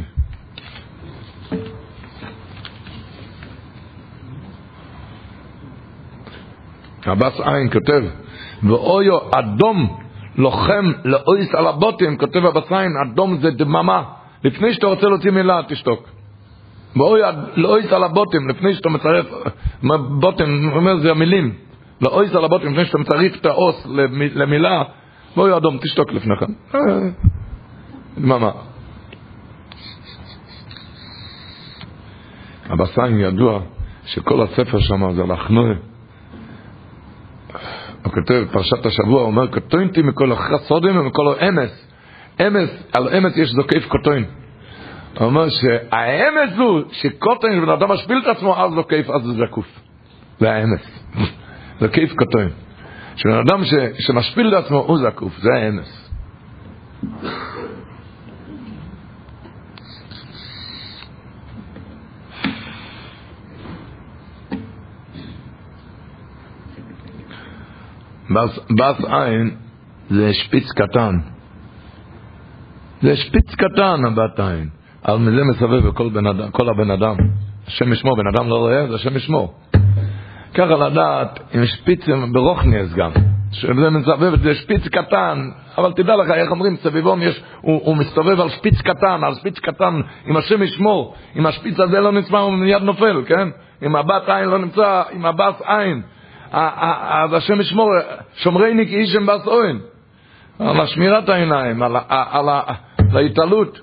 הבס 7.05 7.39
עין 7.39 7.69
כותב, 7.69 8.03
ואויו 8.63 9.17
אדום 9.31 9.97
לוחם 10.35 10.91
לאויס 11.05 11.55
על 11.55 11.67
הבוטים, 11.67 12.17
כותב 12.17 12.45
הבס 12.45 12.71
עין, 12.71 12.91
אדום 12.97 13.37
זה 13.41 13.51
דממה. 13.51 14.03
לפני 14.43 14.73
שאתה 14.73 14.87
רוצה 14.87 15.07
להוציא 15.07 15.31
מילה, 15.31 15.61
תשתוק. 15.67 16.09
ואוי 16.95 17.21
לאויס 17.55 17.93
על 17.93 18.03
הבוטים, 18.03 18.49
לפני 18.49 18.73
שאתה 18.73 18.89
מצרף, 18.89 19.25
בוטים, 20.19 20.71
אומר 20.71 20.97
זה 20.97 21.11
המילים. 21.11 21.53
לאויס 22.01 22.35
על 22.35 22.45
הבוטים, 22.45 22.71
לפני 22.71 22.85
שאתה 22.85 22.97
מצרף 22.97 23.35
את 23.35 23.45
האוס 23.45 23.87
למילה, 24.35 24.83
ואוי 25.37 25.57
אדום, 25.57 25.77
תשתוק 25.77 26.11
לפני 26.11 26.33
כן. 26.39 26.79
דממה. 28.17 28.51
הבסיים 32.69 33.19
ידוע 33.19 33.59
שכל 34.05 34.41
הספר 34.41 34.79
שם 34.79 35.13
זה 35.15 35.23
לחנוי. 35.23 35.75
הוא 38.03 38.13
כותב, 38.13 38.45
פרשת 38.51 38.85
השבוע, 38.85 39.19
הוא 39.19 39.27
אומר, 39.27 39.47
קטוינתי 39.47 40.01
מכל 40.01 40.31
החסודים 40.31 40.97
ומכל 40.97 41.33
האמס. 41.39 41.87
אמס, 42.47 42.69
על 42.93 43.09
אמס 43.17 43.37
יש 43.37 43.49
זוקף 43.49 43.87
קוטוין. 43.87 44.25
הוא 45.19 45.25
אומר 45.25 45.49
שהאמס 45.49 46.57
הוא 46.57 46.81
שקוטוין, 46.91 47.61
בן 47.61 47.69
אדם 47.69 47.91
משפיל 47.91 48.21
את 48.23 48.37
עצמו, 48.37 48.63
אז 48.63 48.71
זוקף, 48.71 49.09
אז 49.09 49.23
זה 49.23 49.33
זקוף. 49.45 49.79
זה 50.39 50.51
האמס. 50.51 51.03
זוקף 51.79 52.13
קוטוין. 52.15 52.49
שבן 53.15 53.37
אדם 53.47 53.63
ש, 53.63 53.73
שמשפיל 53.99 54.47
את 54.47 54.63
עצמו, 54.63 54.77
הוא 54.77 54.97
זקוף, 54.97 55.37
זה 55.39 55.49
האמס. 55.53 56.03
בס 68.79 69.05
עין 69.07 69.55
זה 70.09 70.33
שפיץ 70.33 70.71
קטן. 70.75 71.15
זה 73.01 73.15
שפיץ 73.15 73.55
קטן, 73.55 74.05
הבת 74.05 74.39
עין. 74.39 74.69
על 75.01 75.17
מזה 75.43 75.65
אדם, 76.27 76.51
כל 76.51 76.69
הבן 76.69 76.91
אדם. 76.91 77.15
השם 77.67 77.93
ישמור, 77.93 78.17
בן 78.17 78.27
אדם 78.27 78.49
לא 78.49 78.55
רואה, 78.55 78.87
זה 78.87 78.95
השם 78.95 79.15
ישמור. 79.15 79.62
ככה 80.53 80.75
לדעת, 80.75 81.39
עם 81.53 81.65
שפיץ 81.65 82.05
ברוכניאס 82.31 82.93
גם. 82.93 83.11
שזה 83.51 83.89
מסבב, 83.89 84.43
זה 84.43 84.55
שפיץ 84.55 84.87
קטן, 84.87 85.49
אבל 85.77 85.93
תדע 85.93 86.15
לך, 86.15 86.31
איך 86.31 86.51
אומרים, 86.51 86.75
סביבום 86.75 87.21
יש, 87.21 87.43
הוא, 87.61 87.81
הוא 87.83 87.97
מסתובב 87.97 88.39
על 88.41 88.49
שפיץ 88.49 88.81
קטן, 88.81 89.23
על 89.23 89.35
שפיץ 89.35 89.59
קטן, 89.59 90.01
אם 90.27 90.37
השם 90.37 90.63
ישמור, 90.63 91.15
אם 91.35 91.45
השפיץ 91.45 91.79
הזה 91.79 91.99
לא 91.99 92.11
נצמא, 92.11 92.37
הוא 92.37 92.53
מיד 92.53 92.81
נופל, 92.81 93.23
כן? 93.25 93.47
אם 93.85 93.95
הבת 93.95 94.29
עין 94.29 94.49
לא 94.49 94.57
נמצא, 94.57 95.03
אם 95.15 95.25
הבס 95.25 95.61
עין, 95.65 96.01
אז 96.51 97.33
השם 97.33 97.61
ישמור, 97.61 97.89
שומרני 98.35 98.87
כאישם 98.87 99.25
בס 99.25 99.47
אוין. 99.47 99.79
על 100.59 100.81
השמירת 100.81 101.29
העיניים, 101.29 101.83
על, 101.83 101.95
על, 102.09 102.49
על 102.49 103.17
ההתעלות. 103.17 103.79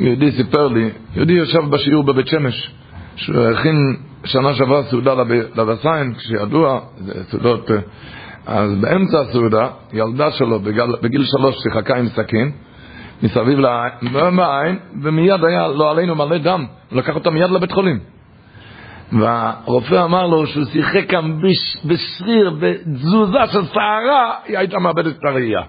יהודי 0.00 0.32
סיפר 0.32 0.68
לי, 0.68 0.90
יהודי 1.16 1.32
יושב 1.32 1.70
בשיעור 1.70 2.04
בבית 2.04 2.26
שמש, 2.26 2.70
שהוא 3.16 3.46
הכין 3.46 3.96
שנה 4.24 4.54
שעברה 4.54 4.82
סעודה 4.82 5.14
לבסיין, 5.56 6.14
כשידוע, 6.14 6.80
זה 6.96 7.24
סעודות, 7.24 7.70
אז 8.46 8.74
באמצע 8.80 9.20
הסעודה, 9.20 9.68
ילדה 9.92 10.30
שלו 10.30 10.60
בגיל, 10.60 10.96
בגיל 11.02 11.24
שלוש 11.24 11.56
שיחקה 11.62 11.96
עם 11.96 12.08
סכין, 12.08 12.52
מסביב 13.22 13.58
לעין, 13.58 14.78
ומיד 15.02 15.44
היה 15.44 15.68
לא 15.68 15.90
עלינו 15.90 16.14
מלא 16.14 16.38
דם, 16.38 16.66
לקח 16.92 17.14
אותה 17.14 17.30
מיד 17.30 17.50
לבית 17.50 17.72
חולים. 17.72 17.98
והרופא 19.12 20.04
אמר 20.04 20.26
לו 20.26 20.46
שהוא 20.46 20.64
שיחק 20.64 21.10
כאן 21.10 21.40
בשריר, 21.84 22.50
בתזוזה 22.60 23.38
של 23.52 23.64
שערה, 23.64 24.34
היא 24.44 24.58
הייתה 24.58 24.78
מאבדת 24.78 25.16
את 25.18 25.24
הראייה. 25.24 25.62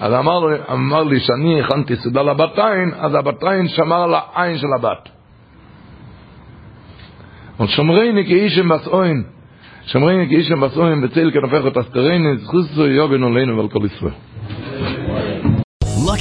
אז 0.00 0.12
אמר, 0.12 0.72
אמר 0.72 1.02
לי 1.02 1.20
שאני 1.20 1.60
הכנתי 1.60 1.96
סעודה 1.96 2.22
לבת 2.22 2.58
עין, 2.58 2.90
אז 2.96 3.14
הבת 3.14 3.44
עין 3.44 3.68
שמר 3.68 4.02
על 4.02 4.14
העין 4.14 4.58
של 4.58 4.66
הבת. 4.78 5.08
אבל 7.59 7.67
שומרני 7.67 8.25
כאישם 8.25 8.69
בסעוין, 8.69 9.23
שומרני 9.85 10.27
כאישם 10.29 10.61
בסעוין, 10.61 11.01
בצל 11.01 11.31
כנפך 11.31 11.67
את 11.67 11.77
אסתרני, 11.77 12.37
זכוסו 12.37 12.87
יוגן 12.87 13.23
עלינו 13.23 13.57
ועל 13.57 13.67
כל 13.67 13.79
ישראל. 13.85 14.13